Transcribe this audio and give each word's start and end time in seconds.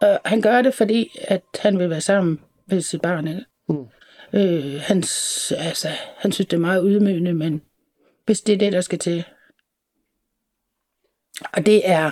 Og 0.00 0.20
han 0.24 0.40
gør 0.40 0.62
det, 0.62 0.74
fordi 0.74 1.18
at 1.28 1.42
han 1.58 1.78
vil 1.78 1.90
være 1.90 2.00
sammen 2.00 2.40
med 2.66 2.80
sit 2.80 3.02
barn. 3.02 3.28
Ikke? 3.28 3.44
Mm. 3.68 3.86
Øh, 4.32 4.80
han, 4.80 4.96
altså, 5.56 5.88
han 6.16 6.32
synes, 6.32 6.46
det 6.46 6.52
er 6.52 6.60
meget 6.60 6.84
ydmygende, 6.86 7.34
men 7.34 7.62
hvis 8.26 8.40
det 8.40 8.52
er 8.52 8.58
det, 8.58 8.72
der 8.72 8.80
skal 8.80 8.98
til. 8.98 9.24
Og 11.52 11.66
det 11.66 11.88
er 11.88 12.10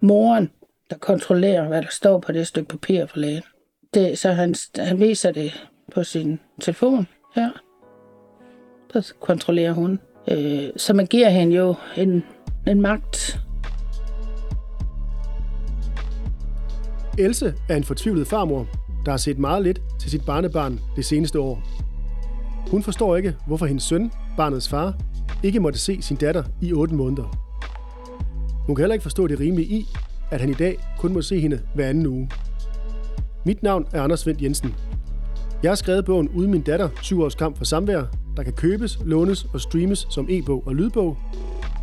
moren, 0.00 0.50
der 0.90 0.96
kontrollerer, 0.96 1.68
hvad 1.68 1.82
der 1.82 1.88
står 1.90 2.18
på 2.18 2.32
det 2.32 2.46
stykke 2.46 2.68
papir 2.68 3.06
for 3.06 3.18
lægen. 3.18 3.42
Det, 3.94 4.18
så 4.18 4.32
han, 4.32 4.54
han 4.76 5.00
viser 5.00 5.32
det 5.32 5.66
på 5.92 6.04
sin 6.04 6.40
telefon 6.60 7.06
her. 7.34 7.50
Så 9.00 9.14
kontrollerer 9.20 9.72
hun. 9.72 10.00
Øh, 10.30 10.70
så 10.76 10.94
man 10.94 11.06
giver 11.06 11.28
hende 11.28 11.56
jo 11.56 11.74
en, 11.96 12.24
en 12.66 12.80
magt. 12.80 13.38
Else 17.18 17.54
er 17.68 17.76
en 17.76 17.84
fortvivlet 17.84 18.26
farmor, 18.26 18.66
der 19.04 19.10
har 19.10 19.16
set 19.16 19.38
meget 19.38 19.62
lidt 19.62 19.82
til 20.00 20.10
sit 20.10 20.24
barnebarn 20.26 20.80
det 20.96 21.04
seneste 21.04 21.40
år. 21.40 21.62
Hun 22.70 22.82
forstår 22.82 23.16
ikke, 23.16 23.34
hvorfor 23.46 23.66
hendes 23.66 23.84
søn, 23.84 24.10
barnets 24.36 24.68
far, 24.68 24.94
ikke 25.42 25.60
måtte 25.60 25.78
se 25.78 26.02
sin 26.02 26.16
datter 26.16 26.42
i 26.60 26.72
8 26.72 26.94
måneder. 26.94 27.40
Hun 28.66 28.76
kan 28.76 28.82
heller 28.82 28.94
ikke 28.94 29.02
forstå 29.02 29.26
det 29.26 29.40
rimelige 29.40 29.68
i, 29.68 29.86
at 30.30 30.40
han 30.40 30.50
i 30.50 30.54
dag 30.54 30.78
kun 30.98 31.12
må 31.12 31.22
se 31.22 31.40
hende 31.40 31.60
hver 31.74 31.88
anden 31.88 32.06
uge. 32.06 32.30
Mit 33.44 33.62
navn 33.62 33.86
er 33.92 34.02
Anders 34.02 34.26
Vendt 34.26 34.42
Jensen. 34.42 34.74
Jeg 35.62 35.70
har 35.70 35.76
skrevet 35.76 36.04
bogen 36.04 36.28
Uden 36.28 36.50
min 36.50 36.62
datter, 36.62 36.88
7 37.02 37.22
års 37.22 37.34
kamp 37.34 37.56
for 37.56 37.64
samvær, 37.64 38.02
der 38.36 38.42
kan 38.42 38.52
købes, 38.52 38.98
lånes 39.04 39.44
og 39.44 39.60
streames 39.60 40.06
som 40.10 40.26
e-bog 40.30 40.66
og 40.66 40.74
lydbog, 40.74 41.16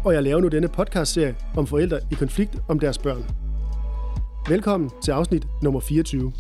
og 0.06 0.14
jeg 0.14 0.24
laver 0.24 0.42
nu 0.42 0.48
denne 0.48 0.68
podcastserie 0.68 1.36
om 1.58 1.68
forældre 1.68 2.00
i 2.12 2.14
konflikt 2.14 2.58
om 2.68 2.80
deres 2.80 2.98
børn. 2.98 3.51
Velkommen 4.50 4.90
til 5.04 5.12
afsnit 5.12 5.48
nummer 5.62 5.80
24. 5.80 6.34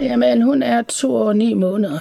Jamen, 0.00 0.42
hun 0.42 0.62
er 0.62 0.82
to 0.82 1.14
år 1.14 1.28
og 1.28 1.36
ni 1.36 1.54
måneder. 1.54 1.98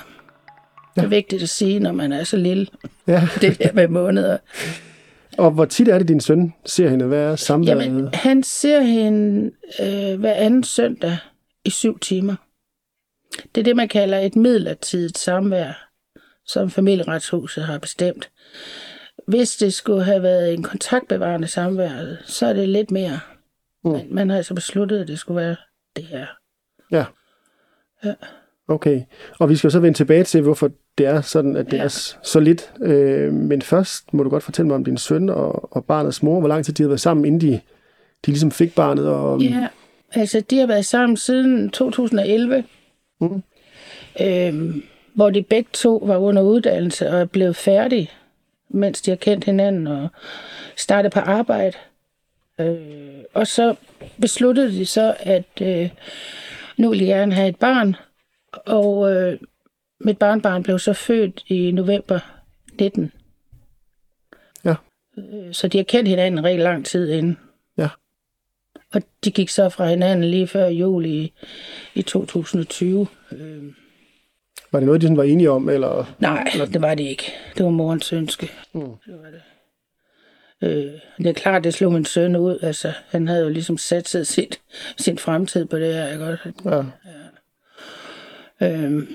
Det 0.95 1.03
er 1.03 1.07
vigtigt 1.07 1.43
at 1.43 1.49
sige, 1.49 1.79
når 1.79 1.91
man 1.91 2.11
er 2.11 2.23
så 2.23 2.37
lille. 2.37 2.67
Ja. 3.07 3.27
Det 3.41 3.59
der 3.59 3.73
med 3.73 3.87
måneder. 3.87 4.37
Og 5.37 5.51
hvor 5.51 5.65
tit 5.65 5.87
er 5.87 5.97
det, 5.97 6.07
din 6.07 6.21
søn 6.21 6.53
ser 6.65 6.89
hende? 6.89 7.05
Hvad 7.05 7.19
er 7.19 7.35
samværet? 7.35 7.85
Jamen, 7.85 8.09
han 8.13 8.43
ser 8.43 8.81
hende 8.81 9.51
øh, 9.81 10.19
hver 10.19 10.33
anden 10.33 10.63
søndag 10.63 11.17
i 11.65 11.69
syv 11.69 11.99
timer. 11.99 12.35
Det 13.55 13.61
er 13.61 13.65
det, 13.65 13.75
man 13.75 13.87
kalder 13.87 14.19
et 14.19 14.35
midlertidigt 14.35 15.17
samvær, 15.17 15.89
som 16.45 16.69
familieretshuset 16.69 17.63
har 17.63 17.77
bestemt. 17.77 18.29
Hvis 19.27 19.55
det 19.57 19.73
skulle 19.73 20.03
have 20.03 20.23
været 20.23 20.53
en 20.53 20.63
kontaktbevarende 20.63 21.47
samvær, 21.47 22.15
så 22.25 22.45
er 22.45 22.53
det 22.53 22.69
lidt 22.69 22.91
mere. 22.91 23.19
Mm. 23.83 23.91
Men 23.91 24.07
man 24.15 24.29
har 24.29 24.37
altså 24.37 24.53
besluttet, 24.55 24.99
at 25.01 25.07
det 25.07 25.19
skulle 25.19 25.41
være 25.41 25.55
det 25.95 26.03
her. 26.03 26.25
Ja. 26.91 27.05
Ja. 28.03 28.13
Okay. 28.67 29.01
Og 29.39 29.49
vi 29.49 29.55
skal 29.55 29.71
så 29.71 29.79
vende 29.79 29.97
tilbage 29.97 30.23
til, 30.23 30.41
hvorfor 30.41 30.71
det 30.97 31.05
er 31.05 31.21
sådan, 31.21 31.55
at 31.55 31.65
det 31.65 31.77
Ja. 31.77 31.83
er 31.83 32.15
så 32.23 32.39
lidt. 32.39 32.73
Øh, 32.81 33.33
men 33.33 33.61
først 33.61 34.13
må 34.13 34.23
du 34.23 34.29
godt 34.29 34.43
fortælle 34.43 34.67
mig 34.67 34.75
om 34.75 34.85
din 34.85 34.97
søn 34.97 35.29
og, 35.29 35.73
og 35.75 35.85
barnets 35.85 36.23
mor. 36.23 36.39
Hvor 36.39 36.49
lang 36.49 36.65
tid 36.65 36.73
de 36.73 36.83
har 36.83 36.87
været 36.87 37.01
sammen, 37.01 37.25
inden 37.25 37.41
de, 37.41 37.51
de 38.25 38.31
ligesom 38.31 38.51
fik 38.51 38.75
barnet? 38.75 39.07
Og, 39.07 39.41
Ja, 39.41 39.67
altså 40.11 40.41
de 40.49 40.59
har 40.59 40.67
været 40.67 40.85
sammen 40.85 41.17
siden 41.17 41.69
2011, 41.69 42.63
Mm. 43.21 43.43
øhm, 44.21 44.83
hvor 45.15 45.29
de 45.29 45.43
begge 45.43 45.69
to 45.73 46.03
var 46.05 46.17
under 46.17 46.41
uddannelse 46.41 47.09
og 47.09 47.19
er 47.19 47.25
blevet 47.25 47.55
færdige, 47.55 48.11
mens 48.69 49.01
de 49.01 49.11
har 49.11 49.15
kendt 49.15 49.45
hinanden 49.45 49.87
og 49.87 50.07
startet 50.77 51.11
på 51.11 51.19
arbejde. 51.19 51.77
Øh, 52.59 53.23
og 53.33 53.47
så 53.47 53.75
besluttede 54.21 54.71
de 54.71 54.85
så, 54.85 55.15
at 55.19 55.61
øh, 55.61 55.89
nu 56.77 56.89
vil 56.89 56.99
de 56.99 57.05
gerne 57.05 57.33
have 57.33 57.49
et 57.49 57.55
barn, 57.59 57.95
og 58.51 59.11
øh, 59.15 59.39
mit 59.99 60.17
barnbarn 60.17 60.63
blev 60.63 60.79
så 60.79 60.93
født 60.93 61.43
i 61.47 61.71
november 61.71 62.19
19. 62.79 63.11
Ja. 64.65 64.75
Øh, 65.17 65.53
Så 65.53 65.67
de 65.67 65.77
har 65.77 65.83
kendt 65.83 66.09
hinanden 66.09 66.37
en 66.39 66.43
rigtig 66.45 66.63
lang 66.63 66.85
tid 66.85 67.11
inden. 67.11 67.37
Ja. 67.77 67.89
Og 68.93 69.01
de 69.23 69.31
gik 69.31 69.49
så 69.49 69.69
fra 69.69 69.87
hinanden 69.89 70.29
lige 70.29 70.47
før 70.47 70.67
jul 70.67 71.05
i, 71.05 71.33
i 71.95 72.01
2020. 72.01 73.07
Øh, 73.31 73.63
Var 74.71 74.79
det 74.79 74.85
noget, 74.85 75.01
de 75.01 75.05
sådan 75.05 75.17
var 75.17 75.23
enige 75.23 75.51
om? 75.51 75.69
Eller? 75.69 76.13
nej, 76.19 76.51
det 76.73 76.81
var 76.81 76.95
det 76.95 77.03
ikke. 77.03 77.31
Det 77.57 77.65
var 77.65 77.71
morens 77.71 78.13
ønske. 78.13 78.51
Mm. 78.73 78.81
Det 78.81 79.13
var 79.23 79.29
det. 79.29 79.41
Øh, 80.61 80.91
det 81.17 81.27
er 81.27 81.33
klart, 81.33 81.63
det 81.63 81.73
slog 81.73 81.93
min 81.93 82.05
søn 82.05 82.35
ud. 82.35 82.59
Altså, 82.61 82.93
han 83.09 83.27
havde 83.27 83.43
jo 83.43 83.49
ligesom 83.49 83.77
sat 83.77 84.07
sig 84.07 84.27
sit, 84.35 84.61
sin 84.97 85.17
fremtid 85.17 85.65
på 85.65 85.79
det 85.79 85.93
her. 85.93 86.11
Ikke? 86.13 86.25
også? 86.25 86.49
Ja. 88.61 88.71
Øh, 88.71 89.07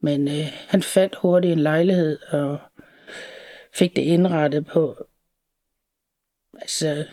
men 0.00 0.28
øh, 0.28 0.52
han 0.68 0.82
fandt 0.82 1.16
hurtigt 1.16 1.52
en 1.52 1.58
lejlighed 1.58 2.18
og 2.30 2.58
fik 3.74 3.96
det 3.96 4.02
indrettet 4.02 4.66
på. 4.66 4.96
Altså, 6.60 7.04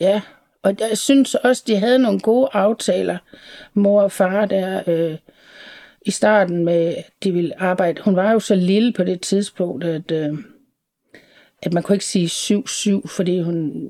ja. 0.00 0.22
Og 0.62 0.76
jeg 0.80 0.98
synes 0.98 1.34
også, 1.34 1.62
de 1.66 1.76
havde 1.76 1.98
nogle 1.98 2.20
gode 2.20 2.48
aftaler, 2.52 3.18
mor 3.74 4.02
og 4.02 4.12
far 4.12 4.46
der 4.46 4.82
øh, 4.86 5.18
i 6.06 6.10
starten 6.10 6.64
med, 6.64 6.94
at 6.96 7.10
de 7.24 7.32
ville 7.32 7.60
arbejde. 7.60 8.02
Hun 8.02 8.16
var 8.16 8.32
jo 8.32 8.40
så 8.40 8.54
lille 8.54 8.92
på 8.92 9.04
det 9.04 9.20
tidspunkt, 9.20 9.84
at, 9.84 10.10
øh, 10.10 10.38
at 11.62 11.72
man 11.72 11.82
kunne 11.82 11.96
ikke 11.96 12.04
sige 12.04 12.26
7-7, 12.26 13.08
fordi 13.08 13.40
hun 13.40 13.86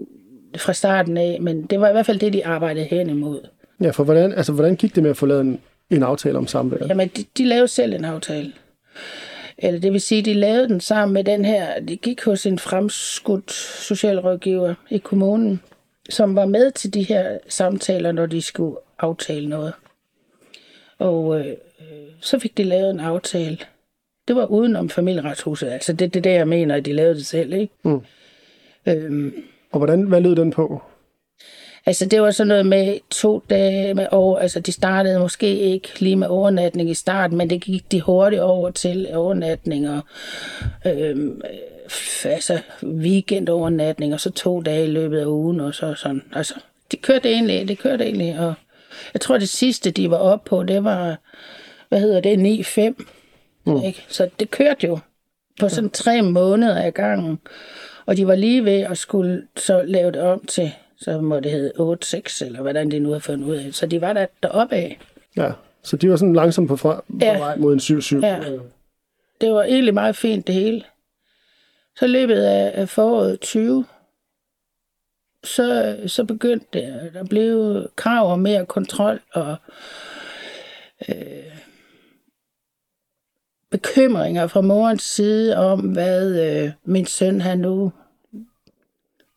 fra 0.57 0.73
starten 0.73 1.17
af, 1.17 1.39
men 1.41 1.63
det 1.63 1.81
var 1.81 1.89
i 1.89 1.93
hvert 1.93 2.07
fald 2.07 2.19
det, 2.19 2.33
de 2.33 2.47
arbejdede 2.47 2.85
hen 2.85 3.11
imod. 3.11 3.41
ja, 3.81 3.91
for 3.91 4.05
hvordan, 4.05 4.33
altså, 4.33 4.53
hvordan 4.53 4.77
gik 4.77 4.95
det 4.95 5.03
med 5.03 5.11
at 5.11 5.17
få 5.17 5.27
lavet 5.27 5.41
en, 5.41 5.61
en 5.91 6.03
aftale 6.03 6.39
om 6.39 6.47
samvær? 6.47 6.87
Jamen, 6.89 7.11
de, 7.17 7.25
de 7.39 7.45
lavede 7.45 7.69
selv 7.69 7.95
en 7.95 8.05
aftale. 8.05 8.53
Eller 9.59 9.81
det 9.81 9.93
vil 9.93 10.01
sige, 10.01 10.23
de 10.23 10.35
lavede 10.35 10.69
den 10.69 10.81
sammen 10.81 11.15
med 11.15 11.25
den 11.25 11.45
her, 11.45 11.81
de 11.81 11.97
gik 11.97 12.25
hos 12.25 12.47
en 12.47 12.59
fremskudt 12.59 13.53
socialrådgiver 13.53 14.75
i 14.91 14.99
kommunen, 14.99 15.61
som 16.11 16.37
var 16.37 16.47
med 16.47 16.71
til 16.71 16.95
de 16.95 17.03
her 17.03 17.39
samtaler, 17.49 18.13
når 18.13 18.27
de 18.27 18.43
skulle 18.43 18.77
aftale 18.99 19.49
noget. 19.49 19.73
Og 20.99 21.41
øh, 21.41 21.47
så 22.21 22.39
fik 22.39 22.57
de 22.57 22.65
lavet 22.65 22.91
en 22.91 23.01
aftale. 23.01 23.59
Det 24.29 24.37
var 24.37 24.47
udenom 24.47 24.89
familieretshuset. 24.89 25.69
Altså 25.69 25.93
det 25.93 26.05
er 26.05 26.09
det, 26.11 26.25
der, 26.25 26.31
jeg 26.33 26.49
mener, 26.49 26.75
at 26.75 26.87
de 26.87 26.93
lavede 26.93 27.15
det 27.15 27.27
selv, 27.27 27.53
ikke? 27.53 27.75
Mm. 27.85 28.01
Øhm, 28.87 29.35
Og 29.73 29.79
hvordan, 29.79 30.03
hvad 30.03 30.21
lød 30.21 30.37
den 30.37 30.51
på? 30.51 30.83
Altså, 31.87 32.07
det 32.07 32.23
var 32.23 32.31
sådan 32.31 32.49
noget 32.49 32.67
med 32.67 32.99
to 33.11 33.43
dage 33.51 33.95
med 33.95 34.07
over. 34.11 34.39
Altså, 34.39 34.61
de 34.61 34.73
startede 34.73 35.19
måske 35.19 35.59
ikke 35.59 35.89
lige 35.99 36.17
med 36.17 36.27
overnatning 36.29 36.91
i 36.91 36.95
starten, 36.95 37.39
men 37.39 37.51
det 37.51 37.61
gik 37.61 37.93
de 37.93 38.01
hurtigt 38.01 38.43
over 38.43 38.71
til 38.71 39.09
overnatning 39.15 39.91
og 39.91 40.01
øhm, 40.87 41.41
altså, 42.25 42.61
weekendovernatning, 42.83 44.15
og 44.15 44.21
så 44.21 44.31
to 44.31 44.61
dage 44.61 44.85
i 44.85 44.91
løbet 44.91 45.19
af 45.21 45.27
ugen, 45.27 45.61
og 45.61 45.75
så 45.75 45.95
sådan. 45.95 46.23
Altså, 46.33 46.55
de 46.93 46.97
kørte 46.97 47.31
egentlig, 47.33 47.69
det 47.69 47.79
kørte 47.79 48.05
egentlig, 48.05 48.39
og 48.39 48.55
jeg 49.15 49.21
tror, 49.21 49.39
det 49.39 49.49
sidste, 49.49 49.91
de 49.91 50.11
var 50.11 50.17
oppe 50.17 50.49
på, 50.49 50.63
det 50.63 50.85
var, 50.85 51.17
hvad 51.89 52.01
hedder 52.01 52.21
det, 52.21 52.65
9-5. 52.99 53.05
Mm. 53.79 53.83
Ikke? 53.85 54.05
Så 54.09 54.29
det 54.41 54.51
kørte 54.51 54.87
jo 54.87 54.99
på 55.61 55.69
sådan 55.69 55.91
tre 55.91 56.23
måneder 56.23 56.83
ad 56.85 56.93
gangen. 56.93 57.41
Og 58.07 58.17
de 58.17 58.27
var 58.27 58.35
lige 58.35 58.65
ved 58.65 58.81
at 58.81 58.99
skulle 58.99 59.47
så 59.57 59.83
lave 59.83 60.13
det 60.13 60.21
om 60.21 60.45
til, 60.47 60.73
så 61.01 61.21
må 61.21 61.41
det 61.41 61.51
hedde 61.51 61.73
8-6, 62.41 62.45
eller 62.47 62.61
hvordan 62.61 62.91
det 62.91 63.03
nu 63.03 63.13
har 63.13 63.19
fundet 63.19 63.47
ud 63.47 63.57
af. 63.57 63.75
Så 63.75 63.87
de 63.87 64.01
var 64.01 64.13
der 64.13 64.27
deroppe 64.43 64.75
af. 64.77 64.99
Ja, 65.37 65.53
så 65.83 65.97
de 65.97 66.11
var 66.11 66.17
sådan 66.17 66.35
langsomt 66.35 66.69
på, 66.69 66.77
fra, 66.77 66.95
på 66.95 67.19
Ja. 67.21 67.39
vej 67.39 67.57
mod 67.57 67.73
en 67.73 67.79
7-7. 67.79 68.27
Ja. 68.27 68.41
Det 69.41 69.53
var 69.53 69.63
egentlig 69.63 69.95
meget 69.95 70.17
fint 70.17 70.47
det 70.47 70.55
hele. 70.55 70.85
Så 71.97 72.07
løbet 72.07 72.37
af 72.43 72.73
af 72.81 72.89
foråret 72.89 73.41
20, 73.41 73.85
så, 75.45 75.97
så 76.07 76.25
begyndte 76.25 76.67
det, 76.73 77.11
der 77.15 77.25
blev 77.25 77.87
krav 77.97 78.33
om 78.33 78.39
mere 78.39 78.67
kontrol 78.67 79.21
og 79.33 79.57
øh, 81.09 81.15
bekymringer 83.83 84.47
fra 84.47 84.61
morens 84.61 85.03
side 85.03 85.57
om, 85.57 85.81
hvad 85.81 86.41
øh, 86.47 86.73
min 86.85 87.07
søn 87.07 87.41
han 87.41 87.59
nu 87.59 87.93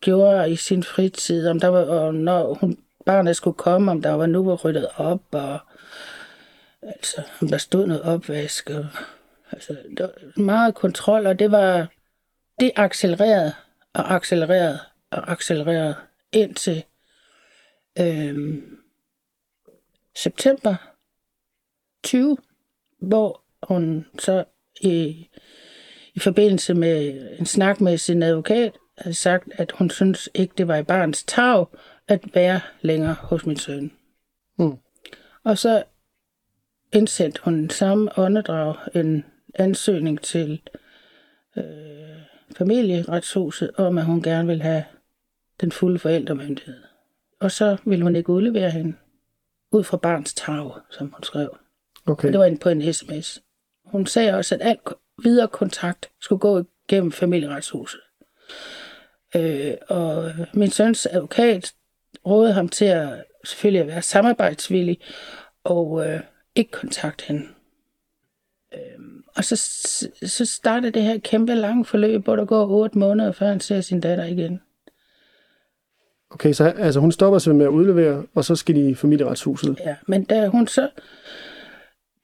gjorde 0.01 0.51
i 0.51 0.55
sin 0.55 0.83
fritid, 0.83 1.47
om 1.47 1.59
der 1.59 1.67
var, 1.67 1.85
og 1.85 2.15
når 2.15 2.53
hun, 2.53 2.77
barnet 3.05 3.35
skulle 3.35 3.57
komme, 3.57 3.91
om 3.91 4.01
der 4.01 4.11
var 4.11 4.25
nu 4.25 4.45
var 4.45 4.55
ryddet 4.55 4.87
op, 4.95 5.21
og 5.31 5.59
altså, 6.81 7.21
om 7.41 7.47
der 7.47 7.57
stod 7.57 7.87
noget 7.87 8.03
opvask, 8.03 8.69
og 8.69 8.87
altså, 9.51 9.77
der 9.97 10.03
var 10.03 10.41
meget 10.41 10.75
kontrol, 10.75 11.27
og 11.27 11.39
det 11.39 11.51
var, 11.51 11.87
det 12.59 12.71
accelererede, 12.75 13.53
og 13.93 14.15
accelererede, 14.15 14.79
og 15.11 15.31
accelererede 15.31 15.95
indtil 16.31 16.83
øh, 17.99 18.63
september 20.15 20.75
20, 22.03 22.37
hvor 22.99 23.42
hun 23.67 24.05
så 24.19 24.43
i, 24.81 25.27
i 26.13 26.19
forbindelse 26.19 26.73
med 26.73 27.27
en 27.39 27.45
snak 27.45 27.81
med 27.81 27.97
sin 27.97 28.23
advokat 28.23 28.73
havde 28.97 29.13
sagt, 29.13 29.47
at 29.51 29.71
hun 29.71 29.89
synes 29.89 30.29
ikke, 30.33 30.53
det 30.57 30.67
var 30.67 30.75
i 30.75 30.83
barns 30.83 31.23
tag 31.23 31.65
at 32.07 32.35
være 32.35 32.59
længere 32.81 33.15
hos 33.19 33.45
min 33.45 33.57
søn. 33.57 33.91
Mm. 34.59 34.77
Og 35.43 35.57
så 35.57 35.83
indsendte 36.93 37.41
hun 37.43 37.69
samme 37.69 38.19
åndedrag 38.19 38.75
en 38.95 39.25
ansøgning 39.55 40.21
til 40.21 40.61
øh, 41.57 41.63
familieretshuset 42.57 43.71
om, 43.77 43.97
at 43.97 44.05
hun 44.05 44.21
gerne 44.21 44.47
vil 44.47 44.61
have 44.61 44.83
den 45.61 45.71
fulde 45.71 45.99
forældremyndighed. 45.99 46.81
Og 47.39 47.51
så 47.51 47.77
ville 47.85 48.03
hun 48.03 48.15
ikke 48.15 48.29
udlevere 48.29 48.69
hende 48.69 48.95
ud 49.71 49.83
fra 49.83 49.97
barns 49.97 50.33
tag, 50.33 50.71
som 50.89 51.07
hun 51.13 51.23
skrev. 51.23 51.57
Okay. 52.05 52.27
Og 52.27 52.31
det 52.31 52.39
var 52.39 52.45
inde 52.45 52.59
på 52.59 52.69
en 52.69 52.93
sms. 52.93 53.43
Hun 53.93 54.05
sagde 54.05 54.33
også, 54.33 54.55
at 54.55 54.61
al 54.61 54.77
videre 55.23 55.47
kontakt 55.47 56.09
skulle 56.21 56.39
gå 56.39 56.63
gennem 56.87 57.11
familieretshuset. 57.11 57.99
Øh, 59.35 59.73
og 59.87 60.31
min 60.53 60.69
søns 60.69 61.05
advokat 61.05 61.73
rådede 62.25 62.53
ham 62.53 62.69
til 62.69 62.85
at 62.85 63.23
selvfølgelig 63.45 63.81
at 63.81 63.87
være 63.87 64.01
samarbejdsvillig 64.01 64.99
og 65.63 66.07
øh, 66.07 66.19
ikke 66.55 66.71
kontakte 66.71 67.23
hende. 67.27 67.47
Øh, 68.73 68.79
og 69.35 69.43
så, 69.43 69.55
så 70.25 70.45
starter 70.45 70.89
det 70.89 71.01
her 71.01 71.17
kæmpe 71.17 71.55
lange 71.55 71.85
forløb, 71.85 72.23
hvor 72.23 72.35
der 72.35 72.45
går 72.45 72.67
otte 72.67 72.97
måneder, 72.97 73.31
før 73.31 73.47
han 73.47 73.59
ser 73.59 73.81
sin 73.81 73.99
datter 73.99 74.25
igen. 74.25 74.61
Okay, 76.31 76.53
så 76.53 76.63
altså, 76.63 76.99
hun 76.99 77.11
stopper 77.11 77.39
sig 77.39 77.55
med 77.55 77.65
at 77.65 77.69
udlevere, 77.69 78.25
og 78.35 78.45
så 78.45 78.55
skal 78.55 78.75
de 78.75 78.89
i 78.89 78.95
familieretshuset. 78.95 79.79
Ja, 79.79 79.95
men 80.07 80.23
da 80.23 80.47
hun 80.47 80.67
så 80.67 80.89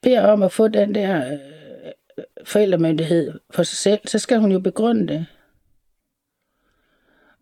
beder 0.02 0.26
om 0.26 0.42
at 0.42 0.52
få 0.52 0.68
den 0.68 0.94
der 0.94 1.32
øh, 1.32 1.59
forældremyndighed 2.44 3.40
for 3.50 3.62
sig 3.62 3.76
selv, 3.76 4.00
så 4.04 4.18
skal 4.18 4.38
hun 4.38 4.52
jo 4.52 4.60
begrunde 4.60 5.08
det. 5.08 5.26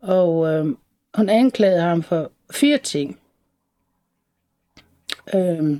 Og 0.02 0.48
øh, 0.48 0.66
hun 1.14 1.28
anklagede 1.28 1.80
ham 1.80 2.02
for 2.02 2.32
fire 2.50 2.78
ting. 2.78 3.20
Øh, 5.34 5.76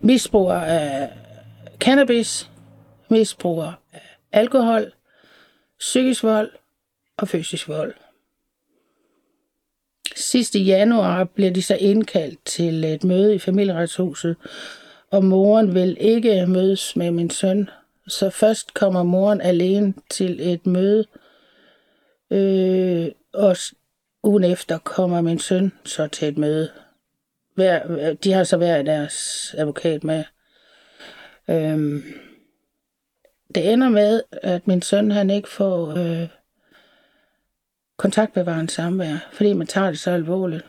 misbrug 0.00 0.50
af 0.50 1.12
cannabis, 1.78 2.50
misbrug 3.08 3.62
af 3.62 3.72
alkohol, 4.32 4.92
psykisk 5.78 6.22
vold 6.22 6.52
og 7.16 7.28
fysisk 7.28 7.68
vold. 7.68 7.94
Sidste 10.16 10.58
januar 10.58 11.24
bliver 11.24 11.50
de 11.50 11.62
så 11.62 11.76
indkaldt 11.76 12.44
til 12.44 12.84
et 12.84 13.04
møde 13.04 13.34
i 13.34 13.38
familieretshuset, 13.38 14.36
og 15.10 15.24
moren 15.24 15.74
vil 15.74 15.96
ikke 16.00 16.46
mødes 16.46 16.96
med 16.96 17.10
min 17.10 17.30
søn. 17.30 17.70
Så 18.06 18.30
først 18.30 18.74
kommer 18.74 19.02
moren 19.02 19.40
alene 19.40 19.94
til 20.10 20.52
et 20.52 20.66
møde, 20.66 21.06
øh, 22.30 23.08
og 23.32 23.56
ugen 24.22 24.44
efter 24.44 24.78
kommer 24.78 25.20
min 25.20 25.38
søn 25.38 25.72
så 25.84 26.06
til 26.06 26.28
et 26.28 26.38
møde. 26.38 26.70
Hver, 27.54 28.14
de 28.14 28.32
har 28.32 28.44
så 28.44 28.56
hver 28.56 28.82
deres 28.82 29.54
advokat 29.58 30.04
med. 30.04 30.24
Øhm, 31.50 32.02
det 33.54 33.72
ender 33.72 33.88
med, 33.88 34.22
at 34.32 34.66
min 34.66 34.82
søn 34.82 35.10
han 35.10 35.30
ikke 35.30 35.48
får 35.48 35.88
øh, 35.96 36.28
kontaktbevarende 37.96 38.72
samvær, 38.72 39.28
fordi 39.32 39.52
man 39.52 39.66
tager 39.66 39.90
det 39.90 39.98
så 39.98 40.10
alvorligt. 40.10 40.66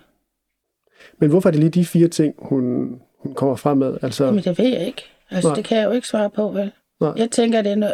Men 1.18 1.30
hvorfor 1.30 1.50
er 1.50 1.52
det 1.52 1.60
lige 1.60 1.70
de 1.70 1.86
fire 1.86 2.08
ting, 2.08 2.36
hun, 2.38 3.02
hun 3.20 3.34
kommer 3.34 3.56
frem 3.56 3.78
med? 3.78 3.98
Altså, 4.02 4.32
Men 4.32 4.44
det 4.44 4.58
ved 4.60 4.68
jeg 4.68 4.86
ikke. 4.86 5.04
Altså, 5.30 5.50
Nej. 5.50 5.56
det 5.56 5.66
kan 5.66 5.78
jeg 5.78 5.86
jo 5.86 5.92
ikke 5.92 6.08
svare 6.08 6.30
på, 6.30 6.50
vel? 6.50 6.72
Nej. 7.02 7.12
Jeg 7.18 7.32
tænker, 7.32 7.62
det 7.62 7.72
er 7.72 7.76
noget... 7.76 7.94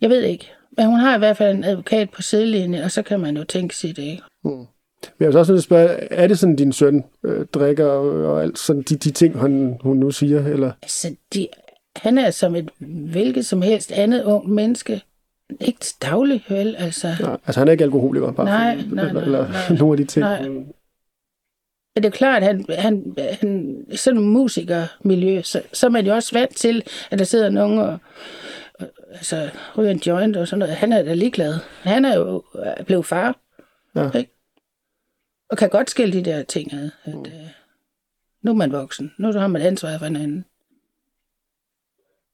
Jeg 0.00 0.10
ved 0.10 0.22
ikke. 0.22 0.50
Men 0.76 0.86
hun 0.86 0.98
har 0.98 1.14
i 1.16 1.18
hvert 1.18 1.36
fald 1.36 1.56
en 1.56 1.64
advokat 1.64 2.10
på 2.10 2.22
sidelinjen, 2.22 2.82
og 2.82 2.90
så 2.90 3.02
kan 3.02 3.20
man 3.20 3.36
jo 3.36 3.44
tænke 3.44 3.76
sig 3.76 3.96
det, 3.96 4.02
ikke? 4.02 4.22
mm. 4.44 4.50
Men 4.50 4.66
jeg 5.20 5.26
vil 5.26 5.32
så 5.32 5.38
også 5.38 5.52
nødt 5.52 5.64
spørge, 5.64 5.88
er 6.12 6.26
det 6.26 6.38
sådan, 6.38 6.56
din 6.56 6.72
søn 6.72 7.04
øh, 7.24 7.46
drikker 7.46 7.86
og, 7.86 8.24
og 8.34 8.42
alt 8.42 8.58
sådan 8.58 8.82
de, 8.82 8.96
de 8.96 9.10
ting, 9.10 9.38
hun, 9.38 9.78
hun 9.80 9.96
nu 9.96 10.10
siger? 10.10 10.46
Eller? 10.46 10.72
Altså, 10.82 11.14
de, 11.34 11.48
han 11.96 12.18
er 12.18 12.30
som 12.30 12.54
et 12.56 12.70
hvilket 13.12 13.46
som 13.46 13.62
helst 13.62 13.92
andet 13.92 14.24
ung 14.24 14.50
menneske. 14.50 15.02
Ikke 15.60 15.80
til 15.80 15.94
daglig, 16.02 16.44
vel? 16.48 16.76
Altså, 16.78 17.14
Nej, 17.20 17.36
altså 17.46 17.60
han 17.60 17.68
er 17.68 17.72
ikke 17.72 17.84
alkoholiker, 17.84 18.32
bare 18.32 18.46
Nej, 18.46 18.78
for, 18.78 18.94
nej, 18.94 19.12
nej, 19.12 19.22
eller 19.22 19.48
nej. 19.48 19.78
nogle 19.78 19.92
af 19.92 19.96
de 19.96 20.04
ting. 20.04 20.24
Nej. 20.24 20.48
Ja, 21.96 22.00
det 22.00 22.06
er 22.06 22.10
klart, 22.10 22.42
at 22.42 22.48
han, 22.48 22.64
han, 22.78 23.16
han, 23.40 23.84
sådan 23.96 24.20
et 24.20 24.26
musikermiljø, 24.26 25.42
så, 25.42 25.62
så 25.72 25.86
er 25.86 25.90
man 25.90 26.06
jo 26.06 26.14
også 26.14 26.34
vant 26.34 26.56
til, 26.56 26.82
at 27.10 27.18
der 27.18 27.24
sidder 27.24 27.50
nogen 27.50 27.78
og, 27.78 27.98
og 28.74 28.88
altså, 29.10 29.50
ryger 29.78 29.90
en 29.90 30.02
joint 30.06 30.36
og 30.36 30.48
sådan 30.48 30.58
noget. 30.58 30.74
Han 30.74 30.92
er 30.92 31.02
da 31.02 31.14
ligeglad. 31.14 31.54
Han 31.82 32.04
er 32.04 32.16
jo 32.18 32.42
blevet 32.86 33.06
far. 33.06 33.38
Ja. 33.96 34.10
Ikke? 34.18 34.32
Og 35.50 35.58
kan 35.58 35.68
godt 35.68 35.90
skille 35.90 36.12
de 36.12 36.24
der 36.24 36.42
ting 36.42 36.72
ad. 36.72 36.90
At, 37.04 37.14
mm. 37.14 37.20
øh, 37.20 37.48
nu 38.42 38.50
er 38.50 38.54
man 38.54 38.72
voksen. 38.72 39.12
Nu 39.18 39.32
har 39.32 39.46
man 39.46 39.62
ansvar 39.62 39.98
for 39.98 40.04
hinanden. 40.04 40.44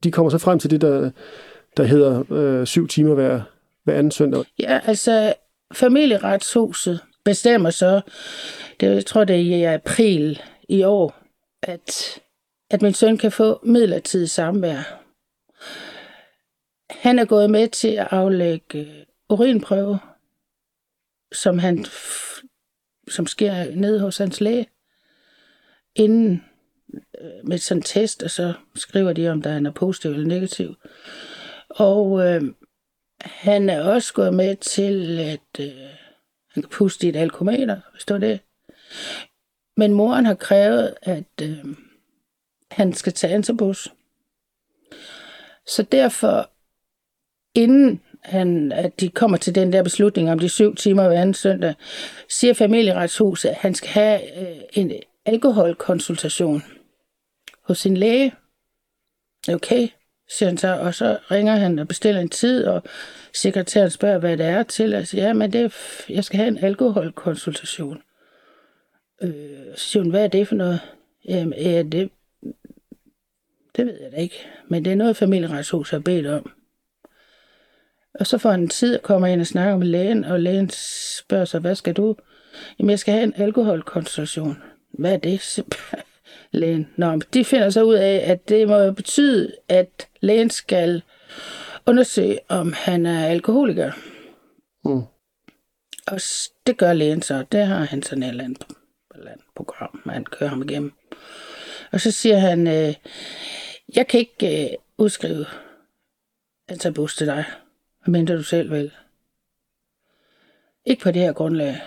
De 0.05 0.13
kommer 0.13 0.31
så 0.31 0.39
frem 0.39 0.59
til 0.59 0.71
det, 0.71 0.81
der, 0.81 1.11
der 1.77 1.85
hedder 1.85 2.33
øh, 2.33 2.67
syv 2.67 2.89
timer 2.89 3.15
hver, 3.15 3.41
hver 3.85 3.95
anden 3.95 4.11
søndag. 4.11 4.45
Ja, 4.59 4.81
altså 4.85 5.35
familieretshuset 5.73 7.01
bestemmer 7.29 7.71
så, 7.71 8.01
det, 8.81 8.95
jeg 8.95 9.07
tror 9.07 9.25
det 9.25 9.37
er 9.37 9.41
i 9.41 9.65
april 9.65 10.43
i 10.69 10.83
år, 10.83 11.15
at, 11.63 12.21
at 12.71 12.83
min 12.83 12.95
søn 12.95 13.19
kan 13.19 13.33
få 13.33 13.61
midlertidig 13.63 14.31
samvær. 14.31 15.05
Han 16.91 17.19
er 17.19 17.25
gået 17.25 17.51
med 17.51 17.69
til 17.69 17.89
at 17.89 18.09
aflægge 18.11 19.07
urinprøve, 19.29 19.99
som 21.33 21.59
han 21.59 21.85
som 23.09 23.27
sker 23.27 23.75
nede 23.75 24.01
hos 24.01 24.19
hans 24.19 24.41
læge, 24.41 24.67
inden 25.95 26.45
øh, 27.21 27.49
med 27.49 27.59
sådan 27.59 27.79
en 27.79 27.83
test, 27.83 28.23
og 28.23 28.31
så 28.31 28.53
skriver 28.75 29.13
de, 29.13 29.29
om 29.29 29.43
der 29.43 29.51
er 29.51 29.71
positiv 29.71 30.11
eller 30.11 30.27
negativ. 30.27 30.75
Og 31.71 32.27
øh, 32.27 32.43
han 33.21 33.69
er 33.69 33.83
også 33.83 34.15
gået 34.15 34.35
med 34.35 34.57
til, 34.57 35.19
at 35.19 35.61
øh, 35.61 35.98
han 36.51 36.63
kan 36.63 36.71
puste 36.71 37.07
i 37.07 37.09
et 37.09 37.17
alkometer, 37.17 37.81
hvis 37.93 38.05
det 38.05 38.15
var 38.15 38.21
det. 38.21 38.41
Men 39.77 39.93
moren 39.93 40.27
har 40.27 40.35
krævet, 40.35 40.95
at 41.03 41.25
øh, 41.43 41.65
han 42.71 42.93
skal 42.93 43.13
tage 43.13 43.35
antabus. 43.35 43.89
Så 45.67 45.83
derfor, 45.83 46.51
inden 47.55 48.01
han, 48.23 48.73
at 48.73 49.01
de 49.01 49.09
kommer 49.09 49.37
til 49.37 49.55
den 49.55 49.73
der 49.73 49.83
beslutning 49.83 50.31
om 50.31 50.39
de 50.39 50.49
syv 50.49 50.75
timer 50.75 51.09
hver 51.09 51.21
anden 51.21 51.35
søndag, 51.35 51.75
siger 52.29 52.55
familieretshuset, 52.55 53.49
at 53.49 53.55
han 53.55 53.75
skal 53.75 53.89
have 53.89 54.41
øh, 54.41 54.63
en 54.73 54.93
alkoholkonsultation 55.25 56.63
hos 57.63 57.79
sin 57.79 57.97
læge. 57.97 58.35
Okay, 59.49 59.89
siger 60.29 60.49
han 60.49 60.59
så, 60.59 60.79
og 60.79 60.95
så 60.95 61.19
ringer 61.31 61.57
han 61.57 61.79
og 61.79 61.89
bestiller 61.89 62.21
en 62.21 62.29
tid, 62.29 62.65
og 62.65 62.83
sekretæren 63.35 63.91
spørger, 63.91 64.19
hvad 64.19 64.37
det 64.37 64.47
er 64.47 64.63
til, 64.63 64.95
og 64.95 65.07
siger, 65.07 65.27
ja, 65.27 65.33
men 65.33 65.53
det 65.53 65.61
er, 65.61 65.69
jeg 66.09 66.25
skal 66.25 66.39
have 66.39 66.49
en 66.49 66.59
alkoholkonsultation. 66.59 68.03
Øh, 69.23 69.33
så 69.77 69.89
siger 69.89 70.03
hun, 70.03 70.11
hvad 70.11 70.25
er 70.25 70.29
det 70.29 70.49
for 70.49 70.55
noget? 70.55 70.81
Jamen, 71.29 71.59
ja, 71.59 71.83
det, 71.83 72.11
det 73.77 73.87
ved 73.87 74.01
jeg 74.03 74.13
da 74.13 74.17
ikke, 74.17 74.47
men 74.69 74.85
det 74.85 74.93
er 74.93 74.97
noget, 74.97 75.17
familieretshuset 75.17 75.91
har 75.91 76.01
bedt 76.01 76.27
om. 76.27 76.51
Og 78.15 78.27
så 78.27 78.39
får 78.39 78.51
han 78.51 78.61
en 78.61 78.69
tid 78.69 78.97
og 78.97 79.03
kommer 79.03 79.29
ind 79.29 79.41
og 79.41 79.47
snakker 79.47 79.77
med 79.77 79.87
lægen, 79.87 80.25
og 80.25 80.41
lægen 80.41 80.71
spørger 81.19 81.45
sig, 81.45 81.61
hvad 81.61 81.75
skal 81.75 81.95
du? 81.95 82.17
Jamen, 82.79 82.91
jeg 82.91 82.99
skal 82.99 83.15
have 83.15 83.25
en 83.25 83.35
alkoholkonsultation. 83.37 84.63
Hvad 84.91 85.13
er 85.13 85.17
det? 85.17 85.61
Lægen. 86.51 86.89
Nå, 86.97 87.17
de 87.35 87.45
finder 87.45 87.71
så 87.71 87.83
ud 87.83 87.95
af, 87.95 88.23
at 88.27 88.49
det 88.49 88.69
må 88.69 88.91
betyde, 88.91 89.55
at 89.69 90.09
lægen 90.21 90.51
skal 90.51 91.03
undersøge, 91.87 92.39
om 92.49 92.73
han 92.73 93.07
er 93.07 93.27
alkoholiker. 93.27 93.93
Mm. 94.85 95.03
Og 96.07 96.21
det 96.67 96.77
gør 96.79 96.93
lægen 96.93 97.23
så. 97.23 97.45
Det 97.53 97.67
har 97.67 97.85
han 97.85 98.03
sådan 98.03 98.23
et 98.23 98.29
eller 98.29 98.45
andet, 98.45 98.63
et 98.63 99.19
eller 99.19 99.31
andet 99.31 99.47
program, 99.57 100.01
man 100.05 100.25
kører 100.25 100.51
ham 100.51 100.63
igennem. 100.63 100.93
Og 101.93 102.01
så 102.01 102.11
siger 102.11 102.39
han, 102.39 102.67
øh, 102.67 102.95
jeg 103.97 104.07
kan 104.07 104.21
ikke 104.21 104.71
øh, 104.71 104.77
udskrive 104.99 105.47
antabus 106.69 107.17
til 107.17 107.27
dig, 107.27 107.45
mindre 108.07 108.37
du 108.37 108.43
selv 108.43 108.71
vil. 108.71 108.91
Ikke 110.85 111.03
på 111.03 111.11
det 111.11 111.23
her 111.23 111.33
grundlag. 111.33 111.81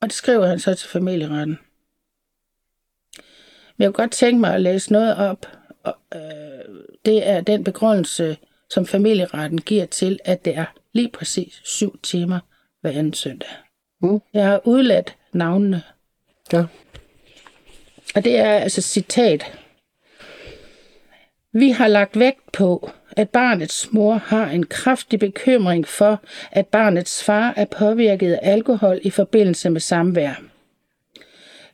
Og 0.00 0.08
det 0.08 0.12
skriver 0.12 0.46
han 0.46 0.58
så 0.58 0.74
til 0.74 0.88
familieretten. 0.88 1.58
Men 3.82 3.84
jeg 3.84 3.94
kunne 3.94 4.02
godt 4.02 4.12
tænke 4.12 4.40
mig 4.40 4.54
at 4.54 4.60
læse 4.60 4.92
noget 4.92 5.16
op. 5.16 5.46
Og, 5.82 5.96
øh, 6.14 6.20
det 7.04 7.28
er 7.28 7.40
den 7.40 7.64
begrundelse, 7.64 8.36
som 8.70 8.86
familieretten 8.86 9.60
giver 9.60 9.86
til, 9.86 10.18
at 10.24 10.44
det 10.44 10.56
er 10.56 10.64
lige 10.92 11.08
præcis 11.08 11.60
syv 11.64 11.98
timer 12.02 12.38
hver 12.80 12.90
anden 12.90 13.12
søndag. 13.12 13.48
Mm. 14.02 14.20
Jeg 14.34 14.46
har 14.46 14.60
udladt 14.64 15.16
navnene. 15.32 15.82
Ja. 16.52 16.64
Og 18.14 18.24
det 18.24 18.38
er 18.38 18.54
altså 18.54 18.82
citat. 18.82 19.58
Vi 21.52 21.70
har 21.70 21.88
lagt 21.88 22.18
vægt 22.18 22.52
på, 22.52 22.90
at 23.16 23.30
barnets 23.30 23.92
mor 23.92 24.14
har 24.14 24.46
en 24.46 24.66
kraftig 24.66 25.18
bekymring 25.18 25.88
for, 25.88 26.20
at 26.52 26.66
barnets 26.66 27.24
far 27.24 27.54
er 27.56 27.64
påvirket 27.64 28.32
af 28.32 28.52
alkohol 28.52 29.00
i 29.02 29.10
forbindelse 29.10 29.70
med 29.70 29.80
samvær. 29.80 30.51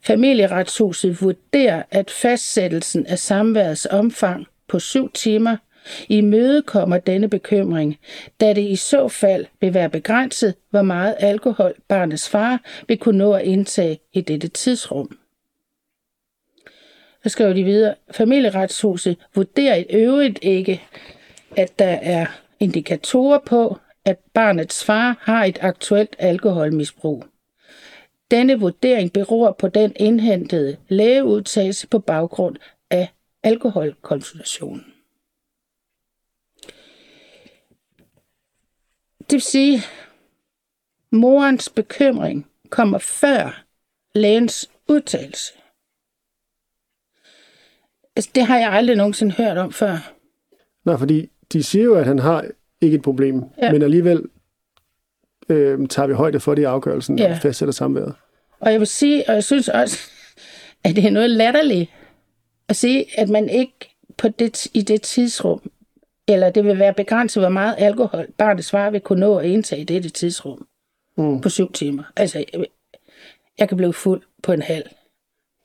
Familieretshuset 0.03 1.23
vurderer, 1.23 1.83
at 1.91 2.11
fastsættelsen 2.11 3.07
af 3.07 3.19
samværets 3.19 3.87
omfang 3.91 4.47
på 4.69 4.79
syv 4.79 5.13
timer 5.13 5.57
imødekommer 6.09 6.99
denne 6.99 7.29
bekymring, 7.29 7.99
da 8.41 8.53
det 8.53 8.63
i 8.63 8.77
så 8.77 9.09
fald 9.09 9.47
vil 9.61 9.75
være 9.75 9.91
begrænset, 9.91 10.55
hvor 10.71 10.83
meget 10.83 11.17
alkohol 11.19 11.75
barnets 11.89 12.29
far 12.29 12.61
vil 12.89 12.99
kunne 12.99 13.19
nå 13.19 13.33
at 13.33 13.45
indtage 13.45 13.99
i 14.13 14.21
dette 14.21 14.49
tidsrum. 14.49 15.19
Så 17.23 17.29
skriver 17.29 17.53
de 17.53 17.65
videre, 17.65 17.95
familieretshuset 18.11 19.17
vurderer 19.35 19.77
i 19.77 19.87
øvrigt 19.91 20.39
ikke, 20.43 20.83
at 21.57 21.79
der 21.79 21.99
er 22.03 22.27
indikatorer 22.61 23.39
på, 23.39 23.79
at 24.05 24.19
barnets 24.35 24.85
far 24.85 25.17
har 25.21 25.45
et 25.45 25.59
aktuelt 25.61 26.17
alkoholmisbrug. 26.19 27.25
Denne 28.31 28.61
vurdering 28.61 29.13
beror 29.13 29.53
på 29.53 29.69
den 29.69 29.93
indhentede 29.97 30.77
lægeudtalelse 30.89 31.89
på 31.89 31.99
baggrund 31.99 32.57
af 32.91 33.09
alkoholkonsultationen. 33.43 34.85
Det 39.19 39.33
vil 39.33 39.41
sige, 39.41 39.83
morens 41.11 41.69
bekymring 41.69 42.47
kommer 42.71 42.99
før 42.99 43.65
lægens 44.15 44.71
udtalelse. 44.89 45.53
Altså, 48.17 48.31
det 48.35 48.47
har 48.47 48.59
jeg 48.59 48.73
aldrig 48.73 48.97
nogensinde 48.97 49.35
hørt 49.35 49.59
om 49.59 49.73
før. 49.73 50.13
Nej, 50.85 50.97
fordi 50.97 51.31
de 51.53 51.63
siger 51.63 51.85
jo, 51.85 51.95
at 51.95 52.07
han 52.07 52.19
har 52.19 52.45
ikke 52.81 52.97
et 52.97 53.03
problem, 53.03 53.43
ja. 53.63 53.73
men 53.73 53.83
alligevel 53.83 54.23
øh, 55.49 55.89
tager 55.89 56.07
vi 56.07 56.15
højde 56.15 56.41
for 56.41 56.55
det 56.55 56.63
i 56.63 56.65
afgørelsen 56.65 57.19
ja. 57.19 57.31
og 57.31 57.39
fastsætter 57.43 57.73
samværet. 57.73 58.15
Og 58.61 58.73
jeg 58.73 58.81
vil 58.81 58.87
sige, 58.87 59.29
og 59.29 59.35
jeg 59.35 59.45
synes 59.45 59.69
også, 59.69 59.99
at 60.85 60.97
det 60.97 61.05
er 61.05 61.11
noget 61.11 61.31
latterligt 61.31 61.91
at 62.69 62.77
sige, 62.77 63.21
at 63.21 63.29
man 63.29 63.49
ikke 63.49 63.97
på 64.17 64.29
det, 64.29 64.67
i 64.75 64.83
det 64.83 65.03
tidsrum, 65.03 65.71
eller 66.29 66.51
det 66.51 66.65
vil 66.65 66.79
være 66.79 66.95
begrænset, 66.95 67.43
hvor 67.43 67.51
meget 67.51 67.75
alkohol 67.79 68.27
barnets 68.39 68.71
far 68.71 68.91
vil 68.91 69.01
kunne 69.01 69.21
nå 69.21 69.39
at 69.39 69.47
indtage 69.47 69.81
i 69.81 69.85
dette 69.85 70.09
tidsrum 70.09 70.67
mm. 71.17 71.41
på 71.41 71.49
syv 71.49 71.73
timer. 71.73 72.03
Altså, 72.17 72.45
jeg, 72.53 72.65
jeg 73.59 73.69
kan 73.69 73.77
blive 73.77 73.93
fuld 73.93 74.23
på 74.43 74.53
en 74.53 74.63
halv, 74.63 74.85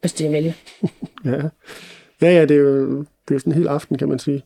hvis 0.02 0.14
det 0.14 0.28
er 0.28 0.32
vælge. 0.32 0.56
ja. 1.26 1.42
ja, 2.22 2.32
ja, 2.32 2.42
det 2.42 2.52
er 2.52 2.60
jo 2.60 3.06
det 3.28 3.36
er 3.36 3.40
sådan 3.40 3.54
en 3.54 3.58
hel 3.58 3.68
aften, 3.68 3.98
kan 3.98 4.10
man 4.10 4.20
sige. 4.20 4.44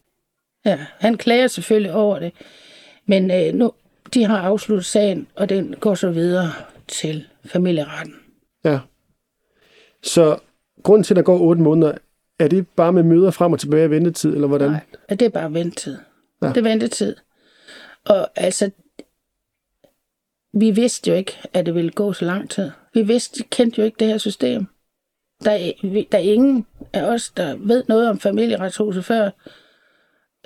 Ja, 0.66 0.80
han 1.00 1.18
klager 1.18 1.48
selvfølgelig 1.48 1.94
over 1.94 2.20
det. 2.20 2.34
Men 3.06 3.32
øh, 3.32 3.54
nu, 3.54 3.72
de 4.14 4.24
har 4.24 4.38
afsluttet 4.38 4.86
sagen, 4.86 5.28
og 5.36 5.50
den 5.50 5.76
går 5.80 5.96
så 5.96 6.12
videre 6.12 6.52
til 6.88 7.28
familieretten. 7.46 8.16
Ja. 8.66 8.80
Så 10.04 10.40
grunden 10.84 11.04
til, 11.04 11.14
at 11.14 11.16
der 11.16 11.22
går 11.22 11.40
otte 11.40 11.62
måneder, 11.62 11.98
er 12.40 12.48
det 12.48 12.68
bare 12.68 12.94
med 12.94 13.04
møder 13.04 13.32
frem 13.32 13.54
og 13.54 13.60
tilbage 13.60 13.86
i 13.86 13.90
ventetid, 13.90 14.34
eller 14.34 14.48
hvordan? 14.48 14.72
Nej, 14.72 14.82
det 15.10 15.22
er 15.22 15.30
bare 15.30 15.54
ventetid. 15.54 15.98
Ja. 16.42 16.48
Det 16.48 16.58
er 16.58 16.62
ventetid. 16.62 17.16
Og 18.06 18.30
altså, 18.36 18.72
vi 20.54 20.72
vidste 20.72 21.10
jo 21.10 21.16
ikke, 21.16 21.38
at 21.54 21.66
det 21.66 21.76
ville 21.76 21.92
gå 21.92 22.14
så 22.14 22.26
lang 22.26 22.50
tid. 22.50 22.72
Vi 22.94 23.02
vidste, 23.02 23.44
kendte 23.44 23.80
jo 23.80 23.86
ikke 23.86 23.98
det 24.00 24.08
her 24.08 24.18
system. 24.18 24.68
Der 25.44 25.52
er, 25.52 25.72
der 26.12 26.18
er 26.18 26.22
ingen 26.22 26.66
af 26.94 27.04
os, 27.04 27.30
der 27.30 27.56
ved 27.56 27.84
noget 27.88 28.10
om 28.10 28.20
familieretshuset 28.20 29.06
før. 29.06 29.30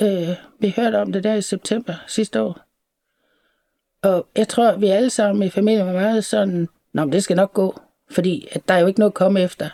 Øh, 0.01 0.29
vi 0.59 0.73
hørte 0.75 0.95
om 1.01 1.11
det 1.11 1.23
der 1.23 1.33
i 1.33 1.41
september 1.41 1.93
sidste 2.07 2.41
år. 2.41 2.70
Og 4.01 4.27
jeg 4.35 4.47
tror, 4.47 4.75
vi 4.75 4.87
alle 4.87 5.09
sammen 5.09 5.43
i 5.43 5.49
familien 5.49 5.85
var 5.85 5.93
meget 5.93 6.25
sådan, 6.25 6.67
Nå, 6.93 7.05
men 7.05 7.11
det 7.11 7.23
skal 7.23 7.35
nok 7.35 7.53
gå, 7.53 7.79
fordi 8.09 8.47
at 8.51 8.67
der 8.67 8.73
er 8.73 8.79
jo 8.79 8.87
ikke 8.87 8.99
noget 8.99 9.11
at 9.11 9.15
komme 9.15 9.41
efter. 9.41 9.69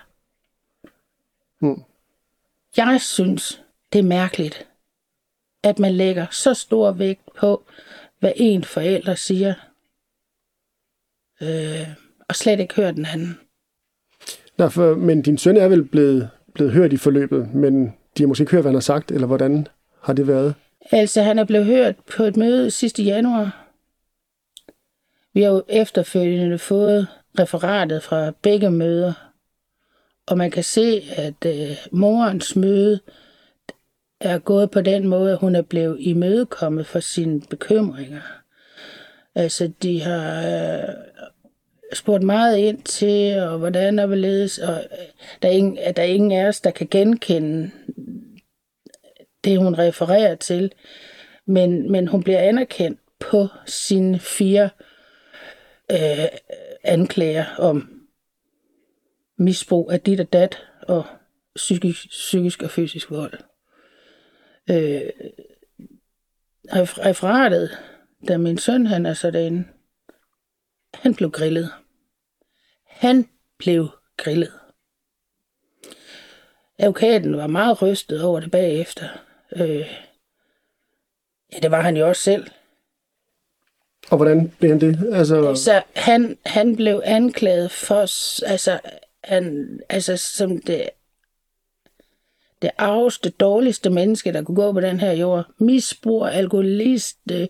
Hmm. 1.60 1.84
Jeg 2.77 3.01
synes, 3.01 3.63
det 3.93 4.00
er 4.00 4.03
mærkeligt, 4.03 4.67
at 5.63 5.79
man 5.79 5.93
lægger 5.93 6.25
så 6.31 6.53
stor 6.53 6.91
vægt 6.91 7.22
på, 7.39 7.63
hvad 8.19 8.31
en 8.36 8.63
forælder 8.63 9.15
siger, 9.15 9.53
øh, 11.41 11.88
og 12.29 12.36
slet 12.36 12.60
ikke 12.60 12.75
hører 12.75 12.91
den 12.91 13.05
anden. 13.05 13.39
Nå, 14.57 14.69
for, 14.69 14.96
men 14.96 15.22
din 15.22 15.38
søn 15.38 15.57
er 15.57 15.67
vel 15.67 15.84
blevet, 15.84 16.29
blevet 16.53 16.74
hørt 16.74 16.93
i 16.93 16.98
forløbet, 16.98 17.53
men 17.53 17.86
de 18.17 18.24
har 18.24 18.27
måske 18.27 18.41
ikke 18.41 18.51
hørt, 18.51 18.62
hvad 18.62 18.72
han 18.72 18.75
har 18.75 18.81
sagt, 18.81 19.12
eller 19.12 19.27
hvordan 19.27 19.67
har 20.01 20.13
det 20.13 20.27
været? 20.27 20.55
Altså, 20.91 21.22
han 21.22 21.39
er 21.39 21.43
blevet 21.43 21.65
hørt 21.65 21.96
på 22.17 22.24
et 22.24 22.38
møde 22.38 22.72
sidste 22.72 23.03
januar. 23.03 23.66
Vi 25.38 25.41
har 25.41 25.51
jo 25.51 25.63
efterfølgende 25.70 26.58
fået 26.58 27.08
referatet 27.39 28.03
fra 28.03 28.32
begge 28.41 28.72
møder, 28.72 29.13
og 30.27 30.38
man 30.38 30.51
kan 30.51 30.63
se, 30.63 31.03
at 31.15 31.46
øh, 31.46 31.77
morens 31.91 32.56
møde 32.56 33.00
er 34.20 34.39
gået 34.39 34.72
på 34.72 34.82
den 34.82 35.08
måde, 35.08 35.32
at 35.32 35.38
hun 35.38 35.56
er 35.56 35.62
blevet 35.62 35.98
imødekommet 36.00 36.86
for 36.86 37.00
sine 37.00 37.41
bekymringer. 37.41 38.22
Altså, 39.36 39.72
de 39.84 40.01
har 40.01 40.48
øh, 40.48 40.94
spurgt 41.94 42.24
meget 42.24 42.58
ind 42.58 42.84
til, 42.84 43.39
og 43.39 43.58
hvordan 43.58 44.00
er 44.00 44.08
ledes, 44.15 44.58
og 44.58 44.74
øh, 44.74 45.08
der 45.41 45.48
er, 45.48 45.53
ingen, 45.53 45.77
der 45.96 46.01
er 46.01 46.08
ingen 46.08 46.32
af 46.32 46.48
os, 46.48 46.62
der 46.62 46.72
kan 46.72 46.88
genkende 46.91 47.72
det, 49.44 49.58
hun 49.58 49.77
refererer 49.77 50.36
til. 50.36 50.72
Men, 51.46 51.91
men 51.91 52.08
hun 52.08 52.24
bliver 52.24 52.39
anerkendt 52.39 53.00
på 53.20 53.48
sine 53.65 54.20
fire 54.20 54.63
øh, 54.63 54.87
Øh, 55.91 56.27
anklager 56.84 57.56
om 57.58 58.03
misbrug 59.38 59.91
af 59.91 60.01
dit 60.01 60.20
og 60.20 60.34
dat 60.34 60.67
og 60.82 61.06
psykisk, 61.56 62.10
psykisk 62.10 62.63
og 62.63 62.70
fysisk 62.70 63.12
vold. 63.12 63.34
Øh, 64.70 65.10
referatet, 66.75 67.77
da 68.27 68.38
min 68.38 68.58
søn 68.58 68.86
han 68.86 69.06
er 69.06 69.13
sådan, 69.13 69.70
han 70.94 71.15
blev 71.15 71.32
grillet. 71.32 71.72
Han 72.86 73.29
blev 73.58 73.89
grillet. 74.17 74.51
Advokaten 76.77 77.38
var 77.38 77.48
meget 77.48 77.82
rystet 77.82 78.24
over 78.24 78.39
det 78.39 78.51
bagefter. 78.51 79.10
Øh, 79.56 79.88
ja, 81.53 81.60
det 81.62 81.72
var 81.72 81.82
han 81.82 81.98
jo 81.98 82.08
også 82.08 82.22
selv. 82.22 82.48
Og 84.10 84.18
hvordan 84.18 84.52
blev 84.60 84.72
han 84.72 84.82
det? 84.82 85.10
Altså, 85.14 85.48
altså 85.50 85.82
han, 85.96 86.38
han 86.46 86.76
blev 86.76 87.02
anklaget 87.06 87.72
for, 87.72 88.00
altså, 88.46 88.80
han, 89.24 89.68
altså 89.90 90.18
som 90.18 90.62
det, 90.62 90.90
det 92.62 92.72
arveste, 92.78 93.30
dårligste 93.30 93.90
menneske, 93.90 94.34
der 94.34 94.44
kunne 94.44 94.56
gå 94.56 94.72
på 94.72 94.82
den 94.82 95.00
her 95.00 95.12
jord. 95.12 95.46
Misbrug, 95.58 96.28
alkoholist, 96.28 97.18
øh, 97.32 97.48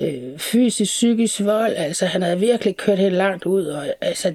øh, 0.00 0.38
fysisk, 0.38 0.90
psykisk 0.90 1.40
vold. 1.44 1.74
Altså, 1.76 2.06
han 2.06 2.22
havde 2.22 2.38
virkelig 2.38 2.76
kørt 2.76 2.98
helt 2.98 3.14
langt 3.14 3.46
ud. 3.46 3.66
Og, 3.66 3.86
altså, 4.00 4.34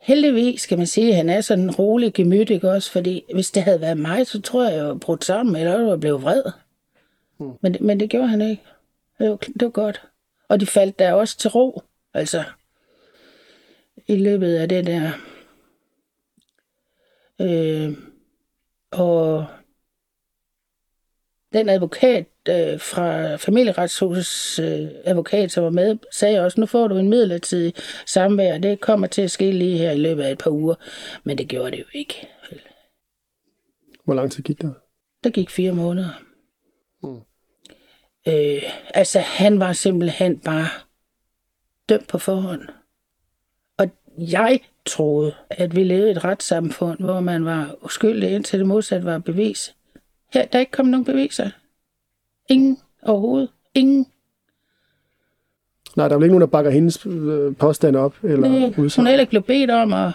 heldigvis 0.00 0.66
kan 0.66 0.78
man 0.78 0.86
sige, 0.86 1.10
at 1.10 1.16
han 1.16 1.30
er 1.30 1.40
sådan 1.40 1.64
en 1.64 1.74
rolig 1.74 2.14
gemyt, 2.14 2.50
ikke 2.50 2.70
også? 2.70 2.90
Fordi 2.92 3.24
hvis 3.34 3.50
det 3.50 3.62
havde 3.62 3.80
været 3.80 3.98
mig, 3.98 4.26
så 4.26 4.40
tror 4.40 4.64
jeg, 4.64 4.76
jeg 4.76 4.86
var 4.86 4.94
brudt 4.94 5.24
sammen, 5.24 5.56
eller 5.56 5.78
jeg 5.78 5.86
var 5.86 5.96
blevet 5.96 6.22
vred. 6.22 6.42
Hmm. 7.38 7.52
Men, 7.60 7.76
men 7.80 8.00
det 8.00 8.10
gjorde 8.10 8.28
han 8.28 8.40
ikke. 8.40 8.62
Det 9.18 9.30
var, 9.30 9.36
det 9.36 9.62
var 9.62 9.68
godt. 9.68 10.02
Og 10.48 10.60
de 10.60 10.66
faldt 10.66 10.98
der 10.98 11.12
også 11.12 11.38
til 11.38 11.50
ro, 11.50 11.82
altså 12.14 12.44
i 14.06 14.16
løbet 14.16 14.56
af 14.56 14.68
det 14.68 14.86
der. 14.86 15.10
Øh, 17.40 17.98
og 18.90 19.46
den 21.52 21.68
advokat 21.68 22.26
øh, 22.48 22.80
fra 22.80 23.36
familieretshusets 23.36 24.58
øh, 24.58 24.88
advokat, 25.04 25.52
som 25.52 25.64
var 25.64 25.70
med, 25.70 25.98
sagde 26.12 26.40
også, 26.40 26.60
nu 26.60 26.66
får 26.66 26.88
du 26.88 26.96
en 26.96 27.08
midlertidig 27.08 27.74
samvær. 28.06 28.58
Det 28.58 28.80
kommer 28.80 29.06
til 29.06 29.22
at 29.22 29.30
ske 29.30 29.52
lige 29.52 29.78
her 29.78 29.90
i 29.90 29.98
løbet 29.98 30.22
af 30.22 30.32
et 30.32 30.38
par 30.38 30.50
uger. 30.50 30.74
Men 31.24 31.38
det 31.38 31.48
gjorde 31.48 31.70
det 31.70 31.78
jo 31.78 31.84
ikke. 31.92 32.28
Hvor 34.04 34.14
lang 34.14 34.32
tid 34.32 34.42
gik 34.42 34.62
der? 34.62 34.72
Der 35.24 35.30
gik 35.30 35.50
fire 35.50 35.72
måneder. 35.72 36.22
Hmm. 37.02 37.20
Øh, 38.28 38.62
altså, 38.94 39.18
han 39.18 39.60
var 39.60 39.72
simpelthen 39.72 40.38
bare 40.38 40.68
dømt 41.88 42.08
på 42.08 42.18
forhånd. 42.18 42.60
Og 43.78 43.90
jeg 44.18 44.60
troede, 44.86 45.34
at 45.50 45.76
vi 45.76 45.84
levede 45.84 46.08
i 46.08 46.10
et 46.10 46.24
retssamfund, 46.24 46.98
hvor 46.98 47.20
man 47.20 47.44
var 47.44 47.74
uskyldig 47.82 48.30
indtil 48.30 48.58
det 48.58 48.66
modsatte 48.66 49.06
var 49.06 49.18
bevis. 49.18 49.74
Her 50.32 50.44
der 50.44 50.58
er 50.58 50.60
ikke 50.60 50.72
kommet 50.72 50.90
nogen 50.90 51.04
beviser. 51.04 51.50
Ingen 52.48 52.78
overhovedet. 53.02 53.50
Ingen. 53.74 54.06
Nej, 55.96 56.08
der 56.08 56.14
er 56.14 56.18
vel 56.18 56.24
ikke 56.24 56.32
nogen, 56.32 56.40
der 56.40 56.46
bakker 56.46 56.70
hendes 56.70 57.06
øh, 57.06 57.56
påstande 57.56 57.98
op? 57.98 58.16
Eller 58.22 58.48
Nej, 58.48 58.72
hun 58.76 58.86
er 58.86 59.08
heller 59.08 59.20
ikke 59.20 59.30
blevet 59.30 59.44
bedt 59.44 59.70
om 59.70 59.92
at... 59.92 60.12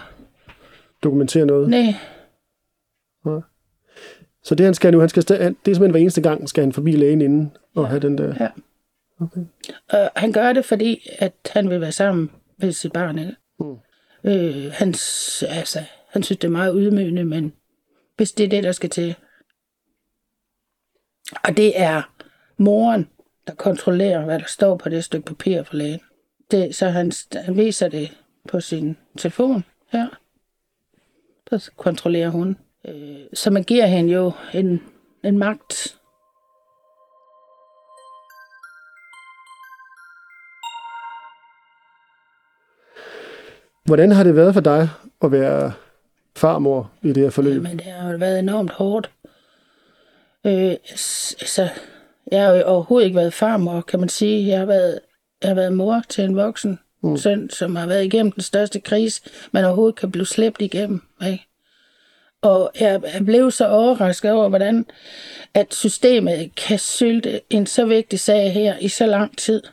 Dokumentere 1.04 1.46
noget? 1.46 1.70
Nej. 1.70 1.96
Nej. 3.26 3.42
Så 4.44 4.56
det 4.56 4.66
han 4.66 4.74
skal 4.74 4.92
nu, 4.92 5.00
han 5.00 5.10
skal, 5.10 5.24
det 5.28 5.40
er 5.40 5.54
simpelthen 5.54 5.92
hver 5.92 6.00
eneste 6.00 6.22
gang, 6.22 6.50
skal 6.50 6.64
han 6.64 6.74
forbi 6.74 6.92
lægen 6.92 7.22
inden 7.22 7.58
og 7.76 7.84
ja. 7.84 7.90
have 7.90 8.00
den 8.00 8.18
der... 8.18 8.36
Ja. 8.40 8.48
Okay. 9.20 9.42
Og 9.90 10.12
han 10.16 10.32
gør 10.32 10.54
det, 10.54 10.66
fordi 10.66 11.10
at 11.20 11.34
han 11.50 11.70
vil 11.70 11.82
være 11.82 11.92
sammen 11.92 12.32
med 12.58 12.72
sit 12.72 12.94
barn. 12.94 13.20
Ikke? 13.20 13.36
Mm. 13.60 13.78
Øh, 14.24 14.72
han, 14.72 14.88
altså, 15.48 15.80
han 16.10 16.24
synes, 16.24 16.40
det 16.40 16.44
er 16.44 16.52
meget 16.52 16.76
ydmygende, 16.78 17.24
men 17.24 17.54
hvis 18.18 18.32
det 18.32 18.44
er 18.44 18.50
det, 18.50 18.64
der 18.64 18.72
skal 18.72 18.90
til. 18.90 19.16
Og 21.44 21.58
det 21.58 21.80
er 21.82 22.12
moren, 22.58 23.10
der 23.48 23.54
kontrollerer, 23.54 24.26
hvad 24.26 24.40
der 24.40 24.46
står 24.48 24.78
på 24.78 24.90
det 24.90 25.04
stykke 25.04 25.26
papir 25.26 25.64
for 25.64 25.76
lægen. 25.76 26.00
Det, 26.52 26.76
så 26.76 26.90
han, 26.90 27.12
han 27.34 27.58
viser 27.58 27.88
det 27.88 28.18
på 28.48 28.60
sin 28.60 28.98
telefon 29.18 29.64
her. 29.92 30.08
Så 31.58 31.72
kontrollerer 31.78 32.30
hun. 32.30 32.58
Øh, 32.88 33.20
så 33.34 33.52
man 33.52 33.64
giver 33.64 33.86
hende 33.86 34.14
jo 34.14 34.32
en, 34.54 34.82
en 35.24 35.38
magt. 35.38 35.98
Hvordan 43.86 44.12
har 44.12 44.24
det 44.24 44.36
været 44.36 44.54
for 44.54 44.62
dig 44.62 44.90
at 45.24 45.32
være 45.32 45.74
farmor 46.36 46.92
i 47.02 47.08
det 47.08 47.24
her 47.24 47.30
forløb? 47.30 47.64
Men 47.64 47.78
det 47.78 47.86
har 47.86 48.18
været 48.18 48.40
enormt 48.40 48.72
hårdt. 48.72 49.12
Øh, 50.46 50.76
altså, 51.42 51.70
jeg 52.32 52.46
har 52.46 52.54
jo 52.56 52.64
overhovedet 52.66 53.06
ikke 53.06 53.18
været 53.18 53.34
farmor, 53.34 53.82
kan 53.82 54.00
man 54.00 54.10
sige. 54.10 54.48
Jeg 54.48 54.60
har 54.60 54.66
været, 54.66 55.00
jeg 55.42 55.50
har 55.50 55.56
været 55.56 55.74
mor 55.74 56.02
til 56.10 56.24
en 56.24 56.36
voksen 56.36 56.80
mm. 57.04 57.18
søn, 57.18 57.50
som 57.50 57.76
har 57.76 57.88
været 57.88 58.06
igennem 58.06 58.32
den 58.32 58.44
største 58.44 58.80
krise, 58.80 59.22
man 59.52 59.66
overhovedet 59.66 59.96
kan 59.96 60.12
blive 60.12 60.26
slæbt 60.26 60.62
igennem. 60.62 61.02
Ikke? 61.26 61.51
Og 62.42 62.72
jeg 62.80 63.02
blev 63.26 63.52
så 63.52 63.68
overrasket 63.68 64.32
over, 64.32 64.50
hvordan 64.50 64.86
at 65.54 65.74
systemet 65.74 66.56
kan 66.56 66.80
sylte 66.80 67.42
en 67.50 67.66
så 67.66 67.86
vigtig 67.86 68.20
sag 68.20 68.54
her 68.54 68.78
i 68.78 68.88
så 68.88 69.06
lang 69.06 69.38
tid. 69.38 69.64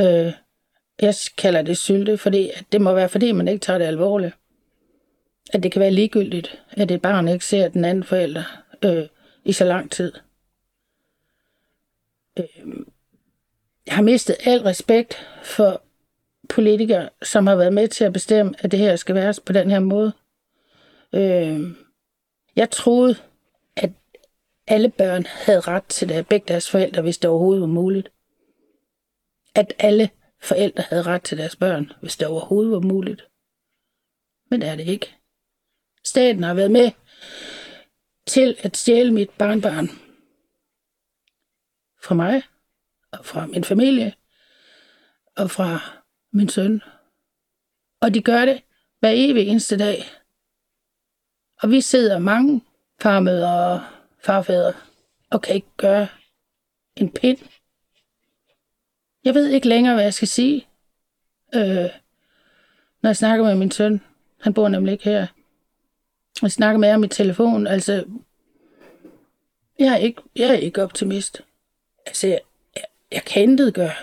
Øh, 0.00 0.32
jeg 1.02 1.14
kalder 1.38 1.62
det 1.62 1.78
sylte, 1.78 2.18
fordi 2.18 2.50
det 2.72 2.80
må 2.80 2.92
være, 2.92 3.08
fordi 3.08 3.32
man 3.32 3.48
ikke 3.48 3.60
tager 3.60 3.78
det 3.78 3.84
alvorligt. 3.84 4.34
At 5.52 5.62
det 5.62 5.72
kan 5.72 5.80
være 5.80 5.90
ligegyldigt, 5.90 6.62
at 6.70 6.90
et 6.90 7.02
barn 7.02 7.28
ikke 7.28 7.44
ser 7.44 7.68
den 7.68 7.84
anden 7.84 8.04
forælder 8.04 8.62
øh, 8.84 9.06
i 9.44 9.52
så 9.52 9.64
lang 9.64 9.90
tid. 9.90 10.12
Øh, 12.38 12.66
jeg 13.86 13.94
har 13.94 14.02
mistet 14.02 14.36
al 14.44 14.62
respekt 14.62 15.26
for 15.42 15.82
politikere, 16.48 17.08
som 17.22 17.46
har 17.46 17.56
været 17.56 17.72
med 17.72 17.88
til 17.88 18.04
at 18.04 18.12
bestemme, 18.12 18.54
at 18.58 18.70
det 18.70 18.78
her 18.78 18.96
skal 18.96 19.14
være 19.14 19.34
på 19.46 19.52
den 19.52 19.70
her 19.70 19.80
måde. 19.80 20.12
Øh, 21.12 21.83
jeg 22.56 22.70
troede, 22.70 23.16
at 23.76 23.92
alle 24.66 24.90
børn 24.90 25.26
havde 25.26 25.60
ret 25.60 25.84
til 25.84 26.08
det, 26.08 26.28
begge 26.28 26.48
deres 26.48 26.70
forældre, 26.70 27.02
hvis 27.02 27.18
det 27.18 27.30
overhovedet 27.30 27.60
var 27.60 27.66
muligt. 27.66 28.12
At 29.54 29.72
alle 29.78 30.10
forældre 30.42 30.82
havde 30.82 31.02
ret 31.02 31.22
til 31.22 31.38
deres 31.38 31.56
børn, 31.56 31.92
hvis 32.00 32.16
det 32.16 32.28
overhovedet 32.28 32.72
var 32.72 32.80
muligt. 32.80 33.28
Men 34.50 34.60
det 34.60 34.68
er 34.68 34.76
det 34.76 34.86
ikke. 34.86 35.16
Staten 36.04 36.42
har 36.42 36.54
været 36.54 36.70
med 36.70 36.90
til 38.26 38.56
at 38.62 38.76
stjæle 38.76 39.12
mit 39.12 39.30
barnbarn 39.30 39.88
fra 42.02 42.14
mig 42.14 42.42
og 43.12 43.24
fra 43.24 43.46
min 43.46 43.64
familie 43.64 44.14
og 45.36 45.50
fra 45.50 46.00
min 46.32 46.48
søn. 46.48 46.82
Og 48.00 48.14
de 48.14 48.22
gør 48.22 48.44
det 48.44 48.62
hver 49.00 49.12
evig 49.14 49.48
eneste 49.48 49.78
dag. 49.78 50.04
Og 51.64 51.70
vi 51.70 51.80
sidder 51.80 52.18
mange 52.18 52.62
farmødre 53.00 53.72
og 53.72 53.80
farfædre 54.18 54.72
og 55.30 55.42
kan 55.42 55.54
ikke 55.54 55.76
gøre 55.76 56.06
en 56.96 57.12
pind. 57.12 57.38
Jeg 59.24 59.34
ved 59.34 59.48
ikke 59.48 59.68
længere, 59.68 59.94
hvad 59.94 60.04
jeg 60.04 60.14
skal 60.14 60.28
sige, 60.28 60.66
øh, 61.54 61.90
når 63.02 63.08
jeg 63.08 63.16
snakker 63.16 63.44
med 63.44 63.54
min 63.54 63.70
søn. 63.70 64.00
Han 64.40 64.54
bor 64.54 64.68
nemlig 64.68 64.92
ikke 64.92 65.04
her. 65.04 65.26
Jeg 66.42 66.52
snakker 66.52 66.78
med 66.78 66.90
ham 66.90 67.04
i 67.04 67.08
telefon. 67.08 67.66
Altså, 67.66 68.04
jeg 69.78 69.92
er 69.92 69.96
ikke, 69.96 70.22
jeg 70.36 70.48
er 70.48 70.54
ikke 70.54 70.82
optimist. 70.82 71.42
Altså, 72.06 72.26
jeg, 72.26 72.40
jeg, 72.76 72.84
jeg 73.12 73.22
kan 73.24 73.42
intet 73.42 73.74
gøre. 73.74 73.94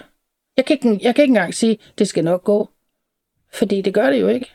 Jeg 0.57 0.65
kan, 0.65 0.73
ikke, 0.73 0.99
jeg 1.05 1.15
kan 1.15 1.21
ikke 1.23 1.31
engang 1.31 1.53
sige, 1.53 1.79
det 1.97 2.07
skal 2.07 2.23
nok 2.23 2.43
gå. 2.43 2.69
Fordi 3.53 3.81
det 3.81 3.93
gør 3.93 4.09
det 4.09 4.21
jo 4.21 4.27
ikke. 4.27 4.51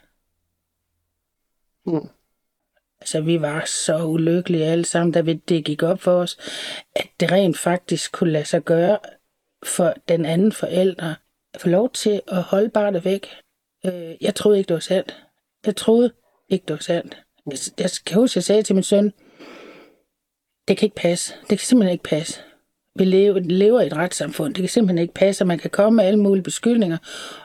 Mm. 1.85 2.09
Altså, 3.07 3.21
vi 3.21 3.41
var 3.41 3.65
så 3.67 4.05
ulykkelige 4.05 4.65
alle 4.65 4.85
sammen, 4.85 5.13
da 5.13 5.23
det 5.49 5.65
gik 5.65 5.83
op 5.83 6.01
for 6.01 6.13
os, 6.13 6.39
at 6.97 7.07
det 7.21 7.33
rent 7.33 7.59
faktisk 7.59 8.13
kunne 8.13 8.33
lade 8.33 8.45
sig 8.45 8.63
gøre 8.63 8.99
for 9.67 9.95
den 10.09 10.25
anden 10.25 10.53
forælder 10.53 11.15
at 11.55 11.61
få 11.61 11.69
lov 11.69 11.91
til 11.91 12.21
at 12.29 12.43
holde 12.43 12.69
barnet 12.69 13.05
væk. 13.05 13.27
Øh, 13.87 14.15
jeg 14.21 14.35
troede 14.35 14.59
ikke, 14.59 14.69
det 14.69 14.75
var 14.75 14.81
sandt. 14.81 15.17
Jeg 15.67 15.77
troede 15.77 16.13
ikke, 16.49 16.65
det 16.69 16.75
var 16.75 16.83
sandt. 16.83 17.23
Jeg, 17.51 17.59
jeg 17.79 17.91
kan 18.07 18.17
huske, 18.21 18.39
jeg 18.39 18.45
sagde 18.45 18.63
til 18.63 18.75
min 18.75 18.83
søn, 18.83 19.13
det 20.69 20.77
kan 20.77 20.87
ikke 20.87 20.97
passe. 20.97 21.35
Det 21.41 21.49
kan 21.49 21.59
simpelthen 21.59 21.93
ikke 21.93 22.05
passe. 22.05 22.41
Vi 22.99 23.05
lever, 23.05 23.39
lever 23.39 23.81
i 23.81 23.87
et 23.87 23.97
retssamfund. 23.97 24.55
Det 24.55 24.63
kan 24.63 24.69
simpelthen 24.69 24.99
ikke 24.99 25.15
passe, 25.15 25.43
at 25.43 25.47
man 25.47 25.59
kan 25.59 25.71
komme 25.71 25.97
med 25.97 26.05
alle 26.05 26.21
mulige 26.21 26.45
beskyldninger, 26.45 26.99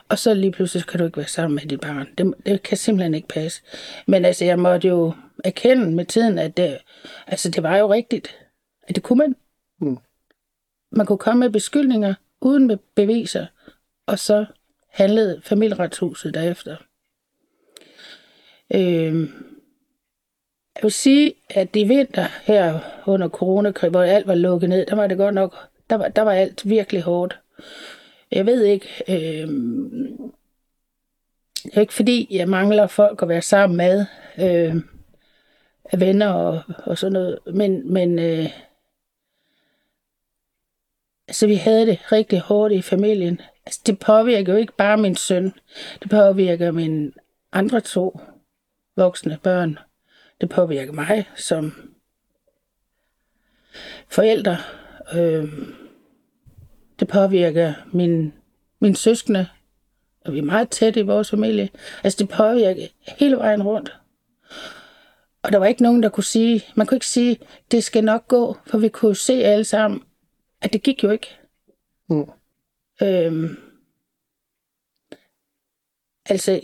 og 0.08 0.18
så 0.18 0.34
lige 0.34 0.52
pludselig 0.52 0.86
kan 0.86 0.98
du 0.98 1.04
ikke 1.04 1.16
være 1.16 1.26
sammen 1.26 1.54
med 1.54 1.62
dit 1.62 1.80
barn. 1.80 2.08
Det, 2.18 2.34
det 2.46 2.62
kan 2.62 2.76
simpelthen 2.76 3.14
ikke 3.14 3.28
passe. 3.28 3.62
Men 4.06 4.24
altså, 4.24 4.44
jeg 4.44 4.58
måtte 4.58 4.88
jo 4.88 5.12
erkende 5.44 5.90
med 5.90 6.04
tiden, 6.04 6.38
at 6.38 6.56
det, 6.56 6.78
altså, 7.26 7.50
det 7.50 7.62
var 7.62 7.76
jo 7.76 7.92
rigtigt. 7.92 8.38
At 8.88 8.94
det 8.94 9.02
kunne 9.02 9.18
man. 9.18 9.36
Mm. 9.80 9.98
Man 10.92 11.06
kunne 11.06 11.18
komme 11.18 11.40
med 11.40 11.50
beskyldninger 11.50 12.14
uden 12.40 12.66
med 12.66 12.76
beviser, 12.94 13.46
og 14.06 14.18
så 14.18 14.46
handlede 14.88 15.40
familieretshuset 15.44 16.34
derefter. 16.34 16.76
Øh, 18.74 19.28
jeg 20.76 20.82
vil 20.82 20.92
sige, 20.92 21.34
at 21.50 21.76
i 21.76 21.84
vinter 21.84 22.26
her 22.42 22.80
under 23.06 23.28
coronakrig, 23.28 23.90
hvor 23.90 24.02
alt 24.02 24.26
var 24.26 24.34
lukket 24.34 24.68
ned, 24.68 24.86
der 24.86 24.96
var 24.96 25.06
det 25.06 25.18
godt 25.18 25.34
nok, 25.34 25.56
der 25.90 25.96
var, 25.96 26.08
der 26.08 26.22
var 26.22 26.32
alt 26.32 26.68
virkelig 26.68 27.02
hårdt. 27.02 27.38
Jeg 28.30 28.46
ved 28.46 28.64
ikke, 28.64 28.88
øh, 29.08 29.48
det 31.64 31.76
er 31.76 31.80
ikke 31.80 31.94
fordi, 31.94 32.26
jeg 32.30 32.48
mangler 32.48 32.86
folk 32.86 33.22
at 33.22 33.28
være 33.28 33.42
sammen 33.42 33.76
med, 33.76 34.06
øh, 34.38 34.82
venner 36.00 36.28
og, 36.28 36.62
og 36.78 36.98
sådan 36.98 37.12
noget, 37.12 37.38
men, 37.54 37.92
men 37.92 38.18
øh, 38.18 38.48
altså, 41.28 41.46
vi 41.46 41.54
havde 41.54 41.86
det 41.86 42.12
rigtig 42.12 42.40
hårdt 42.40 42.74
i 42.74 42.82
familien. 42.82 43.40
Altså, 43.66 43.80
det 43.86 43.98
påvirker 43.98 44.52
jo 44.52 44.58
ikke 44.58 44.76
bare 44.76 44.96
min 44.96 45.16
søn, 45.16 45.52
det 46.02 46.10
påvirker 46.10 46.70
mine 46.70 47.12
andre 47.52 47.80
to 47.80 48.20
voksne 48.96 49.38
børn. 49.42 49.78
Det 50.40 50.48
påvirker 50.50 50.92
mig 50.92 51.28
som 51.36 51.92
forælder. 54.08 54.56
Øh, 55.14 55.52
det 57.00 57.08
påvirker 57.08 57.74
min, 57.92 58.32
min 58.80 58.94
søskende, 58.94 59.48
og 60.24 60.32
vi 60.32 60.38
er 60.38 60.42
meget 60.42 60.70
tætte 60.70 61.00
i 61.00 61.02
vores 61.02 61.30
familie. 61.30 61.68
Altså 62.04 62.16
det 62.18 62.28
påvirker 62.28 62.86
hele 63.18 63.36
vejen 63.36 63.62
rundt. 63.62 64.01
Og 65.42 65.52
der 65.52 65.58
var 65.58 65.66
ikke 65.66 65.82
nogen, 65.82 66.02
der 66.02 66.08
kunne 66.08 66.24
sige, 66.24 66.64
man 66.74 66.86
kunne 66.86 66.96
ikke 66.96 67.06
sige, 67.06 67.38
det 67.70 67.84
skal 67.84 68.04
nok 68.04 68.28
gå, 68.28 68.56
for 68.66 68.78
vi 68.78 68.88
kunne 68.88 69.16
se 69.16 69.32
alle 69.32 69.64
sammen, 69.64 70.02
at 70.60 70.72
det 70.72 70.82
gik 70.82 71.04
jo 71.04 71.10
ikke. 71.10 71.26
Mm. 72.08 72.30
Øhm, 73.02 73.56
altså, 76.26 76.60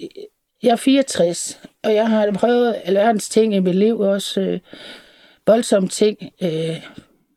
jeg 0.62 0.70
er 0.70 0.76
64, 0.76 1.60
og 1.82 1.94
jeg 1.94 2.08
har 2.08 2.32
prøvet 2.32 2.80
alverdens 2.84 3.28
ting 3.28 3.54
i 3.54 3.60
mit 3.60 3.74
liv, 3.74 4.00
også 4.00 4.40
øh, 4.40 4.60
voldsomme 5.46 5.88
ting, 5.88 6.18
øh, 6.42 6.86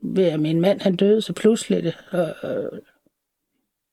ved 0.01 0.25
at 0.25 0.39
min 0.39 0.61
mand 0.61 0.81
han 0.81 0.95
døde 0.95 1.21
så 1.21 1.33
pludseligt. 1.33 1.97
Og, 2.11 2.35
og, 2.41 2.71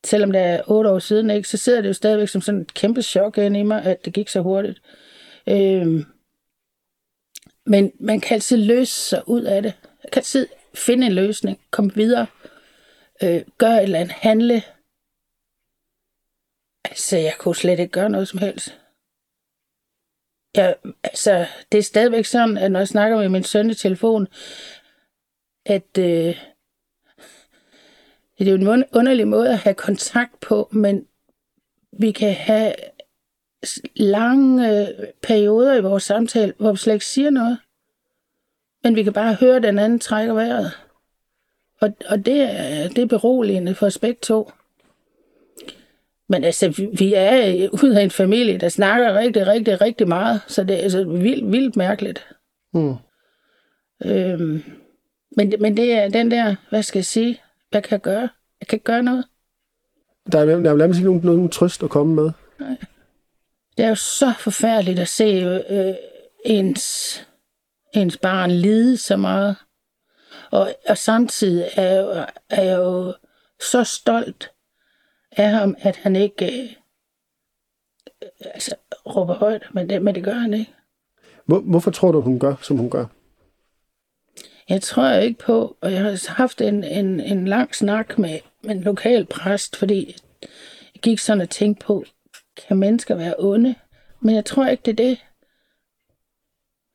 selvom 0.04 0.32
det 0.32 0.40
er 0.40 0.62
otte 0.66 0.90
år 0.90 0.98
siden, 0.98 1.30
ikke, 1.30 1.48
så 1.48 1.56
sidder 1.56 1.80
det 1.80 1.88
jo 1.88 1.92
stadigvæk 1.92 2.28
som 2.28 2.40
sådan 2.40 2.60
et 2.60 2.74
kæmpe 2.74 3.02
chok 3.02 3.38
ind 3.38 3.56
i 3.56 3.62
mig, 3.62 3.82
at 3.84 4.04
det 4.04 4.12
gik 4.12 4.28
så 4.28 4.40
hurtigt. 4.40 4.82
Øh, 5.48 6.04
men 7.68 7.92
man 8.00 8.20
kan 8.20 8.34
altid 8.34 8.56
løse 8.56 8.92
sig 8.92 9.28
ud 9.28 9.42
af 9.42 9.62
det. 9.62 9.74
Man 9.82 10.10
kan 10.12 10.20
altid 10.20 10.46
finde 10.74 11.06
en 11.06 11.12
løsning, 11.12 11.60
komme 11.70 11.94
videre, 11.94 12.26
øh, 13.22 13.42
gøre 13.58 13.76
et 13.76 13.82
eller 13.82 13.98
andet, 13.98 14.12
handle. 14.12 14.62
Altså, 16.84 17.16
jeg 17.16 17.34
kunne 17.38 17.56
slet 17.56 17.78
ikke 17.78 17.92
gøre 17.92 18.10
noget 18.10 18.28
som 18.28 18.38
helst. 18.38 18.78
Jeg, 20.54 20.76
altså, 21.04 21.46
det 21.72 21.78
er 21.78 21.82
stadigvæk 21.82 22.24
sådan, 22.24 22.58
at 22.58 22.72
når 22.72 22.80
jeg 22.80 22.88
snakker 22.88 23.16
med 23.16 23.28
min 23.28 23.44
søn 23.44 23.70
i 23.70 23.74
telefon, 23.74 24.28
at 25.66 25.98
øh, 25.98 26.36
det 28.38 28.48
er 28.48 28.52
jo 28.52 28.72
en 28.72 28.84
underlig 28.92 29.28
måde 29.28 29.52
at 29.52 29.58
have 29.58 29.74
kontakt 29.74 30.40
på, 30.40 30.68
men 30.72 31.06
vi 31.92 32.12
kan 32.12 32.34
have 32.34 32.74
lange 33.96 34.88
perioder 35.22 35.74
i 35.74 35.80
vores 35.82 36.02
samtale, 36.02 36.52
hvor 36.58 36.70
vi 36.72 36.78
slet 36.78 36.94
ikke 36.94 37.06
siger 37.06 37.30
noget. 37.30 37.58
Men 38.84 38.96
vi 38.96 39.02
kan 39.02 39.12
bare 39.12 39.34
høre, 39.34 39.56
at 39.56 39.62
den 39.62 39.78
anden 39.78 39.98
trækker 39.98 40.34
vejret. 40.34 40.70
Og, 41.80 41.96
og 42.08 42.26
det, 42.26 42.40
er, 42.42 42.88
det 42.88 42.98
er 42.98 43.06
beroligende 43.06 43.74
for 43.74 43.86
os 43.86 43.98
begge 43.98 44.18
to. 44.22 44.50
Men 46.28 46.44
altså, 46.44 46.68
vi- 46.68 46.88
vi 46.98 47.14
er 47.16 47.68
ud 47.82 47.90
af 47.90 48.02
en 48.02 48.10
familie, 48.10 48.58
der 48.58 48.68
snakker 48.68 49.14
rigtig, 49.14 49.46
rigtig, 49.46 49.80
rigtig 49.80 50.08
meget, 50.08 50.40
så 50.46 50.64
det 50.64 50.76
er 50.78 50.82
altså 50.82 51.04
vildt, 51.04 51.52
vildt 51.52 51.76
mærkeligt. 51.76 52.26
Mm. 52.74 52.94
Øhm, 54.04 54.62
men, 55.36 55.52
men 55.60 55.76
det 55.76 55.92
er 55.92 56.08
den 56.08 56.30
der, 56.30 56.54
hvad 56.70 56.82
skal 56.82 56.98
jeg 56.98 57.04
sige, 57.04 57.40
hvad 57.70 57.82
kan 57.82 57.90
jeg 57.92 58.00
gøre? 58.00 58.28
Jeg 58.60 58.68
kan 58.68 58.76
ikke 58.76 58.84
gøre 58.84 59.02
noget. 59.02 59.24
Der 60.32 60.38
er, 60.40 60.44
der 60.44 60.70
er 60.70 60.76
nærmest 60.76 60.98
ikke 60.98 61.10
nogen, 61.10 61.22
nogen 61.24 61.48
trøst 61.48 61.82
at 61.82 61.90
komme 61.90 62.14
med. 62.14 62.30
Det 63.78 63.84
er 63.84 63.88
jo 63.88 63.94
så 63.94 64.34
forfærdeligt 64.38 64.98
at 64.98 65.08
se 65.08 65.24
øh, 65.70 65.94
ens, 66.44 67.26
ens 67.94 68.16
barn 68.16 68.50
lide 68.50 68.96
så 68.96 69.16
meget. 69.16 69.56
Og, 70.50 70.74
og 70.88 70.98
samtidig 70.98 71.68
er 71.76 71.82
jeg, 71.82 72.02
jo, 72.02 72.24
er 72.50 72.62
jeg 72.62 72.78
jo 72.78 73.14
så 73.60 73.84
stolt 73.84 74.50
af 75.30 75.50
ham, 75.50 75.76
at 75.78 75.96
han 75.96 76.16
ikke 76.16 76.76
øh, 78.22 78.28
altså, 78.54 78.74
råber 79.06 79.34
højt, 79.34 79.62
men 79.72 79.90
det, 79.90 80.02
men 80.02 80.14
det 80.14 80.24
gør 80.24 80.34
han 80.34 80.54
ikke. 80.54 80.74
Hvor, 81.46 81.60
hvorfor 81.60 81.90
tror 81.90 82.12
du, 82.12 82.20
hun 82.20 82.38
gør, 82.38 82.54
som 82.62 82.76
hun 82.76 82.90
gør? 82.90 83.06
Jeg 84.68 84.82
tror 84.82 85.10
ikke 85.10 85.38
på, 85.38 85.76
og 85.80 85.92
jeg 85.92 86.02
har 86.02 86.34
haft 86.34 86.60
en, 86.60 86.84
en, 86.84 87.20
en 87.20 87.48
lang 87.48 87.74
snak 87.74 88.18
med, 88.18 88.38
med 88.62 88.74
en 88.74 88.80
lokal 88.80 89.26
præst, 89.26 89.76
fordi 89.76 90.16
jeg 90.94 91.02
gik 91.02 91.18
sådan 91.18 91.40
og 91.40 91.50
tænkte 91.50 91.86
på, 91.86 92.04
kan 92.68 92.76
mennesker 92.76 93.14
være 93.14 93.34
onde? 93.38 93.74
Men 94.20 94.34
jeg 94.34 94.44
tror 94.44 94.66
ikke, 94.66 94.82
det 94.82 94.90
er 94.90 95.04
det. 95.04 95.24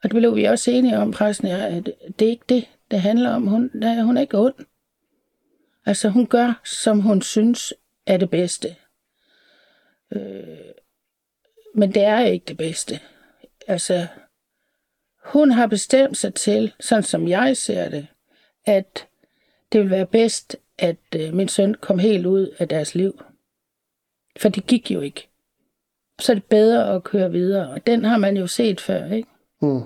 Og 0.04 0.10
det 0.10 0.16
blev 0.16 0.36
vi 0.36 0.44
også 0.44 0.72
enige 0.72 0.98
om, 0.98 1.12
præsten 1.12 1.48
at 1.48 1.86
det 2.20 2.26
er 2.26 2.30
ikke 2.30 2.46
det, 2.50 2.70
det 2.92 3.02
handler 3.02 3.30
om. 3.30 3.48
Hun, 3.48 3.72
nej, 3.74 4.02
hun 4.02 4.18
er 4.18 4.22
ikke 4.22 4.38
ond. 4.38 4.56
Altså, 5.86 6.10
hun 6.10 6.28
gør, 6.28 6.62
som 6.64 7.00
hun 7.00 7.22
synes 7.22 7.74
er 8.06 8.18
det 8.18 8.30
bedste. 8.30 8.76
Øh, 10.12 10.74
men 11.76 11.94
det 11.94 12.04
er 12.04 12.20
ikke 12.20 12.46
det 12.46 12.58
bedste. 12.58 13.00
Altså, 13.68 14.08
hun 15.24 15.52
har 15.52 15.68
bestemt 15.68 16.18
sig 16.18 16.34
til, 16.34 16.74
sådan 16.80 17.04
som 17.04 17.28
jeg 17.28 17.58
ser 17.58 17.90
det, 17.90 18.08
at 18.66 19.08
det 19.72 19.82
vil 19.82 19.90
være 19.90 20.06
bedst, 20.06 20.58
at 20.78 20.98
øh, 21.16 21.34
min 21.34 21.48
søn 21.48 21.76
kom 21.76 22.00
helt 22.00 22.26
ud 22.26 22.56
af 22.60 22.68
deres 22.68 22.96
liv. 22.96 23.24
For 24.38 24.50
det 24.50 24.68
gik 24.68 24.92
jo 24.92 25.02
ikke. 25.02 25.30
Så 26.22 26.32
er 26.32 26.34
det 26.34 26.44
bedre 26.44 26.96
at 26.96 27.04
køre 27.04 27.32
videre, 27.32 27.70
og 27.70 27.88
den 27.88 28.06
har 28.06 28.18
man 28.18 28.38
jo 28.38 28.48
set 28.48 28.82
før, 28.82 29.12
ikke? 29.12 29.30
Mm. 29.62 29.82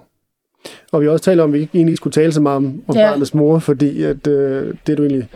Og 0.91 1.01
vi 1.01 1.05
har 1.05 1.11
også 1.13 1.25
talt 1.25 1.39
om, 1.39 1.49
at 1.49 1.53
vi 1.53 1.59
ikke 1.59 1.75
egentlig 1.75 1.97
skulle 1.97 2.13
tale 2.13 2.31
så 2.31 2.41
meget 2.41 2.57
om, 2.57 2.83
om 2.87 2.95
Ja. 2.95 3.09
barnets 3.11 3.33
mor, 3.33 3.59
fordi 3.59 4.03
at, 4.03 4.27
øh, 4.27 4.75
det 4.87 4.97
du 4.97 5.03
egentlig 5.03 5.29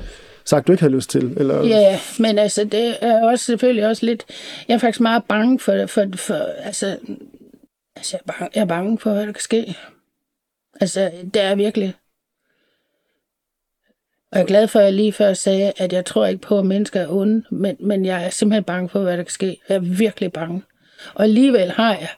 sagt, 0.45 0.67
du 0.67 0.71
ikke 0.71 0.81
havde 0.83 0.93
lyst 0.95 1.09
til. 1.09 1.33
Eller, 1.37 1.65
Ja, 1.65 1.99
men 2.19 2.39
altså, 2.39 2.63
det 2.63 2.95
er 3.01 3.25
også 3.25 3.45
selvfølgelig 3.45 3.87
også 3.87 4.05
lidt... 4.05 4.25
Jeg 4.67 4.73
er 4.73 4.77
faktisk 4.77 5.01
meget 5.01 5.23
bange 5.29 5.59
for, 5.59 5.85
for, 5.85 6.05
for 6.15 6.33
altså, 6.35 6.97
altså 7.95 8.17
jeg, 8.17 8.19
er 8.27 8.33
bange, 8.33 8.49
jeg 8.55 8.61
er 8.61 8.65
bange 8.65 8.97
for, 8.99 9.13
hvad 9.13 9.25
der 9.27 9.31
kan 9.31 9.41
ske. 9.41 9.77
Altså, 10.81 11.11
det 11.33 11.41
er 11.41 11.55
virkelig. 11.55 11.93
Og 14.31 14.37
jeg 14.37 14.41
er 14.43 14.47
glad 14.47 14.67
for, 14.67 14.79
at 14.79 14.85
jeg 14.85 14.93
lige 14.93 15.13
før 15.13 15.33
sagde, 15.33 15.73
at 15.77 15.93
jeg 15.93 16.05
tror 16.05 16.25
ikke 16.25 16.41
på, 16.41 16.59
at 16.59 16.65
mennesker 16.65 16.99
er 17.01 17.07
onde, 17.09 17.43
men, 17.51 17.77
men 17.79 18.05
jeg 18.05 18.25
er 18.25 18.29
simpelthen 18.29 18.63
bange 18.63 18.89
for, 18.89 18.99
hvad 18.99 19.17
der 19.17 19.23
kan 19.23 19.31
ske. 19.31 19.61
Jeg 19.69 19.75
er 19.75 19.79
virkelig 19.79 20.33
bange. 20.33 20.61
Og 21.13 21.23
alligevel 21.23 21.71
har 21.71 21.93
jeg 21.93 22.09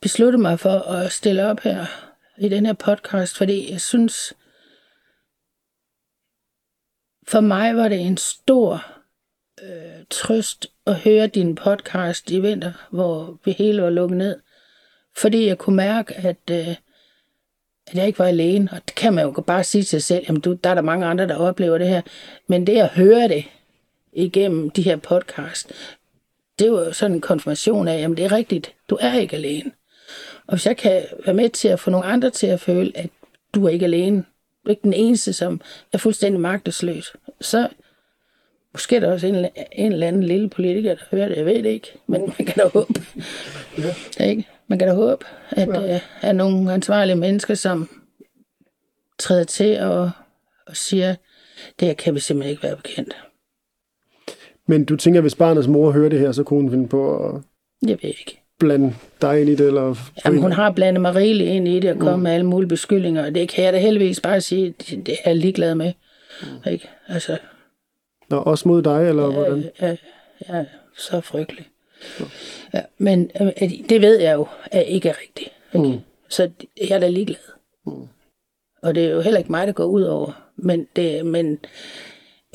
besluttet 0.00 0.40
mig 0.40 0.60
for 0.60 0.78
at 0.78 1.12
stille 1.12 1.46
op 1.46 1.60
her 1.60 1.86
i 2.38 2.48
den 2.48 2.66
her 2.66 2.72
podcast, 2.72 3.36
fordi 3.36 3.72
jeg 3.72 3.80
synes, 3.80 4.34
for 7.28 7.40
mig 7.40 7.76
var 7.76 7.88
det 7.88 8.00
en 8.00 8.16
stor 8.16 8.86
øh, 9.62 10.04
trøst 10.10 10.66
at 10.86 10.94
høre 10.94 11.26
din 11.26 11.54
podcast 11.54 12.30
i 12.30 12.40
vinter, 12.40 12.72
hvor 12.90 13.38
vi 13.44 13.52
hele 13.52 13.82
var 13.82 13.90
lukket 13.90 14.18
ned. 14.18 14.36
Fordi 15.16 15.46
jeg 15.46 15.58
kunne 15.58 15.76
mærke, 15.76 16.14
at, 16.14 16.50
øh, 16.50 16.68
at 17.86 17.94
jeg 17.94 18.06
ikke 18.06 18.18
var 18.18 18.26
alene. 18.26 18.68
Og 18.72 18.80
det 18.86 18.94
kan 18.94 19.14
man 19.14 19.24
jo 19.24 19.30
bare 19.30 19.64
sige 19.64 19.82
til 19.82 19.88
sig 19.88 20.02
selv, 20.02 20.24
jamen 20.28 20.40
du, 20.40 20.52
der 20.52 20.70
er 20.70 20.74
der 20.74 20.82
mange 20.82 21.06
andre, 21.06 21.28
der 21.28 21.36
oplever 21.36 21.78
det 21.78 21.88
her. 21.88 22.02
Men 22.46 22.66
det 22.66 22.78
at 22.78 22.88
høre 22.88 23.28
det 23.28 23.44
igennem 24.12 24.70
de 24.70 24.82
her 24.82 24.96
podcast, 24.96 25.72
det 26.58 26.72
var 26.72 26.84
jo 26.84 26.92
sådan 26.92 27.16
en 27.16 27.20
konfirmation 27.20 27.88
af, 27.88 28.00
jamen 28.00 28.16
det 28.16 28.24
er 28.24 28.32
rigtigt, 28.32 28.72
du 28.90 28.98
er 29.00 29.14
ikke 29.14 29.36
alene. 29.36 29.72
Og 30.46 30.54
hvis 30.54 30.66
jeg 30.66 30.76
kan 30.76 31.02
være 31.24 31.34
med 31.34 31.50
til 31.50 31.68
at 31.68 31.80
få 31.80 31.90
nogle 31.90 32.06
andre 32.06 32.30
til 32.30 32.46
at 32.46 32.60
føle, 32.60 32.92
at 32.94 33.10
du 33.54 33.66
er 33.66 33.70
ikke 33.70 33.84
alene, 33.84 34.16
du 34.64 34.68
er 34.68 34.70
ikke 34.70 34.82
den 34.82 34.92
eneste, 34.92 35.32
som 35.32 35.60
er 35.92 35.98
fuldstændig 35.98 36.40
magtesløs, 36.40 37.12
så 37.40 37.68
måske 38.72 38.96
er 38.96 39.00
der 39.00 39.12
også 39.12 39.26
en, 39.26 39.46
en 39.72 39.92
eller 39.92 40.08
anden 40.08 40.22
lille 40.22 40.48
politiker, 40.50 40.94
der 40.94 41.02
hører 41.10 41.28
det, 41.28 41.36
jeg 41.36 41.46
ved 41.46 41.62
det 41.62 41.70
ikke, 41.70 41.92
men 42.06 42.20
man 42.38 42.46
kan 42.46 42.54
da 42.56 42.68
håbe. 42.68 43.02
Ja. 44.18 44.24
Ikke? 44.24 44.48
Man 44.68 44.78
kan 44.78 44.88
da 44.88 44.94
håbe, 44.94 45.24
at 45.50 45.68
der 45.68 45.86
ja. 45.86 46.00
er 46.22 46.32
nogle 46.32 46.72
ansvarlige 46.72 47.16
mennesker, 47.16 47.54
som 47.54 48.02
træder 49.18 49.44
til 49.44 49.80
og, 49.80 50.10
og 50.66 50.76
siger, 50.76 51.14
det 51.80 51.88
her 51.88 51.94
kan 51.94 52.14
vi 52.14 52.20
simpelthen 52.20 52.50
ikke 52.50 52.62
være 52.62 52.76
bekendt. 52.76 53.16
Men 54.66 54.84
du 54.84 54.96
tænker, 54.96 55.20
hvis 55.20 55.34
barnets 55.34 55.68
mor 55.68 55.90
hører 55.90 56.08
det 56.08 56.20
her, 56.20 56.32
så 56.32 56.42
kunne 56.42 56.60
hun 56.62 56.70
finde 56.70 56.88
på 56.88 57.16
at 57.28 57.42
Jeg 57.82 57.98
ved 58.02 58.10
ikke. 58.10 58.40
blande 58.58 58.94
dig 59.22 59.40
ind 59.40 59.50
i 59.50 59.54
det? 59.54 59.66
Eller 59.66 59.94
Jamen, 60.24 60.42
hun 60.42 60.52
har 60.52 60.70
blandet 60.72 61.00
mig 61.00 61.14
rigeligt 61.14 61.50
ind 61.50 61.68
i 61.68 61.80
det 61.80 61.90
og 61.90 61.98
kommet 61.98 62.20
med 62.20 62.30
alle 62.32 62.46
mulige 62.46 62.68
beskyldninger, 62.68 63.26
og 63.26 63.34
det 63.34 63.48
kan 63.48 63.64
jeg 63.64 63.72
da 63.72 63.78
heldigvis 63.78 64.20
bare 64.20 64.40
sige, 64.40 64.74
det, 64.80 65.06
det 65.06 65.14
er 65.24 65.30
jeg 65.30 65.36
ligeglad 65.36 65.74
med. 65.74 65.92
Mm. 66.42 66.70
Ikke? 66.72 66.88
Altså, 67.08 67.38
Nå, 68.30 68.36
også 68.36 68.68
mod 68.68 68.82
dig, 68.82 69.08
eller 69.08 69.30
hvordan? 69.32 69.58
øh, 69.58 69.64
ja, 69.82 69.96
ja, 70.48 70.64
så 70.98 71.20
frygtelig. 71.20 71.68
Ja, 72.74 72.80
men 72.98 73.30
øh, 73.40 73.46
at- 73.56 73.72
det 73.88 74.00
ved 74.02 74.20
jeg 74.20 74.34
jo, 74.34 74.46
er 74.72 74.80
ikke 74.80 75.08
er 75.08 75.14
rigtigt. 75.22 75.50
Ikke? 75.74 75.88
Mm. 75.88 75.98
Så 76.28 76.50
jeg 76.88 76.90
er 76.94 76.98
da 76.98 77.08
ligeglad. 77.08 77.38
Mm. 77.86 77.92
Og 78.82 78.94
det 78.94 79.04
er 79.04 79.10
jo 79.10 79.20
heller 79.20 79.38
ikke 79.38 79.50
mig, 79.52 79.66
der 79.66 79.72
går 79.72 79.84
ud 79.84 80.02
over. 80.02 80.42
Men 80.56 80.86
det, 80.96 81.26
men 81.26 81.58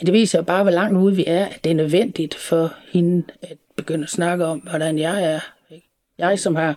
det 0.05 0.13
viser 0.13 0.39
jo 0.39 0.43
bare, 0.43 0.63
hvor 0.63 0.71
langt 0.71 0.97
ude 0.97 1.15
vi 1.15 1.23
er, 1.27 1.45
at 1.45 1.63
det 1.63 1.69
er 1.69 1.75
nødvendigt 1.75 2.35
for 2.35 2.73
hende 2.91 3.23
at 3.41 3.57
begynde 3.75 4.03
at 4.03 4.09
snakke 4.09 4.45
om, 4.45 4.59
hvordan 4.59 4.99
jeg 4.99 5.23
er. 5.23 5.39
Jeg, 6.17 6.39
som 6.39 6.55
har 6.55 6.75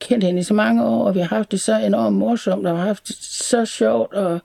kendt 0.00 0.24
hende 0.24 0.40
i 0.40 0.42
så 0.42 0.54
mange 0.54 0.84
år, 0.84 1.04
og 1.06 1.14
vi 1.14 1.20
har 1.20 1.36
haft 1.36 1.52
det 1.52 1.60
så 1.60 1.76
enormt 1.76 2.16
morsomt, 2.16 2.66
og 2.66 2.76
har 2.76 2.84
haft 2.84 3.08
det 3.08 3.16
så 3.20 3.64
sjovt, 3.64 4.14
og, 4.14 4.40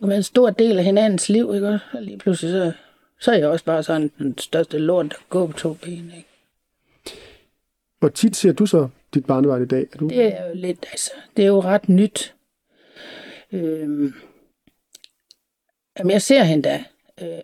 og 0.00 0.08
været 0.08 0.16
en 0.16 0.22
stor 0.22 0.50
del 0.50 0.78
af 0.78 0.84
hinandens 0.84 1.28
liv, 1.28 1.52
ikke? 1.54 1.80
Og 1.92 2.02
lige 2.02 2.18
pludselig 2.18 2.52
så, 2.52 2.72
så 3.20 3.32
er 3.32 3.36
jeg 3.36 3.48
også 3.48 3.64
bare 3.64 3.82
sådan 3.82 4.10
den 4.18 4.38
største 4.38 4.78
lort, 4.78 5.08
der 5.08 5.16
går 5.28 5.46
på 5.46 5.52
to 5.52 5.72
ben, 5.72 6.12
ikke? 6.16 6.28
Hvor 7.98 8.08
tit 8.08 8.36
ser 8.36 8.52
du 8.52 8.66
så 8.66 8.88
dit 9.14 9.26
barnebarn 9.26 9.62
i 9.62 9.66
dag? 9.66 9.86
Er 9.92 9.98
du... 9.98 10.08
Det 10.08 10.40
er 10.40 10.48
jo 10.48 10.54
lidt, 10.54 10.86
altså, 10.90 11.10
det 11.36 11.42
er 11.42 11.46
jo 11.48 11.60
ret 11.60 11.88
nyt. 11.88 12.34
Øhm, 13.52 14.14
jamen, 15.98 16.10
jeg 16.10 16.22
ser 16.22 16.42
hende 16.42 16.68
da. 16.68 16.84
Øh, 17.22 17.40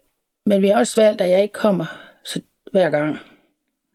men 0.46 0.62
vi 0.62 0.68
har 0.68 0.78
også 0.78 1.00
valgt, 1.00 1.20
at 1.20 1.30
jeg 1.30 1.42
ikke 1.42 1.52
kommer 1.52 1.86
så, 2.24 2.40
hver 2.72 2.90
gang. 2.90 3.18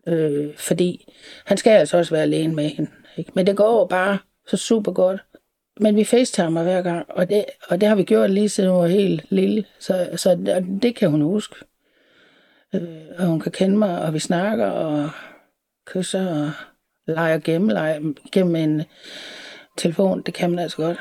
Øh, 0.07 0.57
fordi 0.57 1.13
han 1.45 1.57
skal 1.57 1.71
altså 1.71 1.97
også 1.97 2.11
være 2.11 2.23
alene 2.23 2.55
med 2.55 2.69
hende. 2.69 2.91
Ikke? 3.17 3.31
Men 3.35 3.47
det 3.47 3.57
går 3.57 3.87
bare 3.87 4.17
så 4.47 4.57
super 4.57 4.91
godt. 4.91 5.21
Men 5.79 5.95
vi 5.95 6.03
facetimer 6.03 6.63
hver 6.63 6.81
gang, 6.81 7.05
og 7.09 7.29
det, 7.29 7.45
og 7.69 7.81
det 7.81 7.89
har 7.89 7.95
vi 7.95 8.03
gjort 8.03 8.29
lige 8.29 8.49
siden 8.49 8.69
hun 8.69 8.79
var 8.79 8.87
helt 8.87 9.25
lille. 9.29 9.65
Så, 9.79 10.09
så 10.15 10.35
det, 10.35 10.79
det 10.81 10.95
kan 10.95 11.09
hun 11.09 11.21
huske. 11.21 11.55
Øh, 12.73 12.81
og 13.17 13.25
hun 13.25 13.39
kan 13.39 13.51
kende 13.51 13.77
mig, 13.77 14.01
og 14.01 14.13
vi 14.13 14.19
snakker, 14.19 14.65
og 14.65 15.09
kysser, 15.85 16.43
og 16.43 16.51
leger 17.07 17.39
gemmeleje 17.39 18.01
gennem 18.31 18.55
en 18.55 18.83
telefon. 19.77 20.21
Det 20.21 20.33
kan 20.33 20.49
man 20.49 20.59
altså 20.59 20.77
godt. 20.77 20.97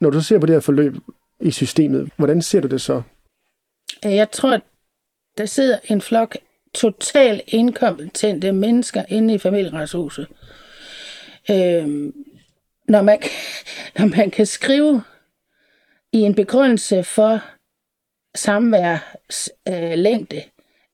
Når 0.00 0.10
du 0.10 0.20
ser 0.20 0.38
på 0.38 0.46
det 0.46 0.54
her 0.54 0.60
forløb 0.60 0.94
i 1.40 1.50
systemet, 1.50 2.10
hvordan 2.16 2.42
ser 2.42 2.60
du 2.60 2.68
det 2.68 2.80
så? 2.80 3.02
Jeg 4.02 4.30
tror, 4.30 4.52
at 4.52 4.62
der 5.38 5.46
sidder 5.46 5.78
en 5.84 6.00
flok 6.00 6.36
totalt 6.74 7.42
inkompetente 7.46 8.52
mennesker 8.52 9.04
inde 9.08 9.34
i 9.34 9.38
familieretshuset. 9.38 10.26
Øhm, 11.50 12.24
når, 12.88 13.02
man, 13.02 13.18
når 13.98 14.16
man 14.16 14.30
kan 14.30 14.46
skrive 14.46 15.02
i 16.12 16.18
en 16.18 16.34
begrundelse 16.34 17.04
for 17.04 17.40
samværs 18.36 19.50
øh, 19.68 19.98
længde, 19.98 20.42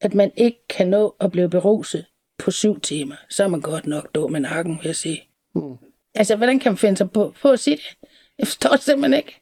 at 0.00 0.14
man 0.14 0.32
ikke 0.36 0.66
kan 0.68 0.88
nå 0.88 1.16
at 1.20 1.30
blive 1.30 1.50
beruset 1.50 2.06
på 2.38 2.50
syv 2.50 2.80
timer, 2.80 3.16
så 3.28 3.44
er 3.44 3.48
man 3.48 3.60
godt 3.60 3.86
nok 3.86 4.14
dum 4.14 4.32
med 4.32 4.40
nakken, 4.40 4.78
vil 4.82 4.86
jeg 4.86 4.96
sige. 4.96 5.28
Mm. 5.54 5.76
Altså, 6.14 6.36
hvordan 6.36 6.58
kan 6.58 6.72
man 6.72 6.78
finde 6.78 6.96
sig 6.96 7.10
på, 7.10 7.34
på 7.42 7.50
at 7.50 7.60
sige 7.60 7.76
det? 7.76 8.08
Jeg 8.38 8.46
forstår 8.46 8.70
det 8.70 8.82
simpelthen 8.82 9.18
ikke. 9.18 9.40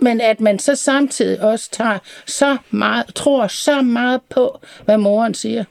Men 0.00 0.20
at 0.20 0.40
man 0.40 0.58
så 0.58 0.74
samtidig 0.74 1.40
også 1.40 1.70
tager 1.70 1.98
så 2.26 2.56
meget, 2.70 3.14
tror 3.14 3.46
så 3.46 3.82
meget 3.82 4.20
på, 4.30 4.60
hvad 4.84 4.98
moren 4.98 5.34
siger. 5.34 5.64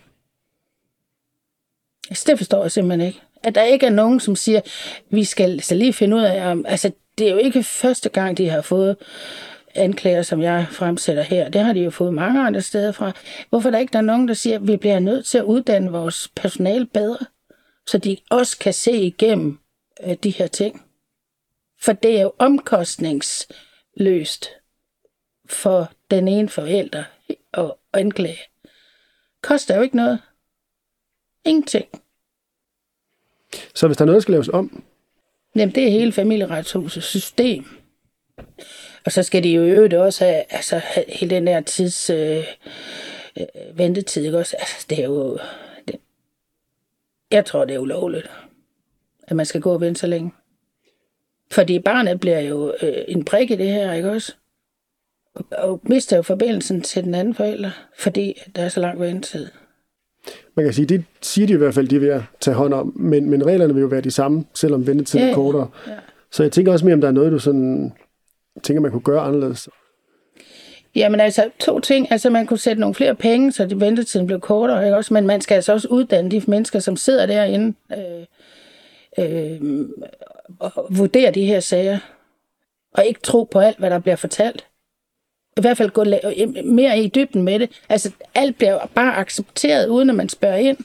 Altså, 2.10 2.23
det 2.28 2.38
forstår 2.38 2.62
jeg 2.62 2.71
simpelthen 2.71 3.08
ikke. 3.08 3.21
At 3.43 3.56
der 3.56 3.63
ikke 3.63 3.86
er 3.86 3.91
nogen, 3.91 4.19
som 4.19 4.36
siger, 4.36 4.62
vi 5.10 5.23
skal 5.23 5.62
så 5.62 5.75
lige 5.75 5.93
finde 5.93 6.15
ud 6.17 6.21
af, 6.21 6.51
om, 6.51 6.65
altså, 6.67 6.91
det 7.17 7.28
er 7.28 7.32
jo 7.32 7.38
ikke 7.38 7.63
første 7.63 8.10
gang, 8.10 8.38
de 8.38 8.49
har 8.49 8.62
fået 8.62 8.97
anklager, 9.75 10.21
som 10.21 10.41
jeg 10.41 10.67
fremsætter 10.71 11.23
her. 11.23 11.49
Det 11.49 11.62
har 11.62 11.73
de 11.73 11.80
jo 11.80 11.89
fået 11.89 12.13
mange 12.13 12.41
andre 12.41 12.62
steder 12.62 12.91
fra. 12.91 13.12
Hvorfor 13.49 13.69
er 13.69 13.71
der 13.71 13.80
ikke 13.80 13.93
der 13.93 13.99
er 13.99 14.04
nogen, 14.04 14.28
der 14.28 14.34
siger, 14.34 14.56
at 14.56 14.67
vi 14.67 14.78
bliver 14.78 14.99
nødt 14.99 15.25
til 15.25 15.38
at 15.38 15.43
uddanne 15.43 15.91
vores 15.91 16.32
personale 16.36 16.86
bedre, 16.86 17.25
så 17.88 17.97
de 17.97 18.17
også 18.30 18.58
kan 18.58 18.73
se 18.73 18.91
igennem 18.91 19.60
øh, 20.08 20.15
de 20.23 20.30
her 20.30 20.47
ting? 20.47 20.85
For 21.82 21.94
det 21.94 22.18
er 22.18 22.22
jo 22.22 22.34
omkostningsløst 22.40 24.50
for 25.46 25.92
den 26.12 26.28
ene 26.28 26.50
forælder 26.50 27.04
at 27.54 27.72
anklage. 27.94 28.42
Koster 29.42 29.76
jo 29.76 29.82
ikke 29.82 29.96
noget. 29.96 30.20
Ingenting. 31.46 31.86
Så 33.76 33.88
hvis 33.88 33.98
der 33.98 34.04
er 34.04 34.06
noget, 34.06 34.16
der 34.16 34.22
skal 34.22 34.32
laves 34.32 34.50
om, 34.50 34.84
Jamen, 35.56 35.76
det 35.76 35.88
er 35.88 35.92
hele 35.92 36.12
familieretshusets 36.12 37.06
system. 37.06 37.66
Og 39.06 39.12
så 39.12 39.24
skal 39.24 39.44
de 39.44 39.50
jo 39.50 39.64
i 39.64 39.70
øvrigt 39.70 39.94
også 39.94 40.26
have, 40.26 40.44
altså, 40.50 40.78
have 40.78 41.06
hele 41.10 41.36
den 41.36 41.48
der 41.48 41.62
tids 41.62 42.10
øh, 42.10 42.44
øh, 43.38 43.78
ventetid, 43.78 44.26
ikke 44.26 44.38
også? 44.38 44.56
Altså, 44.60 44.86
det 44.90 45.00
er 45.00 45.04
jo... 45.04 45.40
Det, 45.88 45.96
jeg 47.32 47.46
tror, 47.46 47.66
det 47.66 47.76
er 47.76 47.80
ulovligt, 47.80 48.30
at 49.28 49.36
man 49.36 49.46
skal 49.46 49.62
gå 49.62 49.74
og 49.74 49.82
vente 49.82 50.00
så 50.00 50.08
længe. 50.08 50.32
Fordi 51.52 51.80
barnet 51.80 52.20
bliver 52.20 52.40
jo 52.40 52.74
øh, 52.82 52.94
en 53.08 53.26
brik 53.26 53.52
i 53.52 53.56
det 53.56 53.68
her, 53.68 53.94
ikke 53.94 54.12
også? 54.12 54.34
Og, 55.52 55.80
mister 55.84 56.16
jo 56.16 56.22
forbindelsen 56.22 56.82
til 56.82 57.04
den 57.04 57.16
anden 57.16 57.34
forælder, 57.34 57.72
fordi 57.98 58.42
der 58.56 58.62
er 58.62 58.70
så 58.70 58.80
lang 58.80 59.00
ventetid. 59.00 59.48
man 60.56 60.66
kan 60.66 60.74
sige, 60.74 60.86
det 60.86 61.04
siger 61.22 61.48
de 61.48 61.54
i 61.54 61.58
hvert 61.58 61.74
fald, 61.74 61.88
de 61.88 61.96
er 61.96 62.00
ved 62.00 62.10
at 62.10 62.22
tage 62.42 62.56
hånd 62.56 62.74
om, 62.74 62.94
men, 62.96 63.30
men 63.30 63.46
reglerne 63.46 63.74
vil 63.74 63.82
jo 63.82 63.88
være 63.88 64.02
de 64.02 64.12
samme, 64.12 64.46
selvom 64.54 64.88
ventetiden 64.88 65.26
Ja, 65.26 65.32
er 65.32 65.36
kortere. 65.36 65.68
Ja. 65.88 65.94
Så 66.32 66.44
jeg 66.44 66.52
tænker 66.52 66.72
også 66.72 66.86
mere, 66.86 66.94
om 66.94 67.02
der 67.02 67.08
er 67.08 67.12
noget, 67.12 67.32
du 67.32 67.40
sådan 67.40 67.94
tænker, 68.64 68.82
man 68.82 68.92
kunne 68.92 69.02
gøre 69.02 69.22
anderledes. 69.22 69.70
Jamen 70.96 71.20
altså, 71.20 71.50
to 71.60 71.80
ting. 71.80 72.12
Altså, 72.12 72.30
man 72.30 72.46
kunne 72.46 72.58
sætte 72.58 72.80
nogle 72.80 72.96
flere 72.96 73.16
penge, 73.16 73.52
så 73.52 73.66
det 73.66 73.80
ventetiden 73.80 74.28
blev 74.28 74.40
kortere, 74.40 74.86
ikke 74.86 74.98
også? 74.98 75.14
Men 75.14 75.28
man 75.28 75.42
skal 75.42 75.56
altså 75.56 75.74
også 75.74 75.88
uddanne 75.88 76.32
de 76.32 76.42
mennesker, 76.48 76.80
som 76.80 76.96
sidder 76.96 77.26
derinde, 77.26 77.74
øh, 77.92 78.26
øh, 79.19 79.62
og 80.60 80.88
vurdere 80.89 81.32
de 81.32 81.45
her 81.45 81.60
sager. 81.60 81.99
Og 82.93 83.06
ikke 83.06 83.19
tro 83.19 83.43
på 83.43 83.60
alt, 83.60 83.78
hvad 83.78 83.89
der 83.89 83.99
bliver 83.99 84.15
fortalt. 84.15 84.65
I 85.58 85.62
hvert 85.62 85.78
fald 85.78 85.89
gå 85.89 86.04
øh, 86.38 86.65
mere 86.65 86.99
i 86.99 87.08
dybden 87.08 87.43
med 87.43 87.60
det. 87.60 87.82
Altså, 87.89 88.12
alt 88.36 88.58
bliver 88.58 88.86
bare 88.95 89.15
accepteret, 89.15 89.88
uden 89.88 90.10
at 90.10 90.15
man 90.15 90.30
spørger 90.30 90.58
ind. 90.58 90.78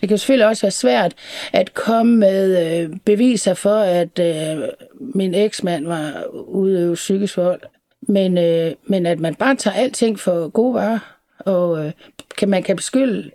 Det 0.00 0.08
kan 0.08 0.18
selvfølgelig 0.18 0.46
også 0.46 0.62
være 0.62 0.70
svært 0.70 1.14
at 1.52 1.74
komme 1.74 2.16
med 2.16 2.78
øh, 2.82 2.96
beviser 3.04 3.54
for, 3.54 3.76
at 3.76 4.18
øh, 4.18 4.68
min 5.00 5.34
eksmand 5.34 5.86
var 5.86 6.24
udøvet 6.32 6.94
psykisk 6.94 7.36
vold. 7.36 7.60
Men, 8.08 8.38
øh, 8.38 8.74
men 8.84 9.06
at 9.06 9.20
man 9.20 9.34
bare 9.34 9.56
tager 9.56 9.76
alting 9.76 10.20
for 10.20 10.48
gode 10.48 10.74
varer, 10.74 11.18
og 11.38 11.86
øh, 11.86 11.92
kan, 12.38 12.48
man 12.48 12.62
kan 12.62 12.76
beskylde 12.76 13.30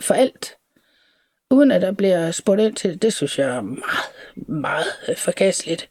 for 0.00 0.14
alt, 0.14 0.56
uden 1.52 1.70
at 1.70 1.82
der 1.82 1.92
bliver 1.92 2.30
spurgt 2.30 2.60
ind 2.60 2.74
til 2.74 2.90
det, 2.92 3.02
det 3.02 3.12
synes 3.12 3.38
jeg 3.38 3.56
er 3.56 3.60
meget, 3.60 4.08
meget 4.48 4.86
forkasteligt. 5.16 5.88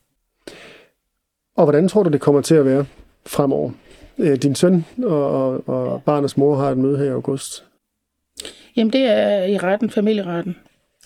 Og 1.58 1.64
hvordan 1.66 1.88
tror 1.88 2.04
du, 2.04 2.10
det 2.10 2.22
kommer 2.22 2.42
til 2.42 2.56
at 2.56 2.66
være 2.66 2.86
fremover? 3.26 3.72
Øh, 4.18 4.38
Din 4.38 4.56
søn 4.56 4.86
og, 5.04 5.32
og, 5.32 5.68
og 5.68 6.04
barnets 6.04 6.38
mor 6.38 6.56
har 6.56 6.72
et 6.72 6.78
møde 6.78 6.98
her 6.98 7.06
i 7.06 7.10
august. 7.10 7.64
Jamen, 8.76 8.94
det 8.94 9.02
er 9.02 9.44
i 9.44 9.58
retten, 9.58 9.90
familieretten. 9.90 10.56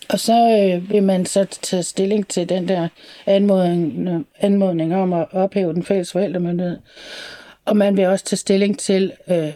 Og 0.08 0.20
så 0.20 0.32
øh, 0.32 0.90
vil 0.90 1.02
man 1.02 1.26
så 1.26 1.44
tage 1.44 1.82
stilling 1.82 2.28
til 2.28 2.48
den 2.48 2.68
der 2.68 2.88
anmodning, 3.26 4.26
anmodning 4.38 4.94
om 4.96 5.12
at 5.12 5.26
ophæve 5.32 5.74
den 5.74 5.82
fælles 5.82 6.12
forældremyndighed. 6.12 6.78
Og 7.64 7.76
man 7.76 7.96
vil 7.96 8.06
også 8.06 8.24
tage 8.24 8.36
stilling 8.36 8.78
til, 8.78 9.12
øh, 9.30 9.52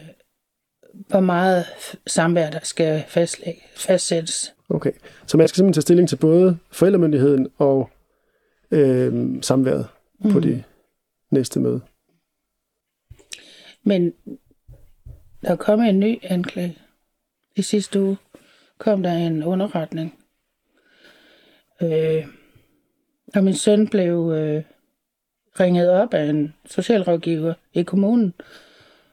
hvor 0.93 1.19
meget 1.19 1.65
samvær, 2.07 2.49
der 2.49 2.59
skal 2.63 3.03
fastlægge, 3.07 3.61
fastsættes. 3.75 4.53
Okay. 4.73 4.91
Så 5.27 5.37
man 5.37 5.47
skal 5.47 5.55
simpelthen 5.55 5.73
tage 5.73 5.81
stilling 5.81 6.09
til 6.09 6.15
både 6.15 6.57
forældremyndigheden 6.71 7.47
og 7.57 7.89
øh, 8.71 9.43
samværet 9.43 9.87
mm. 10.19 10.31
på 10.31 10.39
det 10.39 10.63
næste 11.29 11.59
møde. 11.59 11.81
Men 13.83 14.13
der 15.41 15.51
er 15.51 15.55
kommet 15.55 15.89
en 15.89 15.99
ny 15.99 16.19
anklage. 16.23 16.77
I 17.55 17.61
sidste 17.61 18.01
uge 18.01 18.17
kom 18.77 19.03
der 19.03 19.13
en 19.13 19.43
underretning. 19.43 20.19
Øh, 21.81 22.27
og 23.35 23.43
min 23.43 23.53
søn 23.53 23.87
blev 23.87 24.31
øh, 24.35 24.63
ringet 25.59 25.89
op 25.89 26.13
af 26.13 26.23
en 26.23 26.53
socialrådgiver 26.65 27.53
i 27.73 27.83
kommunen 27.83 28.33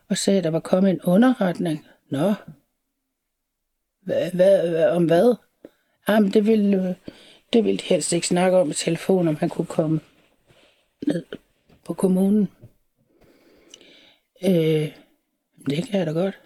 og 0.09 0.17
sagde, 0.17 0.39
at 0.39 0.45
der 0.45 0.51
var 0.51 0.61
kommet 0.61 0.91
en 0.91 1.01
underretning. 1.05 1.87
Nå, 2.11 2.35
hvad, 4.03 4.31
hvad, 4.33 4.71
hvad, 4.71 4.91
om 4.91 5.05
hvad? 5.05 5.35
Ah, 6.09 6.15
Jamen, 6.15 6.31
det 6.31 6.47
ville, 6.47 6.89
øh, 6.89 6.95
det 7.53 7.65
ville 7.65 7.79
de 7.79 7.85
helst 7.85 8.13
ikke 8.13 8.27
snakke 8.27 8.59
om 8.59 8.71
i 8.71 8.75
telefon, 8.75 9.29
om 9.29 9.37
han 9.37 9.49
kunne 9.49 9.67
komme 9.67 10.01
ned 11.07 11.25
på 11.85 11.95
kommunen. 11.95 12.49
Øh, 14.45 14.93
det 15.71 15.87
kan 15.87 15.99
jeg 15.99 16.07
da 16.07 16.13
godt. 16.13 16.39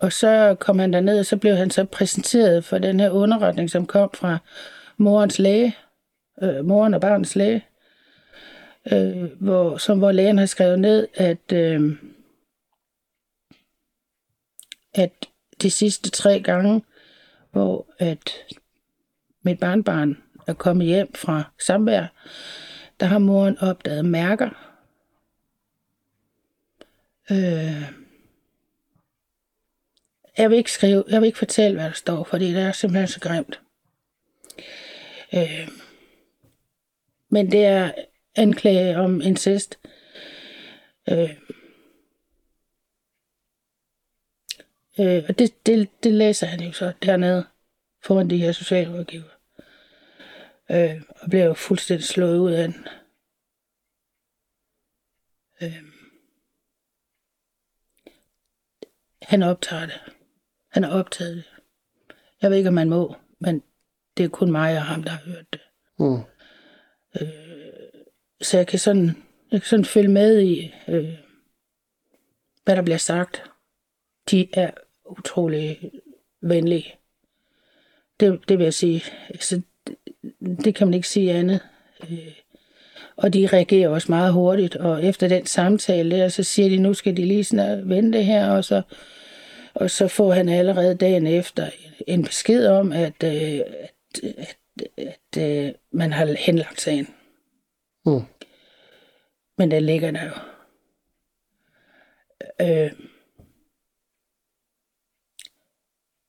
Og 0.00 0.12
så 0.12 0.56
kom 0.60 0.78
han 0.78 0.92
derned, 0.92 1.18
og 1.18 1.26
så 1.26 1.36
blev 1.36 1.56
han 1.56 1.70
så 1.70 1.84
præsenteret 1.84 2.64
for 2.64 2.78
den 2.78 3.00
her 3.00 3.10
underretning, 3.10 3.70
som 3.70 3.86
kom 3.86 4.10
fra 4.14 4.38
morens 4.96 5.38
læge, 5.38 5.76
øh, 6.42 6.64
moren 6.64 6.94
og 6.94 7.00
barnets 7.00 7.36
læge, 7.36 7.66
øh, 8.92 9.24
hvor, 9.24 9.76
som, 9.76 9.98
hvor 9.98 10.12
lægen 10.12 10.38
har 10.38 10.46
skrevet 10.46 10.78
ned, 10.78 11.08
at, 11.14 11.52
øh, 11.52 11.96
at 14.94 15.28
de 15.62 15.70
sidste 15.70 16.10
tre 16.10 16.40
gange, 16.40 16.82
hvor 17.52 17.86
at 17.98 18.32
mit 19.42 19.60
barnbarn 19.60 20.22
er 20.46 20.54
kommet 20.54 20.86
hjem 20.86 21.14
fra 21.14 21.52
samvær, 21.58 22.06
der 23.00 23.06
har 23.06 23.18
moren 23.18 23.58
opdaget 23.58 24.04
mærker. 24.04 24.74
Øh, 27.30 27.92
jeg 30.38 30.50
vil 30.50 30.58
ikke 30.58 30.72
skrive, 30.72 31.04
jeg 31.08 31.20
vil 31.20 31.26
ikke 31.26 31.38
fortælle, 31.38 31.76
hvad 31.76 31.86
der 31.86 31.92
står, 31.92 32.24
fordi 32.24 32.54
det 32.54 32.62
er 32.62 32.72
simpelthen 32.72 33.08
så 33.08 33.20
grimt. 33.20 33.60
Øh, 35.34 35.68
men 37.30 37.52
det 37.52 37.64
er 37.64 37.92
anklage 38.36 38.98
om 38.98 39.20
incest. 39.20 39.78
Øh, 41.10 41.30
øh, 45.00 45.24
og 45.28 45.38
det, 45.38 45.66
det, 45.66 45.88
det 46.04 46.12
læser 46.12 46.46
han 46.46 46.60
jo 46.60 46.72
så 46.72 46.92
dernede 47.02 47.46
foran 48.04 48.30
de 48.30 48.38
her 48.38 48.52
socialrådgiver. 48.52 49.38
Øh, 50.70 51.02
og 51.08 51.30
bliver 51.30 51.44
jo 51.44 51.54
fuldstændig 51.54 52.06
slået 52.06 52.38
ud 52.38 52.52
af 52.52 52.68
den. 52.68 52.86
Øh, 55.62 55.82
han 59.22 59.42
optager 59.42 59.86
det. 59.86 60.00
Han 60.68 60.82
har 60.82 60.90
optaget 60.90 61.36
det. 61.36 61.44
Jeg 62.42 62.50
ved 62.50 62.56
ikke, 62.56 62.68
om 62.68 62.74
man 62.74 62.88
må, 62.88 63.16
men 63.38 63.62
det 64.16 64.24
er 64.24 64.28
kun 64.28 64.52
mig 64.52 64.76
og 64.76 64.82
ham, 64.82 65.02
der 65.02 65.10
har 65.10 65.22
hørt 65.24 65.52
det. 65.52 65.60
Mm. 65.98 66.22
Så 68.40 68.56
jeg 68.56 68.66
kan 68.66 68.78
sådan, 68.78 69.06
jeg 69.50 69.60
kan 69.60 69.68
sådan 69.68 69.84
følge 69.84 70.08
med 70.08 70.42
i, 70.42 70.74
øh, 70.88 71.14
hvad 72.64 72.76
der 72.76 72.82
bliver 72.82 72.98
sagt. 72.98 73.42
De 74.30 74.48
er 74.52 74.70
utrolig 75.04 75.92
venlige. 76.40 76.97
Det, 78.20 78.48
det 78.48 78.58
vil 78.58 78.64
jeg 78.64 78.74
sige. 78.74 79.02
Så 79.40 79.62
det, 79.86 79.96
det 80.64 80.74
kan 80.74 80.86
man 80.86 80.94
ikke 80.94 81.08
sige 81.08 81.32
andet. 81.32 81.60
Øh, 82.10 82.34
og 83.16 83.32
de 83.32 83.46
reagerer 83.46 83.88
også 83.88 84.12
meget 84.12 84.32
hurtigt, 84.32 84.76
og 84.76 85.04
efter 85.04 85.28
den 85.28 85.46
samtale 85.46 86.16
der, 86.16 86.28
så 86.28 86.42
siger 86.42 86.68
de, 86.68 86.76
nu 86.76 86.94
skal 86.94 87.16
de 87.16 87.24
lige 87.24 87.44
sådan 87.44 87.88
vente 87.88 88.22
her, 88.22 88.50
og 88.50 88.64
så, 88.64 88.82
og 89.74 89.90
så 89.90 90.08
får 90.08 90.32
han 90.32 90.48
allerede 90.48 90.94
dagen 90.94 91.26
efter 91.26 91.70
en 92.06 92.24
besked 92.24 92.66
om, 92.66 92.92
at, 92.92 93.22
øh, 93.24 93.60
at, 93.60 94.20
at, 94.38 94.58
at 94.96 95.42
øh, 95.42 95.74
man 95.92 96.12
har 96.12 96.36
henlagt 96.38 96.80
sagen. 96.80 97.08
Mm. 98.06 98.22
Men 99.58 99.70
den 99.70 99.82
ligger 99.82 100.10
der 100.10 100.24
jo. 100.24 100.32
Øh, 102.60 102.92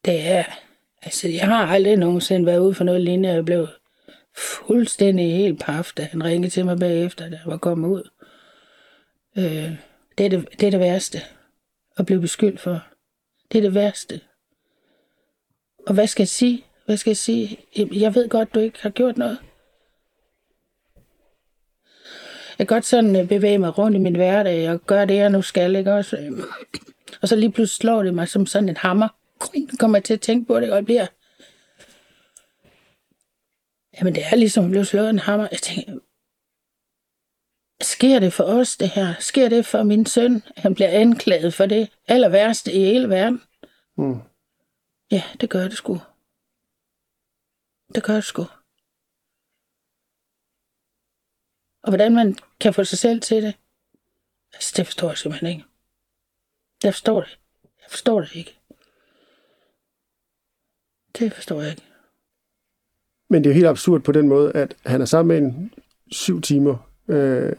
det 0.06 0.28
er... 0.28 0.44
Altså, 1.02 1.28
jeg 1.28 1.48
har 1.48 1.68
aldrig 1.68 1.96
nogensinde 1.98 2.46
været 2.46 2.60
ude 2.60 2.74
for 2.74 2.84
noget 2.84 3.02
lignende. 3.02 3.30
Jeg 3.30 3.46
blev 3.46 3.68
fuldstændig 4.38 5.38
helt 5.38 5.60
paf, 5.60 5.92
da 5.98 6.04
han 6.04 6.24
ringede 6.24 6.50
til 6.50 6.66
mig 6.66 6.80
bagefter, 6.80 7.30
da 7.30 7.36
jeg 7.36 7.46
var 7.46 7.58
kommet 7.58 7.90
ud. 7.90 8.10
Øh, 9.38 9.72
det, 10.18 10.26
er 10.26 10.30
det, 10.30 10.48
det 10.60 10.68
er 10.68 10.72
det 10.72 10.80
værste 10.80 11.22
at 11.98 12.06
blive 12.06 12.22
beskyldt 12.22 12.60
for. 12.60 12.84
Det 13.52 13.58
er 13.58 13.62
det 13.62 13.74
værste. 13.74 14.22
Og 15.88 15.94
hvad 15.94 16.08
skal 16.08 16.22
jeg 16.24 16.28
sige? 16.28 16.66
Hvad 16.86 16.98
skal 16.98 17.10
jeg 17.10 17.18
sige? 17.18 17.60
Jeg 17.76 18.16
ved 18.16 18.30
godt, 18.30 18.54
du 18.56 18.60
ikke 18.60 18.82
har 18.82 18.90
gjort 18.90 19.18
noget. 19.18 19.38
kan 22.60 22.68
godt 22.68 22.86
sådan 22.86 23.16
øh, 23.16 23.28
bevæge 23.28 23.58
mig 23.58 23.78
rundt 23.78 23.96
i 23.98 24.00
min 24.00 24.16
hverdag 24.16 24.72
og 24.72 24.82
gøre 24.86 25.06
det, 25.06 25.16
jeg 25.16 25.30
nu 25.30 25.42
skal, 25.42 25.76
ikke 25.76 25.94
også? 25.94 26.18
Øh, 26.18 26.32
og 27.22 27.28
så 27.28 27.36
lige 27.36 27.52
pludselig 27.52 27.78
slår 27.78 28.04
det 28.04 28.14
mig 28.14 28.28
som 28.28 28.46
sådan 28.46 28.70
en 28.70 28.78
hammer. 28.78 29.08
Så 29.42 29.78
kommer 29.80 29.98
jeg 29.98 30.04
til 30.04 30.14
at 30.14 30.22
tænke 30.22 30.48
på 30.48 30.60
det, 30.60 30.70
og 30.70 30.76
jeg 30.76 30.86
bliver... 30.86 31.08
Jamen, 33.98 34.16
det 34.16 34.24
er 34.26 34.36
ligesom 34.36 34.66
at 34.66 34.72
blive 34.72 34.86
slået 34.86 35.10
en 35.10 35.20
hammer. 35.20 35.48
Jeg 35.52 35.60
tænker, 35.60 36.00
sker 37.82 38.20
det 38.20 38.34
for 38.34 38.44
os, 38.44 38.78
det 38.78 38.90
her? 38.90 39.16
Sker 39.20 39.50
det 39.50 39.66
for 39.66 39.84
min 39.84 40.06
søn? 40.06 40.44
Han 40.58 40.76
bliver 40.76 40.90
anklaget 40.90 41.54
for 41.54 41.66
det 41.66 41.92
aller 42.08 42.30
værste 42.30 42.74
i 42.74 42.80
hele 42.80 43.10
verden. 43.10 43.42
Mm. 43.98 44.20
Ja, 45.12 45.24
det 45.42 45.50
gør 45.50 45.64
det 45.64 45.78
sgu. 45.78 46.02
Det 47.96 48.04
gør 48.04 48.14
det 48.14 48.24
sgu. 48.24 48.42
Og 51.84 51.90
hvordan 51.90 52.16
man 52.16 52.38
kan 52.60 52.74
få 52.74 52.84
sig 52.84 52.98
selv 52.98 53.22
til 53.22 53.44
det, 53.44 53.56
altså 54.54 54.74
det 54.78 54.86
forstår 54.86 55.08
jeg 55.08 55.18
simpelthen 55.18 55.50
ikke. 55.50 55.66
Jeg 56.84 56.94
forstår 56.94 57.22
det. 57.22 57.40
Jeg 57.64 57.90
forstår 57.90 58.22
det 58.22 58.36
ikke. 58.36 58.59
Det 61.20 61.34
forstår 61.34 61.62
jeg 61.62 61.70
ikke. 61.70 61.82
Men 63.30 63.44
det 63.44 63.50
er 63.50 63.54
jo 63.54 63.56
helt 63.56 63.68
absurd 63.68 64.02
på 64.02 64.12
den 64.12 64.28
måde, 64.28 64.52
at 64.56 64.76
han 64.86 65.02
er 65.02 65.06
sammen 65.06 65.28
med 65.28 65.50
en 65.52 65.72
syv 66.12 66.42
timer, 66.42 66.90
øh, 67.08 67.52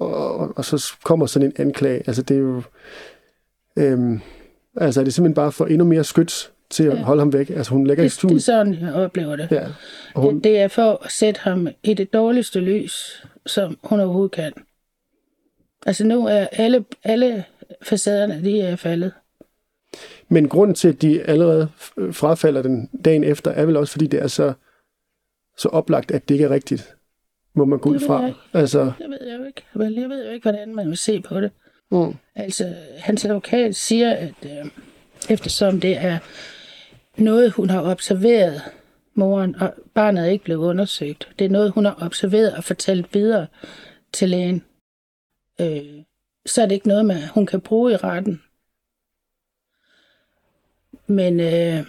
og, 0.00 0.56
og, 0.58 0.64
så 0.64 0.92
kommer 1.04 1.26
sådan 1.26 1.48
en 1.48 1.52
anklage. 1.66 2.02
Altså 2.06 2.22
det 2.22 2.34
er 2.36 2.40
jo... 2.40 2.62
Øh, 3.78 4.20
altså 4.76 5.00
er 5.00 5.04
det 5.04 5.14
simpelthen 5.14 5.34
bare 5.34 5.52
for 5.52 5.66
endnu 5.66 5.84
mere 5.84 6.04
skyts 6.04 6.52
til 6.70 6.84
at 6.84 6.96
Ja. 6.98 7.02
holde 7.02 7.20
ham 7.20 7.32
væk? 7.32 7.50
Altså 7.50 7.72
hun 7.72 7.86
lægger 7.86 8.04
i 8.04 8.08
Det, 8.08 8.12
det 8.12 8.16
er 8.24 8.28
stuen. 8.28 8.40
sådan, 8.40 8.74
jeg 8.74 8.94
oplever 8.94 9.36
det. 9.36 9.48
Ja, 9.50 9.66
og 10.14 10.22
hun, 10.22 10.34
Det, 10.34 10.44
det 10.44 10.58
er 10.58 10.68
for 10.68 11.04
at 11.04 11.12
sætte 11.12 11.40
ham 11.40 11.68
i 11.82 11.94
det 11.94 12.12
dårligste 12.12 12.60
lys, 12.60 13.24
som 13.46 13.78
hun 13.84 14.00
overhovedet 14.00 14.32
kan. 14.32 14.52
Altså 15.86 16.06
nu 16.06 16.26
er 16.26 16.46
alle, 16.52 16.84
alle 17.04 17.44
facaderne, 17.82 18.44
de 18.44 18.60
er 18.60 18.76
faldet. 18.76 19.12
Men 20.28 20.48
grunden 20.48 20.74
til, 20.74 20.88
at 20.88 21.02
de 21.02 21.22
allerede 21.22 21.68
frafalder 22.12 22.62
den 22.62 22.90
dagen 23.04 23.24
efter, 23.24 23.50
er 23.50 23.64
vel 23.66 23.76
også, 23.76 23.92
fordi 23.92 24.06
det 24.06 24.22
er 24.22 24.26
så, 24.26 24.52
så 25.56 25.68
oplagt, 25.68 26.10
at 26.10 26.28
det 26.28 26.34
ikke 26.34 26.44
er 26.44 26.50
rigtigt. 26.50 26.94
Må 27.54 27.64
man 27.64 27.78
gå 27.78 27.90
ud 27.90 27.98
Det 27.98 28.06
fra. 28.06 28.20
jeg. 28.22 28.34
Altså, 28.52 28.92
Jeg 29.00 29.08
ved 29.08 29.18
jeg 29.30 29.38
jo 29.38 29.44
ikke. 29.44 29.62
Vel, 29.74 29.94
Jeg 29.94 30.08
ved 30.08 30.26
jo 30.26 30.30
ikke, 30.32 30.44
hvordan 30.44 30.74
man 30.74 30.88
vil 30.88 30.96
se 30.96 31.20
på 31.20 31.40
det. 31.40 31.50
mm, 31.90 32.14
Altså, 32.34 32.74
hans 32.98 33.24
advokat 33.24 33.76
siger, 33.76 34.10
at 34.14 34.34
øh, 34.44 34.70
eftersom 35.30 35.80
det 35.80 35.96
er 35.96 36.18
noget, 37.16 37.52
hun 37.52 37.70
har 37.70 37.82
observeret, 37.82 38.62
moren, 39.14 39.56
og 39.56 39.74
barnet 39.94 40.24
er 40.26 40.30
ikke 40.30 40.44
blevet 40.44 40.66
undersøgt, 40.68 41.28
det 41.38 41.44
er 41.44 41.48
noget, 41.48 41.70
hun 41.70 41.84
har 41.84 41.98
observeret 42.02 42.54
og 42.54 42.64
fortalt 42.64 43.14
videre 43.14 43.46
til 44.12 44.28
lægen, 44.30 44.62
øh, 45.60 46.02
så 46.46 46.62
er 46.62 46.66
det 46.66 46.74
ikke 46.74 46.88
noget, 46.88 47.06
man, 47.06 47.16
hun 47.34 47.46
kan 47.46 47.60
bruge 47.60 47.92
i 47.92 47.96
retten. 47.96 48.42
Men, 51.06 51.40
øh, 51.40 51.86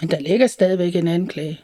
men 0.00 0.10
der 0.10 0.20
ligger 0.20 0.46
stadigvæk 0.46 0.96
en 0.96 1.08
anklage. 1.08 1.60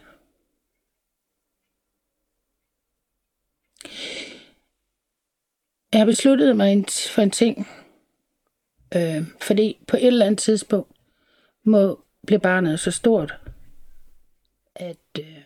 Jeg 5.93 6.05
besluttede 6.05 6.53
mig 6.53 6.85
for 7.09 7.21
en 7.21 7.31
ting. 7.31 7.67
Øh, 8.95 9.23
fordi 9.41 9.83
på 9.87 9.97
et 9.97 10.07
eller 10.07 10.25
andet 10.25 10.39
tidspunkt 10.39 10.91
må 11.63 12.03
blive 12.27 12.39
barnet 12.39 12.79
så 12.79 12.91
stort, 12.91 13.39
at, 14.75 14.97
øh, 15.19 15.41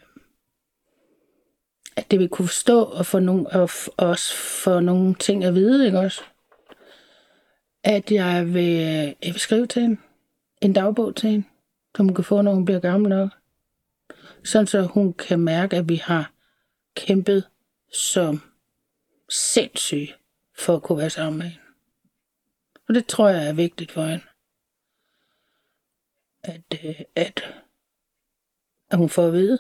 at 1.95 2.11
det 2.11 2.19
vil 2.19 2.29
kunne 2.29 2.47
forstå 2.47 2.83
og, 2.83 3.05
få 3.05 3.19
nogle, 3.19 3.49
og 3.49 3.63
f- 3.63 3.87
også 3.97 4.35
få 4.35 4.79
nogle 4.79 5.15
ting 5.15 5.43
at 5.43 5.55
vide, 5.55 5.85
ikke 5.85 5.99
også? 5.99 6.21
At 7.83 8.11
jeg 8.11 8.53
vil, 8.53 8.73
øh, 8.73 9.05
jeg 9.05 9.33
vil 9.33 9.39
skrive 9.39 9.67
til 9.67 9.81
hende. 9.81 10.01
En 10.61 10.73
dagbog 10.73 11.15
til 11.15 11.29
hende, 11.29 11.47
som 11.95 12.05
hun 12.05 12.15
kan 12.15 12.23
få, 12.23 12.41
når 12.41 12.53
hun 12.53 12.65
bliver 12.65 12.79
gammel 12.79 13.09
nok. 13.09 13.29
Sådan 14.43 14.67
så 14.67 14.81
hun 14.81 15.13
kan 15.13 15.39
mærke, 15.39 15.75
at 15.75 15.89
vi 15.89 15.95
har 15.95 16.31
kæmpet 16.95 17.47
som 17.93 18.41
sindssyge 19.29 20.13
for 20.57 20.75
at 20.75 20.83
kunne 20.83 20.97
være 20.97 21.09
sammen 21.09 21.37
med 21.37 21.45
hende. 21.45 21.63
Og 22.87 22.95
det 22.95 23.05
tror 23.05 23.29
jeg 23.29 23.47
er 23.47 23.53
vigtigt 23.53 23.91
for 23.91 24.05
hende. 24.05 24.23
At, 26.43 26.85
øh, 26.85 27.01
at, 27.15 27.53
at 28.89 28.97
hun 28.97 29.09
får 29.09 29.27
at 29.27 29.33
vide. 29.33 29.59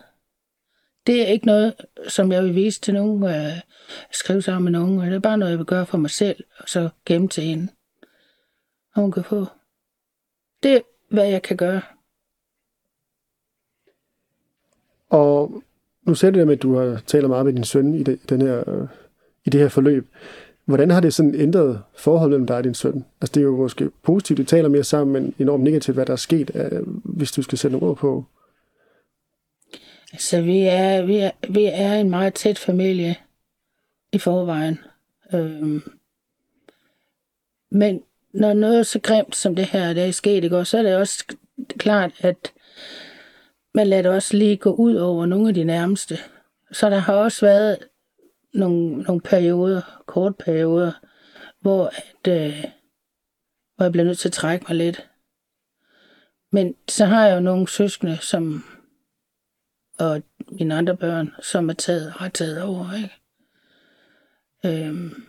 Det 1.07 1.21
er 1.21 1.25
ikke 1.27 1.45
noget, 1.45 1.75
som 2.07 2.31
jeg 2.31 2.43
vil 2.43 2.55
vise 2.55 2.81
til 2.81 2.93
nogen, 2.93 3.23
øh, 3.23 3.61
skrive 4.11 4.41
sammen 4.41 4.71
med 4.71 4.79
nogen. 4.79 4.99
Det 4.99 5.15
er 5.15 5.19
bare 5.19 5.37
noget, 5.37 5.51
jeg 5.51 5.59
vil 5.59 5.65
gøre 5.65 5.85
for 5.85 5.97
mig 5.97 6.09
selv, 6.09 6.43
og 6.57 6.69
så 6.69 6.89
gemme 7.05 7.27
til 7.27 7.43
hende. 7.43 7.67
Hun 8.95 9.11
kan 9.11 9.23
få. 9.23 9.45
Det 10.63 10.75
er, 10.75 10.81
hvad 11.09 11.27
jeg 11.27 11.41
kan 11.41 11.57
gøre. 11.57 11.81
og 15.11 15.63
nu 16.03 16.15
sagde 16.15 16.33
du 16.33 16.39
det 16.39 16.47
med, 16.47 16.55
at 16.55 16.61
du 16.61 16.75
har 16.75 17.01
talt 17.07 17.29
meget 17.29 17.45
med 17.45 17.53
din 17.53 17.63
søn 17.63 17.93
i 17.93 18.03
det, 18.03 18.29
den 18.29 18.41
her, 18.41 18.69
øh, 18.69 18.87
i 19.45 19.49
det 19.49 19.61
her 19.61 19.69
forløb. 19.69 20.07
Hvordan 20.65 20.89
har 20.89 20.99
det 20.99 21.13
sådan 21.13 21.35
ændret 21.35 21.81
forholdet 21.95 22.31
mellem 22.31 22.47
dig 22.47 22.57
og 22.57 22.63
din 22.63 22.73
søn? 22.73 23.05
Altså 23.21 23.31
det 23.33 23.37
er 23.37 23.45
jo 23.45 23.57
måske 23.57 23.89
positivt, 24.03 24.39
at 24.39 24.43
I 24.43 24.47
taler 24.47 24.69
mere 24.69 24.83
sammen, 24.83 25.13
men 25.13 25.35
enormt 25.39 25.63
negativt, 25.63 25.97
hvad 25.97 26.05
der 26.05 26.13
er 26.13 26.17
sket, 26.17 26.51
øh, 26.55 26.87
hvis 27.03 27.31
du 27.31 27.41
skal 27.41 27.57
sætte 27.57 27.77
nogle 27.77 27.89
ord 27.89 27.97
på. 27.97 28.25
Altså, 30.13 30.41
vi 30.41 30.59
er, 30.59 31.05
vi 31.05 31.17
er, 31.17 31.31
vi 31.49 31.65
er 31.65 31.93
en 31.93 32.09
meget 32.09 32.33
tæt 32.33 32.59
familie 32.59 33.15
i 34.11 34.17
forvejen. 34.17 34.79
Øhm, 35.33 35.81
men 37.69 38.03
når 38.33 38.53
noget 38.53 38.87
så 38.87 38.99
grimt 38.99 39.35
som 39.35 39.55
det 39.55 39.65
her, 39.65 39.93
der 39.93 40.05
er 40.05 40.11
sket, 40.11 40.43
i 40.43 40.47
går, 40.47 40.63
så 40.63 40.77
er 40.77 40.83
det 40.83 40.95
også 40.95 41.25
klart, 41.77 42.11
at 42.19 42.53
man 43.73 43.87
lader 43.87 44.01
det 44.01 44.11
også 44.11 44.37
lige 44.37 44.57
gå 44.57 44.71
ud 44.71 44.95
over 44.95 45.25
nogle 45.25 45.47
af 45.47 45.53
de 45.53 45.63
nærmeste. 45.63 46.17
Så 46.71 46.89
der 46.89 46.97
har 46.97 47.13
også 47.13 47.45
været 47.45 47.77
nogle, 48.53 48.97
nogle 48.97 49.21
perioder, 49.21 50.01
kort 50.05 50.35
perioder, 50.35 50.91
hvor, 51.61 51.87
at, 51.87 52.33
øh, 52.33 52.65
hvor 53.75 53.85
jeg 53.85 53.91
bliver 53.91 54.05
nødt 54.05 54.19
til 54.19 54.29
at 54.29 54.33
trække 54.33 54.65
mig 54.69 54.77
lidt. 54.77 55.09
Men 56.51 56.75
så 56.87 57.05
har 57.05 57.27
jeg 57.27 57.35
jo 57.35 57.39
nogle 57.39 57.67
søskende, 57.67 58.17
som 58.17 58.63
og 59.99 60.23
mine 60.51 60.75
andre 60.75 60.97
børn, 60.97 61.31
som 61.41 61.69
er 61.69 61.73
taget, 61.73 62.11
har 62.11 62.29
taget 62.29 62.61
over, 62.61 62.93
ikke? 62.93 63.15
Øhm, 64.65 65.23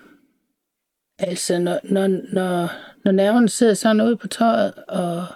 altså, 1.19 1.59
når, 1.59 1.81
når, 1.85 2.07
når, 2.33 2.71
når 3.05 3.13
nerverne 3.13 3.49
sidder 3.49 3.75
sådan 3.75 4.01
ude 4.01 4.17
på 4.17 4.29
tøjet, 4.29 4.75
og, 4.89 5.27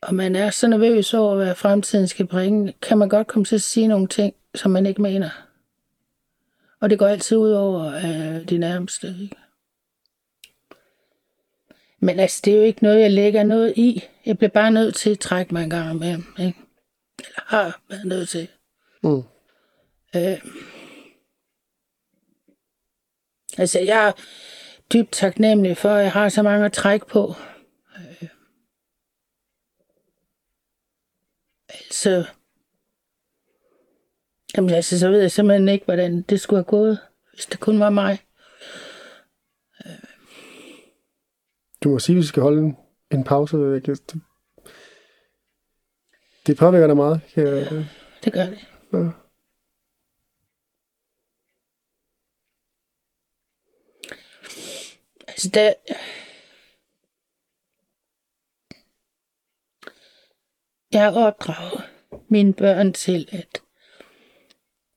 og 0.00 0.14
man 0.14 0.36
er 0.36 0.50
så 0.50 0.68
nervøs 0.68 1.14
over, 1.14 1.34
hvad 1.36 1.54
fremtiden 1.54 2.08
skal 2.08 2.26
bringe, 2.26 2.74
kan 2.82 2.98
man 2.98 3.08
godt 3.08 3.26
komme 3.26 3.44
til 3.44 3.54
at 3.54 3.62
sige 3.62 3.88
nogle 3.88 4.08
ting, 4.08 4.34
som 4.54 4.70
man 4.70 4.86
ikke 4.86 5.02
mener. 5.02 5.30
Og 6.80 6.90
det 6.90 6.98
går 6.98 7.06
altid 7.06 7.36
ud 7.36 7.50
over 7.50 7.94
øh, 7.94 8.48
de 8.48 8.58
nærmeste, 8.58 9.16
ikke? 9.22 9.36
Men 12.04 12.20
altså, 12.20 12.40
det 12.44 12.52
er 12.52 12.56
jo 12.56 12.62
ikke 12.62 12.82
noget, 12.82 13.00
jeg 13.00 13.10
lægger 13.10 13.42
noget 13.42 13.72
i. 13.76 14.04
Jeg 14.26 14.38
bliver 14.38 14.50
bare 14.50 14.70
nødt 14.70 14.94
til 14.94 15.10
at 15.10 15.18
trække 15.18 15.54
mig 15.54 15.64
en 15.64 15.70
gang 15.70 15.90
imellem, 15.96 16.24
ikke? 16.38 16.58
Eller 17.18 17.40
har 17.46 17.80
været 17.88 18.04
nødt 18.04 18.28
til. 18.28 18.48
Mm. 19.02 19.22
Øh, 20.16 20.38
altså, 23.58 23.80
jeg 23.80 24.12
dybt 24.92 25.12
taknemmelig 25.12 25.76
for, 25.76 25.88
at 25.88 26.02
jeg 26.02 26.12
har 26.12 26.28
så 26.28 26.42
mange 26.42 26.66
at 26.66 26.72
trække 26.72 27.06
på. 27.06 27.34
Øh, 27.96 28.28
altså, 31.68 32.24
jamen, 34.56 34.70
altså, 34.70 34.98
så 34.98 35.10
ved 35.10 35.20
jeg 35.20 35.30
simpelthen 35.30 35.68
ikke, 35.68 35.84
hvordan 35.84 36.22
det 36.22 36.40
skulle 36.40 36.58
have 36.58 36.70
gået, 36.70 36.98
hvis 37.34 37.46
det 37.46 37.60
kun 37.60 37.80
var 37.80 37.90
mig. 37.90 38.18
Du 41.84 41.88
må 41.88 41.98
sige, 41.98 42.16
at 42.16 42.20
vi 42.20 42.26
skal 42.26 42.42
holde 42.42 42.74
en, 43.10 43.24
pause. 43.24 43.56
Det, 46.46 46.56
påvirker 46.58 46.86
dig 46.86 46.96
meget. 46.96 47.20
Kan 47.34 47.46
jeg, 47.46 47.86
Det 48.24 48.32
gør 48.32 48.44
det. 48.44 48.58
ja. 48.92 49.21
Altså, 55.44 55.50
det... 55.60 55.74
Jeg 60.92 61.02
har 61.02 61.26
opdraget 61.26 61.82
mine 62.28 62.52
børn 62.52 62.92
til, 62.92 63.28
at, 63.32 63.62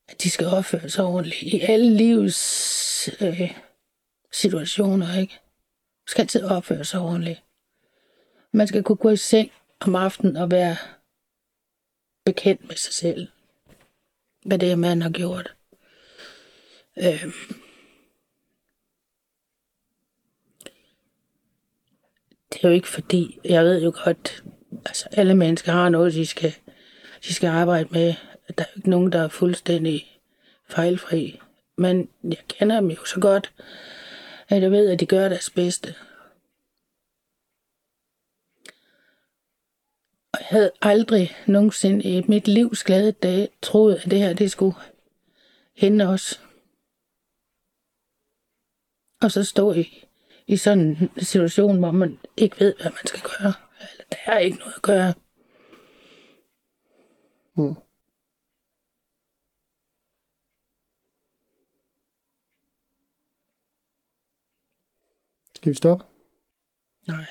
at 0.07 0.23
de 0.23 0.29
skal 0.29 0.47
opføre 0.47 0.89
sig 0.89 1.05
ordentligt 1.05 1.41
i 1.41 1.59
alle 1.59 1.97
livs 1.97 3.09
øh, 3.21 3.57
situationer, 4.31 5.19
ikke? 5.19 5.33
Man 5.33 6.07
skal 6.07 6.21
altid 6.21 6.43
opføre 6.43 6.85
sig 6.85 6.99
ordentligt. 6.99 7.43
Man 8.53 8.67
skal 8.67 8.83
kunne 8.83 8.95
gå 8.95 9.09
i 9.09 9.17
seng 9.17 9.51
om 9.79 9.95
aftenen 9.95 10.35
og 10.35 10.51
være 10.51 10.77
bekendt 12.25 12.67
med 12.67 12.75
sig 12.75 12.93
selv. 12.93 13.27
Hvad 14.45 14.59
det 14.59 14.71
er, 14.71 14.75
man 14.75 15.01
har 15.01 15.09
gjort. 15.09 15.55
Øh, 16.97 17.25
det 22.55 22.63
er 22.63 22.67
jo 22.69 22.73
ikke 22.73 22.87
fordi, 22.87 23.39
jeg 23.45 23.65
ved 23.65 23.83
jo 23.83 23.93
godt, 24.03 24.43
altså 24.85 25.09
alle 25.11 25.35
mennesker 25.35 25.71
har 25.71 25.89
noget, 25.89 26.13
de 26.13 26.25
skal, 26.25 26.55
de 27.27 27.33
skal 27.33 27.47
arbejde 27.47 27.89
med. 27.91 28.13
Der 28.57 28.63
er 28.63 28.67
jo 28.75 28.79
ikke 28.79 28.89
nogen, 28.89 29.11
der 29.11 29.19
er 29.19 29.27
fuldstændig 29.27 30.21
fejlfri. 30.69 31.39
Men 31.77 32.09
jeg 32.23 32.37
kender 32.47 32.79
dem 32.79 32.89
jo 32.89 33.05
så 33.05 33.19
godt, 33.19 33.53
at 34.49 34.61
jeg 34.61 34.71
ved, 34.71 34.89
at 34.89 34.99
de 34.99 35.05
gør 35.05 35.29
deres 35.29 35.49
bedste. 35.49 35.95
Og 40.33 40.39
jeg 40.39 40.47
havde 40.49 40.71
aldrig 40.81 41.31
nogensinde 41.47 42.03
i 42.03 42.23
mit 42.27 42.47
livs 42.47 42.83
glade 42.83 43.11
dag 43.11 43.49
troet, 43.61 43.95
at 43.95 44.11
det 44.11 44.19
her 44.19 44.33
det 44.33 44.51
skulle 44.51 44.75
hende 45.73 46.05
os. 46.05 46.41
Og 49.21 49.31
så 49.31 49.43
stå 49.43 49.73
i, 49.73 50.04
i 50.47 50.57
sådan 50.57 50.87
en 51.17 51.23
situation, 51.23 51.79
hvor 51.79 51.91
man 51.91 52.19
ikke 52.37 52.59
ved, 52.59 52.75
hvad 52.75 52.91
man 52.91 53.05
skal 53.07 53.21
gøre. 53.21 53.53
Eller 53.91 54.05
der 54.11 54.17
er 54.33 54.39
ikke 54.39 54.57
noget 54.57 54.73
at 54.75 54.81
gøre. 54.81 55.13
Mm. 57.57 57.75
Skal 65.55 65.69
vi 65.69 65.75
stoppe? 65.75 66.05
Nej. 67.07 67.25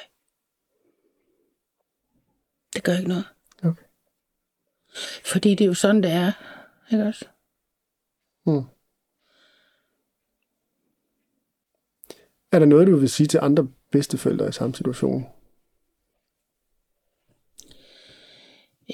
Det 2.74 2.84
gør 2.84 2.92
ikke 2.92 3.08
noget. 3.08 3.24
Okay. 3.64 3.84
Fordi 5.24 5.50
det 5.50 5.60
er 5.60 5.68
jo 5.68 5.74
sådan, 5.74 6.02
det 6.02 6.10
er. 6.10 6.32
Ikke 6.92 7.04
også? 7.04 7.24
Mm. 8.46 8.73
Er 12.54 12.58
der 12.58 12.66
noget, 12.66 12.86
du 12.86 12.96
vil 12.96 13.08
sige 13.08 13.26
til 13.26 13.40
andre 13.42 13.68
bedsteforældre 13.90 14.48
i 14.48 14.52
samme 14.52 14.74
situation? 14.74 15.26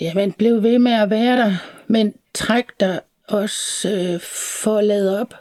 Jamen, 0.00 0.32
bliv 0.32 0.62
ved 0.62 0.78
med 0.78 0.92
at 0.92 1.10
være 1.10 1.36
der, 1.36 1.52
men 1.86 2.14
træk 2.34 2.80
dig 2.80 3.00
også 3.28 3.88
øh, 3.90 4.20
for 4.62 4.78
at 4.78 4.84
lade 4.84 5.20
op. 5.20 5.34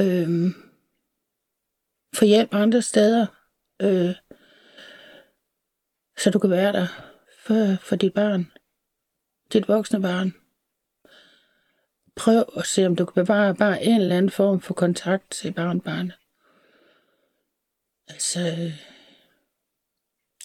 Øh, 0.00 0.50
for 2.14 2.24
hjælp 2.24 2.54
andre 2.54 2.82
steder, 2.82 3.26
øh, 3.82 4.14
så 6.18 6.30
du 6.30 6.38
kan 6.38 6.50
være 6.50 6.72
der 6.72 6.86
for, 7.38 7.76
for 7.80 7.96
dit 7.96 8.14
barn, 8.14 8.50
dit 9.52 9.68
voksne 9.68 10.02
barn. 10.02 10.34
Prøv 12.16 12.44
at 12.56 12.66
se, 12.66 12.86
om 12.86 12.96
du 12.96 13.04
kan 13.04 13.24
bevare 13.24 13.54
bare 13.54 13.84
en 13.84 14.00
eller 14.00 14.16
anden 14.16 14.30
form 14.30 14.60
for 14.60 14.74
kontakt 14.74 15.30
til 15.30 15.52
barnbarnet. 15.52 16.17
Altså, 18.08 18.72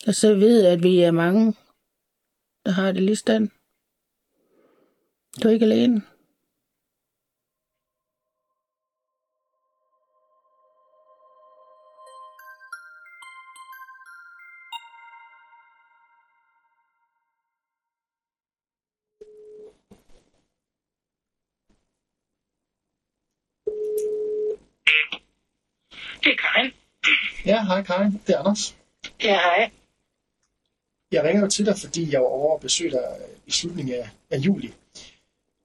og 0.08 0.16
så 0.16 0.36
ved 0.36 0.66
at 0.66 0.84
vi 0.84 1.00
er 1.00 1.12
mange, 1.12 1.56
der 2.66 2.72
har 2.72 2.92
det 2.92 3.04
lige 3.04 3.16
stand. 3.16 3.50
Du 5.44 5.48
er 5.48 5.54
ikke 5.54 5.66
alene. 5.66 6.02
Hej 27.74 27.84
Karin. 27.84 28.22
Det 28.28 28.36
er 28.36 28.40
Anders. 28.40 28.76
Ja, 29.24 29.34
hej. 29.36 29.72
Jeg 31.12 31.24
ringer 31.24 31.42
jo 31.42 31.50
til 31.50 31.66
dig, 31.66 31.78
fordi 31.80 32.12
jeg 32.14 32.22
var 32.22 32.28
over 32.28 32.54
og 32.54 32.60
besøgte 32.62 32.98
dig 32.98 33.18
i 33.46 33.52
slutningen 33.52 33.96
af, 33.96 34.10
af 34.30 34.38
juli. 34.38 34.74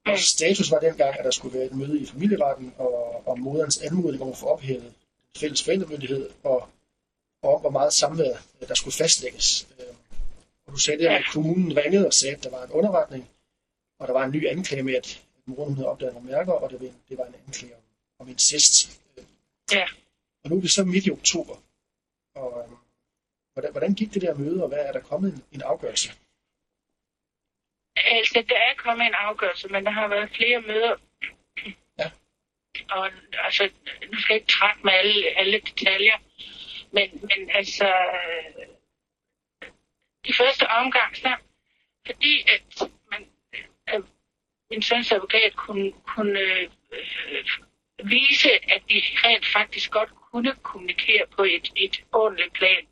Og 0.06 0.18
status 0.18 0.70
var 0.70 0.78
dengang, 0.78 1.18
at 1.18 1.24
der 1.24 1.30
skulle 1.30 1.58
være 1.58 1.66
et 1.66 1.72
møde 1.74 2.00
i 2.00 2.06
familieretten 2.06 2.74
og 2.78 3.22
om 3.28 3.38
moderens 3.38 3.78
anmodning 3.78 4.22
om 4.22 4.28
at 4.28 4.36
få 4.36 4.46
ophævet 4.46 4.92
fælles 5.36 5.62
forældremyndighed 5.64 6.30
og, 6.42 6.68
og 7.42 7.54
om, 7.54 7.60
hvor 7.60 7.70
meget 7.70 7.92
samvær 7.92 8.36
der 8.68 8.74
skulle 8.74 8.94
fastlægges. 8.94 9.68
Øh, 9.80 9.86
Og 10.66 10.72
du 10.72 10.78
sagde 10.78 11.04
der, 11.04 11.16
at 11.16 11.24
kommunen 11.32 11.76
ringede 11.76 12.06
og 12.06 12.12
sagde, 12.14 12.34
at 12.36 12.44
der 12.44 12.50
var 12.50 12.64
en 12.64 12.70
underretning, 12.70 13.28
og 13.98 14.06
der 14.08 14.12
var 14.12 14.24
en 14.24 14.30
ny 14.32 14.48
anklage 14.48 14.82
med, 14.82 14.94
at 14.94 15.22
moren 15.46 15.74
havde 15.74 15.88
opdaget 15.88 16.14
nogle 16.14 16.30
mærker, 16.30 16.52
og 16.52 16.70
det 16.70 16.80
var, 16.80 16.86
en- 16.86 16.96
det 17.08 17.18
var 17.18 17.24
en 17.24 17.34
anklage 17.46 17.74
om, 17.74 17.80
om 18.18 18.28
incest. 18.28 19.00
Ja. 19.72 19.84
Og 20.44 20.50
nu 20.50 20.56
er 20.56 20.60
vi 20.60 20.68
så 20.68 20.84
midt 20.84 21.06
i 21.06 21.10
oktober. 21.10 21.56
Og 22.38 22.64
øhm, 22.64 22.76
hvordan, 23.52 23.70
hvordan 23.72 23.94
gik 23.94 24.14
det 24.14 24.22
der 24.22 24.34
møde, 24.34 24.62
og 24.62 24.68
hvad 24.68 24.78
er 24.78 24.92
der 24.92 25.00
kommet 25.00 25.32
en, 25.32 25.44
en 25.52 25.62
afgørelse? 25.62 26.10
Altså, 27.96 28.44
der 28.48 28.56
er 28.56 28.74
kommet 28.76 29.06
en 29.06 29.14
afgørelse, 29.14 29.68
men 29.68 29.84
der 29.84 29.90
har 29.90 30.08
været 30.08 30.30
flere 30.30 30.60
møder. 30.60 30.96
Ja. 31.98 32.10
Og 32.90 33.10
altså, 33.32 33.70
nu 34.12 34.18
skal 34.20 34.34
jeg 34.34 34.40
ikke 34.40 34.52
trætte 34.52 34.80
med 34.84 34.92
alle, 34.92 35.26
alle 35.38 35.60
detaljer, 35.60 36.18
men, 36.92 37.08
men 37.22 37.50
altså, 37.50 37.88
øh, 37.88 38.66
i 40.24 40.32
første 40.32 40.66
omgang, 40.66 41.16
så, 41.16 41.36
fordi 42.06 42.48
at 42.54 42.90
man, 43.10 43.28
øh, 43.94 44.00
min 44.70 44.82
søns 44.82 45.12
advokat 45.12 45.56
kunne, 45.56 45.92
kunne 45.92 46.40
øh, 46.40 46.70
øh, 46.92 47.44
vise, 48.04 48.50
at 48.74 48.82
de 48.88 49.02
rent 49.24 49.46
faktisk 49.46 49.90
godt 49.90 50.10
kunne 50.32 50.54
kommunikere 50.62 51.26
på 51.36 51.42
et, 51.42 51.72
et 51.76 52.04
ordentligt 52.12 52.52
plan, 52.52 52.86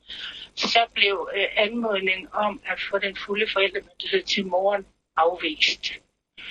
så 0.55 0.87
blev 0.95 1.31
øh, 1.37 1.47
anmodningen 1.57 2.29
om 2.33 2.61
at 2.65 2.81
få 2.91 2.99
den 2.99 3.17
fulde 3.17 3.47
forældremyndighed 3.53 4.23
til 4.23 4.47
moren 4.47 4.87
afvist. 5.17 5.93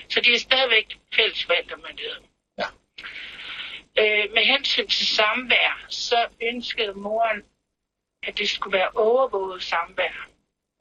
Så 0.10 0.22
det 0.22 0.34
er 0.34 0.40
stadigvæk 0.40 0.98
fælles 1.16 1.46
forældremyndighed. 1.46 2.16
Ja. 2.58 2.68
Øh, 4.00 4.34
med 4.34 4.46
hensyn 4.46 4.88
til 4.88 5.08
samvær, 5.08 5.86
så 5.90 6.28
ønskede 6.42 6.94
moren, 6.94 7.44
at 8.24 8.38
det 8.38 8.50
skulle 8.50 8.78
være 8.78 8.90
overvåget 8.90 9.64
samvær. 9.64 10.28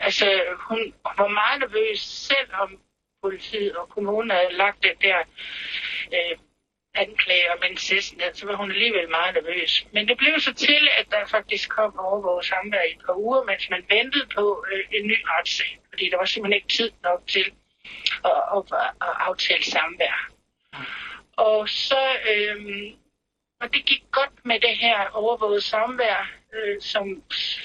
Altså, 0.00 0.42
hun 0.56 0.94
var 1.04 1.28
meget 1.28 1.60
nervøs, 1.60 2.00
selvom 2.00 2.80
politiet 3.22 3.76
og 3.76 3.88
kommunen 3.88 4.30
havde 4.30 4.52
lagt 4.52 4.82
det 4.82 4.92
der 5.02 5.18
øh, 6.12 6.38
anklage 6.94 7.52
om 7.52 7.62
incest 7.70 8.14
altså, 8.20 8.40
så 8.40 8.46
var 8.46 8.56
hun 8.56 8.70
alligevel 8.70 9.08
meget 9.08 9.34
nervøs. 9.34 9.86
Men 9.92 10.08
det 10.08 10.16
blev 10.18 10.40
så 10.40 10.54
til, 10.54 10.88
at 10.98 11.06
der 11.10 11.26
faktisk 11.26 11.68
kom 11.70 11.98
overvåget 11.98 12.44
samvær 12.44 12.82
i 12.82 12.92
et 12.92 13.06
par 13.06 13.16
uger, 13.16 13.44
mens 13.44 13.70
man 13.70 13.84
ventede 13.88 14.26
på 14.36 14.66
øh, 14.72 14.84
en 14.92 15.06
ny 15.06 15.16
retssag. 15.24 15.78
Fordi 15.90 16.10
der 16.10 16.16
var 16.16 16.24
simpelthen 16.24 16.56
ikke 16.56 16.76
tid 16.76 16.90
nok 17.02 17.22
til 17.26 17.52
at, 18.24 18.42
at, 18.56 18.62
at 19.00 19.14
aftale 19.28 19.64
samvær. 19.64 20.30
Og 21.36 21.68
så, 21.68 22.16
øh, 22.32 22.92
og 23.60 23.74
det 23.74 23.84
gik 23.84 24.02
godt 24.10 24.44
med 24.44 24.60
det 24.60 24.76
her 24.78 25.08
overvåget 25.12 25.62
samvær, 25.62 26.30
øh, 26.54 26.80
som 26.80 27.22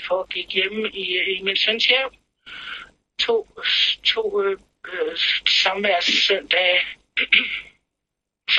foregik 0.08 0.50
hjemme 0.50 0.90
i, 0.90 1.18
i 1.38 1.42
min 1.44 1.56
søns 1.56 1.86
hjem. 1.86 2.10
To, 3.20 3.48
to 4.04 4.44
øh, 4.44 4.58
øh 4.94 5.18
samværssøndage. 5.48 6.82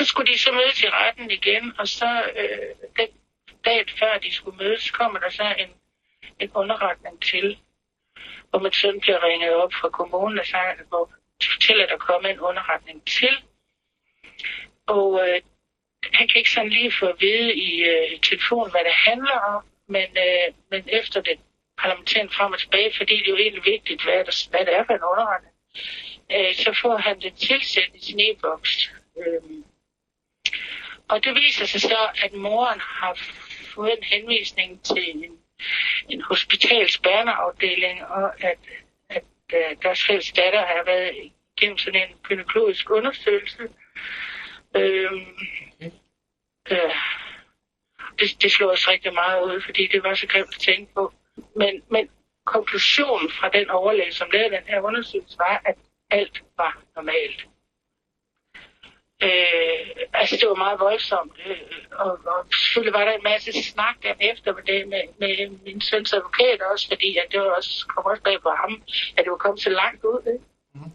så 0.01 0.07
skulle 0.07 0.33
de 0.33 0.39
så 0.39 0.51
mødes 0.51 0.83
i 0.83 0.89
retten 0.89 1.31
igen, 1.31 1.73
og 1.79 1.87
så 1.87 2.23
øh, 2.35 2.75
den 2.99 3.07
dag 3.65 3.85
før 3.99 4.17
de 4.17 4.33
skulle 4.33 4.57
mødes, 4.57 4.91
kommer 4.91 5.19
der 5.19 5.29
så 5.29 5.55
en, 5.57 5.69
en 6.39 6.51
underretning 6.55 7.21
til, 7.21 7.59
hvor 8.49 8.59
min 8.59 8.73
søn 8.73 8.99
bliver 8.99 9.23
ringet 9.23 9.53
op 9.53 9.73
fra 9.73 9.89
kommunen, 9.89 10.39
og 10.39 10.45
så 10.45 10.57
hvor 10.89 11.11
til 11.61 11.81
at 11.81 11.89
der 11.89 11.97
kommer 11.97 12.29
en 12.29 12.39
underretning 12.39 13.07
til. 13.07 13.35
Og 14.87 15.27
øh, 15.27 15.41
han 16.03 16.27
kan 16.27 16.37
ikke 16.37 16.51
sådan 16.51 16.69
lige 16.69 16.91
få 16.99 17.05
at 17.05 17.21
vide 17.21 17.55
i 17.55 17.83
øh, 17.83 18.19
telefonen, 18.19 18.71
hvad 18.71 18.83
det 18.83 18.93
handler 18.93 19.37
om, 19.55 19.63
men, 19.87 20.09
øh, 20.17 20.53
men 20.71 20.89
efter 20.89 21.21
det 21.21 21.39
parlamentæren 21.77 22.29
frem 22.29 22.53
og 22.53 22.59
tilbage, 22.59 22.93
fordi 22.97 23.15
det 23.15 23.27
er 23.27 23.31
jo 23.31 23.37
egentlig 23.37 23.65
vigtigt, 23.65 24.03
hvad, 24.03 24.25
der, 24.25 24.49
hvad 24.49 24.65
det 24.65 24.75
er 24.75 24.83
for 24.85 24.93
en 24.93 25.09
underretning, 25.11 25.55
øh, 26.35 26.55
så 26.55 26.79
får 26.81 26.97
han 26.97 27.21
det 27.21 27.33
tilsendt 27.33 27.95
i 27.95 28.05
sin 28.05 28.19
e-boks. 28.19 28.91
Øh, 29.17 29.63
og 31.11 31.23
det 31.23 31.35
viser 31.35 31.65
sig 31.65 31.81
så, 31.81 32.09
at 32.23 32.33
moren 32.33 32.79
har 32.79 33.13
fået 33.75 33.97
en 33.97 34.03
henvisning 34.03 34.83
til 34.83 35.09
en, 35.09 35.37
en 36.09 36.21
hospitals 36.21 36.97
børneafdeling, 36.97 38.05
og 38.05 38.43
at, 38.43 38.59
at 39.09 39.23
øh, 39.53 39.77
deres 39.83 40.05
fælles 40.05 40.31
datter 40.31 40.65
har 40.65 40.83
været 40.85 41.31
igennem 41.57 41.77
sådan 41.77 42.09
en 42.09 42.15
gynækologisk 42.23 42.89
undersøgelse. 42.89 43.69
Øhm, 44.75 45.37
øh, 46.71 46.95
det, 48.19 48.41
det 48.41 48.51
slog 48.51 48.71
os 48.71 48.87
rigtig 48.87 49.13
meget 49.13 49.43
ud, 49.43 49.61
fordi 49.61 49.87
det 49.87 50.03
var 50.03 50.13
så 50.13 50.27
grimt 50.27 50.55
at 50.55 50.61
tænke 50.61 50.93
på. 50.93 51.13
Men, 51.55 51.81
men 51.89 52.09
konklusionen 52.45 53.31
fra 53.31 53.49
den 53.49 53.69
overlæge, 53.69 54.13
som 54.13 54.29
lavede 54.33 54.55
den 54.55 54.63
her 54.67 54.81
undersøgelse, 54.81 55.37
var, 55.37 55.61
at 55.65 55.75
alt 56.09 56.43
var 56.57 56.81
normalt. 56.95 57.47
Øh, 59.23 59.79
altså, 60.13 60.35
det 60.41 60.47
var 60.49 60.55
meget 60.55 60.79
voldsomt. 60.79 61.33
Øh, 61.45 61.61
og, 61.91 62.11
og 62.25 62.45
selvfølgelig 62.53 62.93
var 62.99 63.05
der 63.05 63.11
en 63.11 63.23
masse 63.23 63.63
snak 63.63 63.95
der 64.03 64.13
efter 64.19 64.53
med, 64.53 64.63
det, 64.63 64.87
med, 64.87 65.01
med 65.19 65.49
min 65.65 65.81
søns 65.81 66.13
advokat 66.13 66.61
også, 66.61 66.87
fordi 66.87 67.17
at 67.17 67.27
det 67.31 67.39
var 67.39 67.45
også, 67.57 67.85
kom 67.87 68.05
også 68.05 68.23
bag 68.23 68.41
på 68.41 68.49
ham, 68.49 68.83
at 69.17 69.23
det 69.23 69.31
var 69.31 69.37
kommet 69.37 69.61
så 69.61 69.69
langt 69.69 70.03
ud. 70.03 70.19
Ikke? 70.33 70.45
Man 70.75 70.91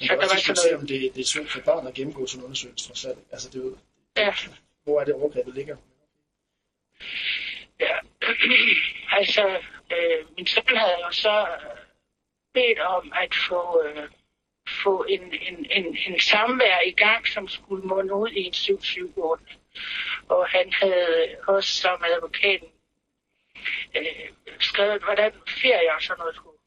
Så 0.00 0.08
kan 0.08 0.18
der 0.18 0.22
også 0.24 0.34
var 0.34 0.38
sådan 0.40 0.54
diskutere, 0.54 0.72
noget- 0.72 0.80
om 0.82 0.86
det, 0.86 1.14
det 1.14 1.20
er 1.20 1.24
svært 1.24 1.48
for 1.50 1.60
børn 1.60 1.86
at 1.86 1.94
gennemgå 1.94 2.26
sådan 2.26 2.40
en 2.40 2.44
undersøgelse 2.44 2.88
trods 2.88 3.04
alt. 3.04 3.18
Altså, 3.32 3.48
det 3.50 3.58
jo, 3.58 3.76
Ja. 4.16 4.34
hvor 4.84 5.00
er 5.00 5.04
det 5.04 5.14
overgrebet 5.14 5.54
ligger? 5.54 5.76
Ja, 7.80 7.96
altså, 9.10 9.48
øh, 9.92 10.18
min 10.36 10.46
søn 10.46 10.76
havde 10.76 10.96
jo 11.06 11.10
så 11.10 11.46
bedt 12.54 12.78
om 12.78 13.12
at 13.22 13.34
få, 13.48 13.82
øh, 13.84 14.08
få 14.86 15.04
en, 15.08 15.22
en, 15.48 15.66
en, 15.70 15.96
en 16.06 16.20
samvær 16.20 16.80
i 16.86 16.90
gang, 16.90 17.28
som 17.28 17.48
skulle 17.48 17.84
munde 17.86 18.14
ud 18.14 18.30
i 18.30 18.42
en 18.48 18.54
7-7-ordning. 18.54 19.60
Og 20.28 20.48
han 20.48 20.72
havde 20.72 21.36
også 21.48 21.70
som 21.82 22.04
advokaten 22.14 22.68
øh, 23.96 24.28
skrevet, 24.60 25.02
hvordan 25.02 25.32
ferie 25.62 25.94
og 25.94 26.02
sådan 26.02 26.18
noget 26.18 26.34
skulle, 26.36 26.58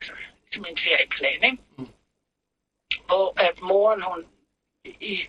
altså, 0.00 0.12
som 0.52 0.64
en 0.68 0.78
ferieplan, 0.78 1.42
ikke? 1.50 1.92
Hvor 3.06 3.40
at 3.40 3.60
moren, 3.60 4.02
hun 4.02 4.26
i, 4.84 5.26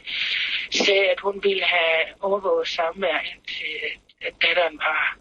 sagde, 0.71 1.09
at 1.09 1.19
hun 1.19 1.43
ville 1.43 1.63
have 1.63 2.03
overvåget 2.19 2.67
samvær 2.67 3.19
indtil 3.19 3.73
at, 3.87 4.27
at 4.27 4.33
datteren 4.41 4.77
var 4.77 5.17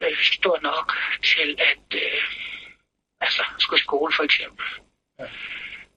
øh, 0.00 0.16
stor 0.16 0.58
nok 0.62 0.92
til 1.22 1.60
at 1.60 2.02
øh, 2.02 2.22
altså, 3.20 3.42
skulle 3.58 3.82
skole 3.82 4.12
for 4.16 4.22
eksempel. 4.22 4.66
Ja. 5.18 5.24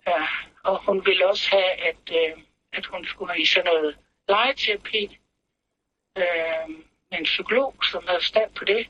Ja, 0.08 0.28
og 0.64 0.86
hun 0.86 1.06
ville 1.06 1.28
også 1.28 1.50
have, 1.50 1.72
at, 1.72 2.12
øh, 2.12 2.44
at 2.74 2.86
hun 2.86 3.06
skulle 3.06 3.42
i 3.42 3.46
sådan 3.46 3.66
noget 3.66 3.98
legeterapi 4.28 5.20
øh, 6.18 6.70
med 7.12 7.20
en 7.20 7.24
psykolog, 7.24 7.76
som 7.92 8.08
havde 8.08 8.26
stand 8.26 8.54
på 8.56 8.66
det. 8.66 8.90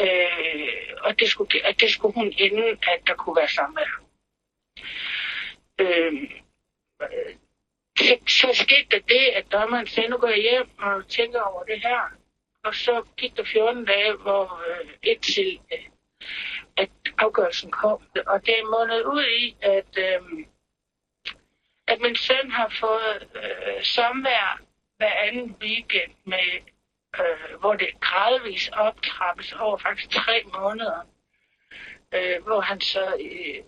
Øh, 0.00 0.68
og 1.00 1.20
det 1.20 1.28
skulle, 1.28 1.66
at 1.66 1.80
det 1.80 1.90
skulle 1.90 2.14
hun 2.14 2.32
inden, 2.36 2.78
at 2.82 3.00
der 3.06 3.14
kunne 3.14 3.36
være 3.36 3.48
samvær. 3.48 4.02
Øh, 5.80 6.12
øh, 7.02 7.34
så, 7.98 8.18
så 8.26 8.48
skete 8.52 8.88
der 8.90 8.98
det, 8.98 9.26
at 9.34 9.52
dommeren 9.52 9.86
sagde, 9.86 10.08
nu 10.08 10.16
går 10.16 10.28
jeg 10.28 10.42
hjem 10.42 10.78
og 10.78 11.08
tænker 11.08 11.40
over 11.40 11.64
det 11.64 11.80
her. 11.80 12.00
Og 12.64 12.74
så 12.74 13.04
gik 13.16 13.36
der 13.36 13.44
14 13.44 13.84
dage, 13.84 14.16
hvor 14.16 14.62
øh, 14.68 14.88
indtil 15.02 15.60
øh, 15.72 15.86
at 16.76 16.90
afgørelsen 17.18 17.70
kom. 17.70 18.02
Og 18.26 18.46
det 18.46 18.58
er 18.58 18.70
måned 18.78 19.04
ud 19.04 19.24
i, 19.24 19.56
at, 19.60 19.98
øh, 19.98 20.46
at 21.86 22.00
min 22.00 22.16
søn 22.16 22.50
har 22.50 22.68
fået 22.80 23.28
øh, 23.34 23.84
samvær 23.84 24.60
hver 24.96 25.12
anden 25.12 25.56
weekend, 25.60 26.12
med, 26.24 26.60
øh, 27.20 27.60
hvor 27.60 27.74
det 27.74 28.00
gradvist 28.00 28.70
optrappes 28.72 29.52
over 29.52 29.78
faktisk 29.78 30.10
tre 30.10 30.42
måneder. 30.54 31.08
Øh, 32.14 32.42
hvor 32.42 32.60
han 32.60 32.80
så 32.80 33.14
i 33.20 33.62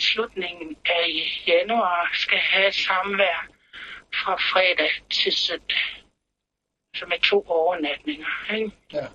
slutningen 0.00 0.76
af 0.84 1.06
januar 1.46 2.10
skal 2.12 2.38
have 2.38 2.72
samvær 2.72 3.48
fra 4.14 4.36
fredag 4.36 4.90
til 5.10 5.32
søndag. 5.32 6.04
Så 6.96 7.06
med 7.06 7.20
to 7.20 7.44
overnatninger. 7.48 8.54
Ikke? 8.54 8.72
Ja. 8.92 9.06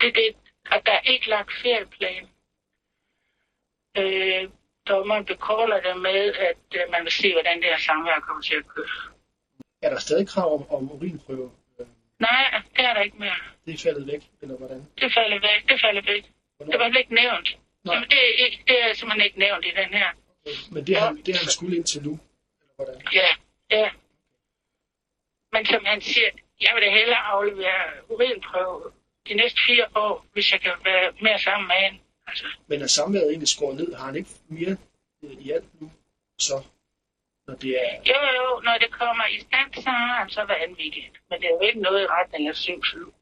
Det 0.00 0.08
er 0.08 0.12
det, 0.12 0.36
og 0.70 0.86
der 0.86 0.92
er 0.92 1.00
ikke 1.00 1.28
lagt 1.28 1.52
ferieplan. 1.62 2.28
Øh, 3.96 4.50
dommeren 4.88 5.24
bekolder 5.24 5.80
det 5.80 6.00
med, 6.00 6.34
at 6.34 6.56
øh, 6.74 6.80
man 6.90 7.04
vil 7.04 7.12
se, 7.12 7.32
hvordan 7.32 7.56
det 7.56 7.64
her 7.64 7.78
samvær 7.78 8.20
kommer 8.20 8.42
til 8.42 8.54
at 8.54 8.66
køre. 8.66 8.86
Er 9.82 9.90
der 9.90 9.98
stadig 9.98 10.28
krav 10.28 10.54
om, 10.54 10.70
om 10.70 10.92
urinprøve? 10.92 11.50
Øh, 11.80 11.86
Nej, 12.18 12.62
det 12.76 12.84
er 12.84 12.94
der 12.94 13.00
ikke 13.00 13.18
mere. 13.18 13.38
Det 13.66 13.74
er 13.74 13.78
faldet 13.78 14.06
væk, 14.06 14.22
eller 14.42 14.56
hvordan? 14.56 14.86
Det 15.00 15.12
falder 15.14 15.40
væk. 15.40 15.68
Det 15.68 15.80
falder 15.80 16.02
væk. 16.12 16.24
Hvornår? 16.56 16.72
Det 16.72 16.80
var 16.80 16.98
ikke 16.98 17.14
nævnt. 17.14 17.58
Nej. 17.84 17.94
Jamen, 17.94 18.08
det, 18.10 18.18
er 18.18 18.44
ikke, 18.44 18.64
det 18.66 18.82
er 18.84 18.94
simpelthen 18.94 19.24
ikke 19.26 19.38
nævnt 19.38 19.64
i 19.64 19.70
den 19.80 19.90
her. 19.98 20.10
Men 20.72 20.86
det 20.86 20.96
har 20.96 21.06
han, 21.06 21.16
det 21.16 21.34
har 21.34 21.42
han 21.44 21.50
skulle 21.50 21.76
indtil 21.76 22.02
nu, 22.02 22.10
eller 22.60 22.74
hvordan? 22.76 23.02
Ja, 23.14 23.28
ja. 23.70 23.90
Men 25.52 25.66
som 25.66 25.84
han 25.84 26.00
siger, 26.00 26.30
jeg 26.60 26.70
vil 26.74 26.82
da 26.82 26.90
hellere 26.90 27.18
aflevere 27.18 27.84
urinprøve 28.08 28.92
de 29.28 29.34
næste 29.34 29.60
fire 29.66 29.86
år, 29.94 30.26
hvis 30.32 30.52
jeg 30.52 30.60
kan 30.60 30.72
være 30.84 31.12
mere 31.20 31.38
sammen 31.38 31.68
med 31.68 31.76
hende. 31.76 31.98
Altså, 32.26 32.44
Men 32.66 32.82
er 32.82 32.86
samværet 32.86 33.28
egentlig 33.28 33.48
skåret 33.48 33.76
ned? 33.76 33.94
Har 33.94 34.06
han 34.06 34.16
ikke 34.16 34.30
mere 34.48 34.76
øh, 35.24 35.30
i 35.30 35.50
alt 35.50 35.80
nu? 35.80 35.90
Så, 36.38 36.56
når 37.46 37.54
det 37.54 37.70
er... 37.84 37.92
jo, 38.12 38.20
jo, 38.38 38.60
når 38.60 38.78
det 38.78 38.90
kommer 38.90 39.26
i 39.26 39.40
stand, 39.40 39.74
så 39.74 39.90
har 39.90 40.18
han 40.20 40.30
så 40.30 40.44
hver 40.44 40.54
anden 40.54 40.76
weekend. 40.76 41.14
Men 41.30 41.40
det 41.40 41.46
er 41.46 41.50
jo 41.50 41.60
ikke 41.60 41.80
noget 41.80 42.02
i 42.02 42.06
retning 42.06 42.48
af 42.48 42.56
syv 42.56 42.84
syv. 42.84 43.14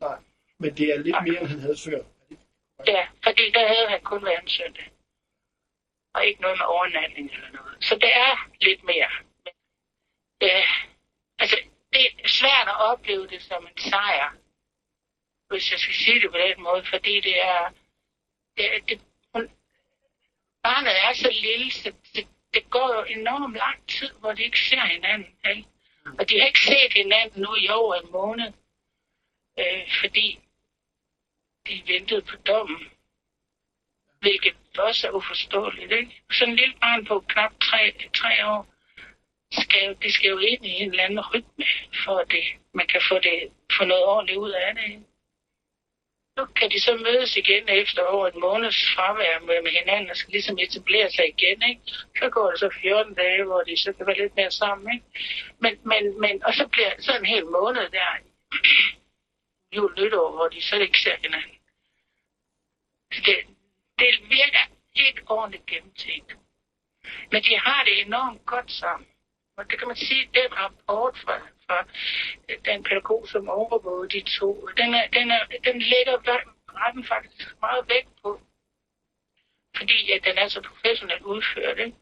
Nej, 0.00 0.18
men 0.58 0.76
det 0.76 0.86
er 0.94 0.98
lidt 0.98 1.16
mere, 1.22 1.40
end 1.40 1.48
han 1.48 1.60
havde 1.60 1.78
før. 1.84 2.00
Ja, 2.86 3.06
fordi 3.22 3.50
der 3.50 3.68
havde 3.68 3.88
han 3.88 4.00
kun 4.00 4.22
hver 4.22 4.36
anden 4.36 4.48
søndag. 4.48 4.90
Og 6.14 6.26
ikke 6.26 6.40
noget 6.40 6.58
med 6.58 6.66
overnatning 6.66 7.30
eller 7.32 7.50
noget. 7.50 7.84
Så 7.84 7.94
det 7.94 8.12
er 8.16 8.48
lidt 8.60 8.84
mere. 8.84 9.10
Men, 9.44 9.52
ja, 10.42 10.62
altså, 11.38 11.56
det 11.92 12.00
er 12.06 12.28
svært 12.28 12.68
at 12.68 12.80
opleve 12.90 13.26
det 13.26 13.42
som 13.42 13.66
en 13.66 13.78
sejr, 13.90 14.30
hvis 15.48 15.70
jeg 15.70 15.78
skal 15.80 15.94
sige 15.94 16.20
det 16.20 16.30
på 16.30 16.38
den 16.38 16.62
måde, 16.62 16.84
fordi 16.84 17.20
det 17.20 17.40
er, 17.42 17.70
det, 18.56 18.88
det, 18.88 19.00
hun, 19.34 19.50
barnet 20.62 20.92
er 21.04 21.12
så 21.12 21.30
lille, 21.42 21.70
så 21.72 21.92
det, 22.14 22.26
det 22.54 22.70
går 22.70 22.94
jo 22.94 23.02
enormt 23.20 23.54
lang 23.56 23.88
tid, 23.88 24.10
hvor 24.20 24.32
de 24.32 24.42
ikke 24.44 24.60
ser 24.60 24.80
hinanden. 24.80 25.36
Ikke? 25.50 25.64
Og 26.18 26.28
de 26.28 26.38
har 26.38 26.46
ikke 26.46 26.60
set 26.60 26.92
hinanden 26.92 27.42
nu 27.42 27.54
i 27.54 27.68
over 27.68 27.94
en 27.94 28.10
måned, 28.12 28.52
øh, 29.58 29.90
fordi 30.00 30.38
de 31.68 31.82
ventede 31.86 32.22
på 32.22 32.36
dommen. 32.36 32.90
Hvilket 34.20 34.54
også 34.78 35.06
er 35.08 35.10
uforståeligt, 35.12 35.92
ikke? 35.92 36.22
Sådan 36.30 36.52
en 36.52 36.56
lille 36.56 36.74
barn 36.80 37.04
på 37.04 37.20
knap 37.20 37.52
tre, 37.60 37.92
tre 38.14 38.46
år, 38.46 38.66
skal, 39.52 39.86
jo- 39.86 39.96
det 40.02 40.12
skal 40.12 40.28
jo 40.28 40.38
ind 40.38 40.66
i 40.66 40.70
en 40.70 40.90
eller 40.90 41.04
anden 41.04 41.20
rytme, 41.20 41.64
for 42.04 42.18
at 42.18 42.30
det, 42.30 42.44
man 42.72 42.86
kan 42.86 43.00
få, 43.08 43.18
det, 43.18 43.52
få 43.72 43.84
noget 43.84 44.04
ordentligt 44.04 44.38
ud 44.38 44.50
af 44.50 44.74
det. 44.74 44.84
Ikke? 44.84 45.02
Nu 46.36 46.46
kan 46.46 46.70
de 46.70 46.80
så 46.80 46.96
mødes 46.96 47.36
igen 47.36 47.68
efter 47.68 48.02
over 48.02 48.26
en 48.28 48.40
måneds 48.40 48.78
fravær 48.94 49.38
med, 49.38 49.62
med 49.62 49.70
hinanden 49.70 50.10
og 50.10 50.16
skal 50.16 50.32
ligesom 50.32 50.58
etablere 50.58 51.10
sig 51.10 51.28
igen. 51.28 51.62
Ikke? 51.70 51.82
Så 52.18 52.30
går 52.30 52.50
det 52.50 52.58
så 52.60 52.70
14 52.80 53.14
dage, 53.14 53.44
hvor 53.44 53.60
de 53.60 53.76
så 53.76 53.92
kan 53.92 54.06
være 54.06 54.18
lidt 54.18 54.36
mere 54.36 54.50
sammen. 54.50 54.94
Ikke? 54.94 55.06
Men, 55.58 55.74
men, 55.84 56.20
men, 56.20 56.44
og 56.44 56.54
så 56.54 56.66
bliver 56.66 56.94
det 56.94 57.04
så 57.04 57.16
en 57.16 57.26
hel 57.26 57.46
måned 57.46 57.90
der, 57.90 58.10
jul 59.76 59.94
nytår, 59.98 60.30
hvor 60.36 60.48
de 60.48 60.62
så 60.62 60.76
ikke 60.76 60.98
ser 60.98 61.16
hinanden. 61.16 61.56
Det, 63.26 63.38
det 63.98 64.12
virker 64.30 64.64
ikke 64.94 65.22
ordentligt 65.26 65.66
gennemtænkt. 65.66 66.36
Men 67.32 67.42
de 67.42 67.58
har 67.58 67.84
det 67.84 68.00
enormt 68.00 68.46
godt 68.46 68.72
sammen. 68.72 69.08
Og 69.56 69.70
det 69.70 69.78
kan 69.78 69.88
man 69.88 69.96
sige, 69.96 70.30
den 70.34 70.50
rapport 70.52 71.18
fra, 71.24 71.40
fra 71.66 71.86
øh, 72.48 72.58
den 72.64 72.82
pædagog, 72.82 73.28
som 73.28 73.48
overvågede 73.48 74.08
de 74.08 74.20
to, 74.38 74.68
den, 74.76 74.94
er, 74.94 75.06
den, 75.06 75.30
er, 75.30 75.42
den 75.64 75.78
lægger 75.82 76.16
retten 76.68 77.04
faktisk 77.04 77.60
meget 77.60 77.88
vægt 77.88 78.08
på. 78.22 78.40
Fordi 79.76 80.12
at 80.12 80.24
den 80.24 80.38
er 80.38 80.48
så 80.48 80.60
professionelt 80.62 81.22
udført. 81.22 81.78
Ikke? 81.78 81.96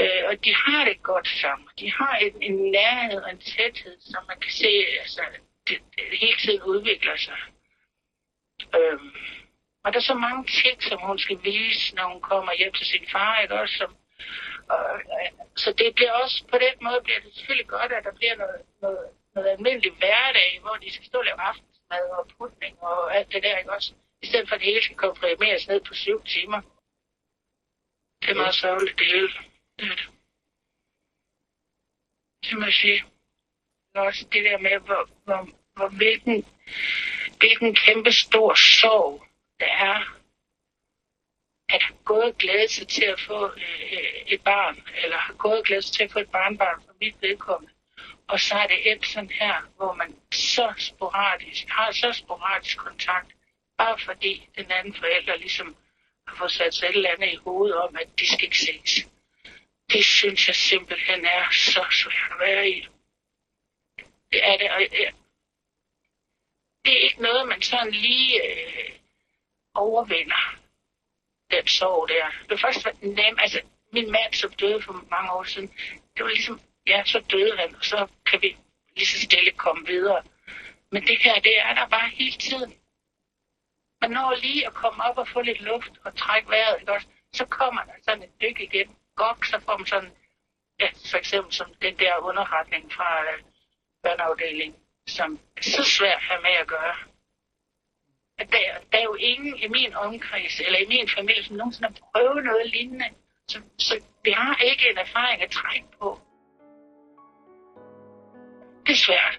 Øh, 0.00 0.22
og 0.28 0.44
de 0.44 0.54
har 0.54 0.84
det 0.84 1.02
godt 1.02 1.28
sammen. 1.28 1.68
De 1.78 1.92
har 1.92 2.16
en, 2.16 2.42
en 2.42 2.70
nærhed 2.70 3.22
og 3.22 3.30
en 3.30 3.40
tæthed, 3.40 3.96
som 4.00 4.24
man 4.28 4.40
kan 4.40 4.52
se, 4.52 4.70
altså, 5.00 5.22
det, 5.68 5.78
det 5.96 6.18
hele 6.18 6.36
tiden 6.36 6.62
udvikler 6.62 7.16
sig. 7.16 7.38
Øhm, 8.76 9.10
og 9.84 9.92
der 9.92 9.98
er 9.98 10.02
så 10.12 10.14
mange 10.14 10.44
ting, 10.62 10.82
som 10.82 10.98
hun 11.02 11.18
skal 11.18 11.38
vise, 11.44 11.94
når 11.94 12.06
hun 12.12 12.20
kommer 12.20 12.52
hjem 12.58 12.72
til 12.72 12.86
sin 12.86 13.06
far, 13.12 13.40
ikke 13.40 13.54
også? 13.54 13.74
Som, 13.76 13.96
og, 14.74 14.84
øh, 15.16 15.30
så 15.56 15.72
det 15.72 15.94
bliver 15.94 16.12
også, 16.12 16.44
på 16.52 16.58
den 16.58 16.74
måde 16.86 17.00
bliver 17.04 17.20
det 17.20 17.34
selvfølgelig 17.34 17.68
godt, 17.68 17.92
at 17.92 18.04
der 18.04 18.12
bliver 18.12 18.36
noget, 18.36 18.60
noget, 18.82 19.04
noget 19.34 19.48
almindelig 19.50 19.92
hverdag, 19.92 20.58
hvor 20.60 20.76
de 20.82 20.92
skal 20.94 21.06
stå 21.06 21.18
og 21.18 21.24
lave 21.24 21.40
aftensmad 21.40 22.04
og 22.18 22.28
putning 22.38 22.82
og 22.82 23.16
alt 23.16 23.32
det 23.32 23.42
der, 23.42 23.58
ikke 23.58 23.72
også? 23.72 23.94
I 24.22 24.26
stedet 24.26 24.48
for 24.48 24.54
at 24.54 24.60
det 24.60 24.68
hele 24.68 24.84
skal 24.84 24.96
komprimeres 24.96 25.68
ned 25.68 25.80
på 25.80 25.94
syv 25.94 26.24
timer. 26.24 26.60
Det 28.22 28.30
er 28.30 28.34
meget 28.34 28.54
sørgeligt, 28.54 28.98
det 28.98 29.06
hele. 29.06 29.28
Det 29.78 29.84
er 29.90 29.96
det. 29.96 30.08
Det 32.44 32.58
må 32.58 32.64
jeg 32.64 32.72
sige. 32.72 33.04
Og 33.94 34.02
også 34.02 34.26
det 34.32 34.44
der 34.44 34.58
med, 34.58 34.78
hvor, 34.78 35.08
hvor, 35.24 35.48
hvor 35.76 35.88
hvilken, 35.88 36.46
hvilken 37.38 37.74
kæmpe 37.74 38.12
stor 38.12 38.54
sorg 38.54 39.24
der 39.60 39.66
er 39.66 40.17
at 41.68 41.82
have 41.82 41.98
gået 42.04 42.24
og 42.24 42.36
glædet 42.38 42.70
sig 42.70 42.88
til 42.88 43.04
at 43.04 43.20
få 43.20 43.46
øh, 43.46 44.22
et 44.26 44.44
barn, 44.44 44.82
eller 45.02 45.16
har 45.16 45.34
gået 45.34 45.58
og 45.58 45.64
glædet 45.64 45.84
sig 45.84 45.94
til 45.94 46.04
at 46.04 46.12
få 46.12 46.18
et 46.18 46.30
barnbarn 46.30 46.82
for 46.86 46.94
mit 47.00 47.14
vedkommende. 47.20 47.74
Og 48.28 48.40
så 48.40 48.54
er 48.54 48.66
det 48.66 48.90
endt 48.90 49.06
sådan 49.06 49.30
her, 49.30 49.54
hvor 49.76 49.94
man 49.94 50.16
så 50.32 50.74
sporadisk, 50.78 51.68
har 51.68 51.92
så 51.92 52.12
sporadisk 52.12 52.78
kontakt, 52.78 53.30
bare 53.78 53.98
fordi 53.98 54.48
den 54.56 54.72
anden 54.72 54.94
forælder 54.94 55.36
ligesom 55.36 55.76
har 56.26 56.36
fået 56.36 56.52
sat 56.52 56.74
sig 56.74 56.86
et 56.86 56.96
eller 56.96 57.10
andet 57.10 57.32
i 57.32 57.36
hovedet 57.36 57.76
om, 57.76 57.96
at 57.96 58.08
de 58.18 58.26
skal 58.26 58.44
ikke 58.44 58.58
ses. 58.58 59.08
det 59.92 60.04
synes 60.04 60.48
jeg 60.48 60.56
simpelthen 60.56 61.24
er 61.24 61.50
så 61.50 61.84
svært 61.90 62.32
at 62.32 62.40
være 62.40 62.70
i. 62.70 62.86
Det 64.32 64.46
er 64.48 64.56
det, 64.56 64.70
og 64.70 64.80
jeg, 64.80 65.12
det 66.84 66.92
er 66.92 67.02
ikke 67.02 67.22
noget, 67.22 67.48
man 67.48 67.62
sådan 67.62 67.92
lige 67.92 68.42
øh, 68.48 68.92
overvinder, 69.74 70.58
den 71.50 71.66
sorg 71.66 72.08
der. 72.08 72.26
Det 72.42 72.50
var 72.50 72.56
først 72.56 72.86
nem, 73.02 73.38
altså 73.38 73.60
min 73.92 74.10
mand, 74.10 74.32
som 74.34 74.52
døde 74.52 74.82
for 74.82 75.04
mange 75.10 75.32
år 75.32 75.44
siden, 75.44 75.68
det 76.16 76.24
var 76.24 76.28
ligesom, 76.28 76.60
ja, 76.86 77.02
så 77.04 77.18
døde 77.30 77.56
han, 77.56 77.74
og 77.74 77.84
så 77.84 78.06
kan 78.26 78.42
vi 78.42 78.56
lige 78.96 79.06
så 79.06 79.20
stille 79.20 79.50
komme 79.50 79.86
videre. 79.86 80.22
Men 80.92 81.02
det 81.02 81.18
her, 81.18 81.40
det 81.40 81.58
er 81.60 81.74
der 81.74 81.88
bare 81.88 82.08
hele 82.08 82.38
tiden. 82.38 82.74
Man 84.00 84.10
når 84.10 84.34
lige 84.34 84.66
at 84.66 84.74
komme 84.74 85.04
op 85.04 85.18
og 85.18 85.28
få 85.28 85.40
lidt 85.40 85.60
luft 85.60 85.92
og 86.04 86.16
trække 86.16 86.48
vejret, 86.50 86.80
ikke 86.80 86.92
også? 86.92 87.06
Så 87.32 87.44
kommer 87.44 87.82
der 87.82 87.92
sådan 88.02 88.22
et 88.22 88.40
dyk 88.40 88.60
igen. 88.60 88.96
Godt, 89.16 89.46
så 89.46 89.60
får 89.60 89.76
man 89.76 89.86
sådan, 89.86 90.12
ja, 90.80 90.88
for 91.10 91.16
eksempel 91.18 91.52
som 91.52 91.74
den 91.74 91.98
der 91.98 92.18
underretning 92.18 92.92
fra 92.92 93.24
øh, 93.24 93.42
børneafdelingen, 94.02 94.80
som 95.06 95.40
er 95.56 95.62
så 95.62 95.84
svært 95.84 96.16
at 96.16 96.22
have 96.22 96.42
med 96.42 96.50
at 96.50 96.66
gøre. 96.66 96.96
At 98.38 98.46
der, 98.50 98.66
der 98.92 98.98
er 98.98 99.02
jo 99.02 99.14
ingen 99.14 99.54
i 99.64 99.68
min 99.68 99.94
omkreds, 99.94 100.60
eller 100.66 100.78
i 100.78 100.86
min 100.88 101.08
familie, 101.16 101.44
som 101.44 101.56
nogensinde 101.56 101.88
har 101.88 101.94
prøvet 102.12 102.44
noget 102.44 102.70
lignende. 102.74 103.08
Så, 103.48 103.58
så 103.78 103.94
vi 104.24 104.30
har 104.30 104.56
ikke 104.70 104.84
en 104.90 104.98
erfaring 104.98 105.42
at 105.42 105.50
trække 105.50 105.86
på. 106.00 106.18
Det 108.86 108.92
er 108.92 109.02
svært. 109.06 109.34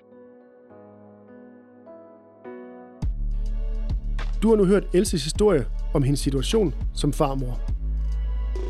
Du 4.41 4.49
har 4.49 4.55
nu 4.55 4.65
hørt 4.65 4.83
Elses 4.93 5.23
historie 5.23 5.65
om 5.93 6.03
hendes 6.03 6.19
situation 6.19 6.73
som 6.95 7.13
farmor. 7.13 7.59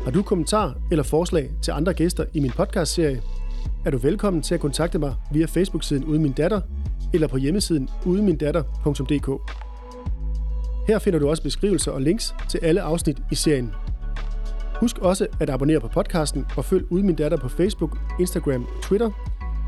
Har 0.04 0.10
du 0.10 0.22
kommentar 0.22 0.74
eller 0.90 1.04
forslag 1.04 1.50
til 1.62 1.70
andre 1.70 1.94
gæster 1.94 2.24
i 2.34 2.40
min 2.40 2.50
podcastserie, 2.50 3.22
er 3.86 3.90
du 3.90 3.98
velkommen 3.98 4.42
til 4.42 4.54
at 4.54 4.60
kontakte 4.60 4.98
mig 4.98 5.14
via 5.32 5.46
Facebook-siden 5.46 6.04
Uden 6.04 6.22
Min 6.22 6.32
Datter 6.32 6.60
eller 7.14 7.28
på 7.28 7.36
hjemmesiden 7.36 7.90
udenmindatter.dk. 8.06 9.69
Her 10.90 10.98
finder 10.98 11.18
du 11.18 11.28
også 11.28 11.42
beskrivelser 11.42 11.92
og 11.92 12.00
links 12.00 12.34
til 12.48 12.58
alle 12.62 12.82
afsnit 12.82 13.18
i 13.30 13.34
serien. 13.34 13.74
Husk 14.80 14.98
også 14.98 15.26
at 15.40 15.50
abonnere 15.50 15.80
på 15.80 15.88
podcasten 15.88 16.46
og 16.56 16.64
følg 16.64 16.84
Ud 16.90 17.02
Min 17.02 17.14
Datter 17.14 17.38
på 17.38 17.48
Facebook, 17.48 17.98
Instagram 18.20 18.64
og 18.64 18.82
Twitter, 18.82 19.10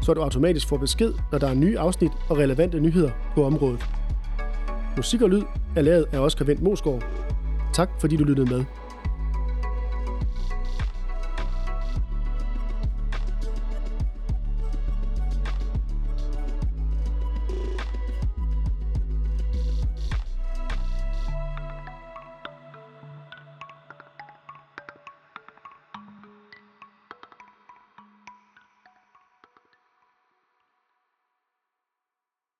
så 0.02 0.14
du 0.14 0.22
automatisk 0.22 0.68
får 0.68 0.76
besked, 0.76 1.12
når 1.32 1.38
der 1.38 1.48
er 1.48 1.54
nye 1.54 1.78
afsnit 1.78 2.12
og 2.28 2.38
relevante 2.38 2.80
nyheder 2.80 3.10
på 3.34 3.44
området. 3.44 3.84
Musik 4.96 5.22
og 5.22 5.30
lyd 5.30 5.42
er 5.76 5.82
lavet 5.82 6.06
af 6.12 6.18
Oscar 6.18 6.44
Vendt 6.44 6.62
Mosgaard. 6.62 7.04
Tak 7.74 7.90
fordi 8.00 8.16
du 8.16 8.24
lyttede 8.24 8.50
med. 8.54 8.64